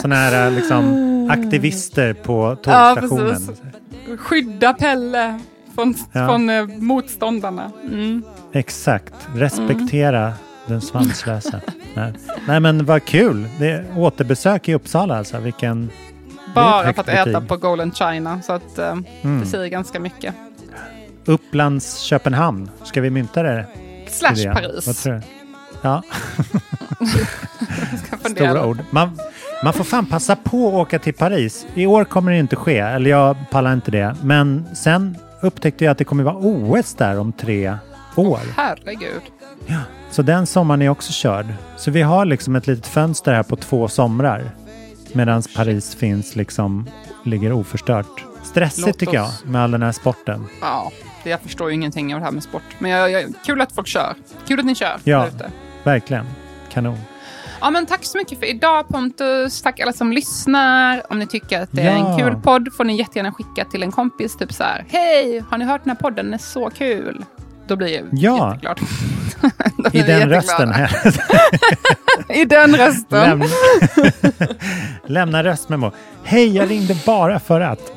Sådana 0.01 0.16
här 0.16 0.45
eh, 0.47 0.51
liksom, 0.51 0.84
aktivister 1.30 2.14
på 2.14 2.58
Ja, 2.64 2.96
tågstationen. 2.96 3.30
precis. 3.30 3.62
Skydda 4.20 4.74
Pelle 4.74 5.40
från, 5.76 5.96
Ja. 6.12 6.28
från 6.28 6.50
eh, 6.50 6.66
motståndarna. 6.68 7.72
Mm. 7.92 8.24
Exakt. 8.54 9.14
Respektera 9.36 10.34
den 10.66 10.82
svanslösa. 10.82 11.62
Nej. 11.94 12.14
Nej 12.48 12.60
men 12.60 12.86
vad 12.86 13.06
kul. 13.06 13.48
Det 13.60 13.70
är 13.72 13.86
återbesök 13.98 14.70
i 14.70 14.74
Uppsala 14.74 15.18
alltså. 15.18 15.40
Vilken... 15.40 15.90
Bara 16.56 16.94
för 16.94 17.02
att 17.02 17.08
äta 17.10 17.26
betyg. 17.26 17.48
på 17.48 17.58
Golden 17.58 17.92
China. 17.92 18.42
Så 18.42 18.54
att, 18.54 18.78
eh, 18.80 18.98
Mm. 19.22 19.40
det 19.40 19.46
säger 19.46 19.68
ganska 19.68 20.00
mycket. 20.00 20.36
Upplands 21.26 22.00
Köpenhamn. 22.00 22.70
Ska 22.84 23.02
vi 23.02 23.10
mynta 23.10 23.44
det? 23.44 23.66
Slash? 24.08 24.54
Paris. 24.54 25.08
Ja, 25.82 26.04
stora 28.32 28.66
ord. 28.66 28.78
Man, 28.90 29.20
man 29.64 29.74
får 29.74 29.84
fan 29.84 30.05
passa 30.05 30.36
på 30.36 30.68
att 30.68 30.74
åka 30.74 30.99
till 30.99 31.14
Paris. 31.14 31.66
I 31.74 31.86
år 31.86 32.05
kommer 32.05 32.32
det 32.32 32.38
inte 32.38 32.55
ske, 32.55 32.78
eller 32.78 33.10
jag 33.10 33.36
pallar 33.51 33.74
inte 33.74 33.91
det. 33.91 34.16
Men 34.24 34.66
sen 34.76 35.18
upptäckte 35.41 35.84
jag 35.86 35.91
att 35.91 35.97
det 35.97 36.03
kommer 36.03 36.24
vara 36.24 36.36
OS 36.38 36.93
där 36.93 37.20
om 37.20 37.32
tre 37.32 37.78
år. 38.16 38.39
Herregud. 38.55 39.22
Så 40.12 40.22
den 40.22 40.45
sommaren 40.47 40.82
är 40.82 40.89
också 40.89 41.12
körd. 41.14 41.45
Så 41.78 41.91
vi 41.91 42.01
har 42.01 42.26
liksom 42.26 42.55
ett 42.55 42.68
litet 42.68 42.88
fönster 42.88 43.34
här 43.34 43.43
på 43.43 43.55
två 43.55 43.88
somrar. 43.88 44.51
Medan 45.14 45.43
Paris 45.55 45.95
finns 45.95 46.36
liksom, 46.36 46.88
ligger 47.26 47.51
oförstört. 47.51 48.26
Stressigt 48.43 48.99
tycker 48.99 49.14
jag 49.14 49.30
med 49.45 49.62
all 49.64 49.72
den 49.72 49.84
här 49.84 49.91
sporten. 49.91 50.45
Ja, 50.62 50.91
jag 51.24 51.39
förstår 51.41 51.70
ju 51.70 51.76
ingenting 51.76 52.14
av 52.14 52.20
det 52.20 52.26
här 52.26 52.32
med 52.32 52.43
sport. 52.43 52.62
Men 52.80 52.91
jag, 52.91 53.12
jag, 53.12 53.34
kul 53.45 53.62
att 53.62 53.72
folk 53.72 53.88
kör. 53.88 54.16
Kul 54.47 54.60
att 54.60 54.66
ni 54.66 54.76
kör 54.76 54.97
Ja. 55.03 55.20
där 55.20 55.28
ute. 55.28 55.51
Verkligen. 55.84 56.26
Kanon. 56.74 56.97
Ja, 57.62 57.70
men 57.70 57.86
tack 57.86 58.05
så 58.05 58.18
mycket 58.18 58.39
för 58.39 58.45
idag 58.45 58.88
Pontus. 58.88 59.62
Tack 59.62 59.80
alla 59.80 59.93
som 59.93 60.12
lyssnar. 60.14 61.01
Om 61.12 61.20
ni 61.20 61.28
tycker 61.28 61.62
att 61.62 61.70
det 61.72 61.82
är 61.82 61.97
Ja. 61.97 62.12
en 62.12 62.18
kul 62.20 62.36
podd 62.41 62.74
får 62.78 62.84
ni 62.84 62.97
jättegärna 62.97 63.32
skicka 63.32 63.66
till 63.66 63.84
en 63.84 63.91
kompis. 63.91 64.38
Typ 64.38 64.53
så 64.53 64.64
här. 64.64 64.86
Hej, 64.89 65.43
har 65.49 65.57
ni 65.57 65.66
hört 65.66 65.84
den 65.84 65.89
här 65.89 65.97
podden? 65.97 66.26
Den 66.26 66.34
är 66.34 66.38
så 66.38 66.70
kul. 66.70 67.26
Då 67.68 67.76
blir 67.76 67.88
jag 67.88 68.05
Ja. 68.12 68.49
jätteglad. 68.53 68.80
I 69.93 70.01
den 70.01 70.30
rösten 70.30 70.72
här. 70.72 70.91
I 72.30 72.45
den 72.45 72.76
rösten. 72.76 73.30
Lämna, 73.30 73.45
lämna 75.05 75.43
röstmemo. 75.43 75.91
Hej, 76.24 76.55
jag 76.55 76.70
ringde 76.72 76.95
bara 77.05 77.39
för 77.39 77.62
att. 77.62 77.91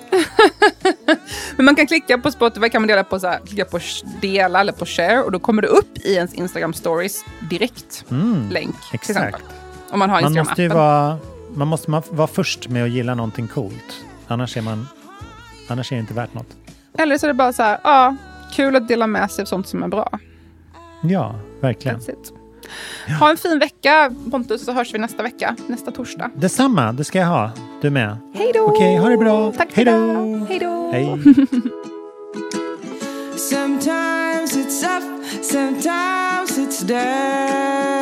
Men 1.63 1.67
man 1.67 1.77
kan 1.77 1.87
klicka 1.87 2.19
på 2.19 2.31
Spotify, 2.31 2.69
kan 2.69 2.83
man 2.83 2.89
dela 2.89 3.05
på, 3.05 3.21
så 3.21 3.27
här, 3.27 3.39
klicka 3.39 3.65
på 3.65 3.79
dela 4.21 4.61
eller 4.61 4.73
på 4.73 4.87
share 4.87 5.23
och 5.23 5.33
då 5.33 5.39
kommer 5.39 5.63
det 5.63 5.69
upp 5.69 5.99
i 5.99 6.15
ens 6.15 6.35
Instagram 6.35 6.73
stories 6.73 7.25
direkt. 7.51 8.05
Mm, 8.11 8.51
Länk. 8.51 8.67
till 8.67 8.95
exakt. 8.95 9.11
exempel. 9.11 9.41
Om 9.91 9.99
man 9.99 10.11
har 10.11 10.23
Man 10.23 10.33
måste 10.33 10.63
ju 10.63 10.69
Instagram-appen. 10.69 10.75
vara, 10.75 11.19
man 11.55 11.69
måste 11.69 11.91
vara 12.11 12.27
först 12.27 12.69
med 12.69 12.85
att 12.85 12.91
gilla 12.91 13.15
någonting 13.15 13.49
coolt. 13.49 14.05
Annars 14.29 14.57
är, 14.57 14.63
man, 14.63 14.89
annars 15.69 15.93
är 15.93 15.97
det 15.97 16.01
inte 16.01 16.15
värt 16.15 16.35
något. 16.35 16.57
Eller 16.99 17.19
så 17.19 17.27
är 17.27 17.29
det 17.29 17.35
bara 17.35 17.53
så 17.53 17.63
här, 17.63 17.81
ja, 17.85 18.17
kul 18.53 18.77
att 18.77 18.89
dela 18.89 19.07
med 19.07 19.31
sig 19.31 19.43
av 19.43 19.47
sånt 19.47 19.69
som 19.69 19.83
är 19.83 19.89
bra. 19.89 20.19
Ja, 21.03 21.35
verkligen. 21.61 22.01
That's 22.01 22.11
it. 22.11 22.42
Ha 23.21 23.31
en 23.31 23.37
fin 23.37 23.59
vecka 23.59 24.11
Pontus, 24.31 24.65
så 24.65 24.73
hörs 24.73 24.95
vi 24.95 24.99
nästa 24.99 25.23
vecka, 25.23 25.57
nästa 25.67 25.91
torsdag. 25.91 26.31
Detsamma, 26.35 26.93
det 26.93 27.05
ska 27.05 27.19
jag 27.19 27.27
ha. 27.27 27.51
Du 27.83 27.91
med. 27.91 28.17
Hej 28.35 28.51
då! 28.55 28.61
Okej, 28.61 28.97
ha 28.97 29.09
det 29.09 29.17
bra. 29.17 29.53
Tack 29.53 29.71
för 29.73 29.77
Hej 29.77 29.85
då! 29.85 29.91
idag. 29.93 30.47
Hej 30.49 30.59
då! 30.59 30.91
Hej. 30.93 31.19
Sometimes 33.37 34.57
it's 34.57 34.83
up, 34.85 35.03
sometimes 35.45 36.59
it's 36.59 36.83
down. 36.83 38.02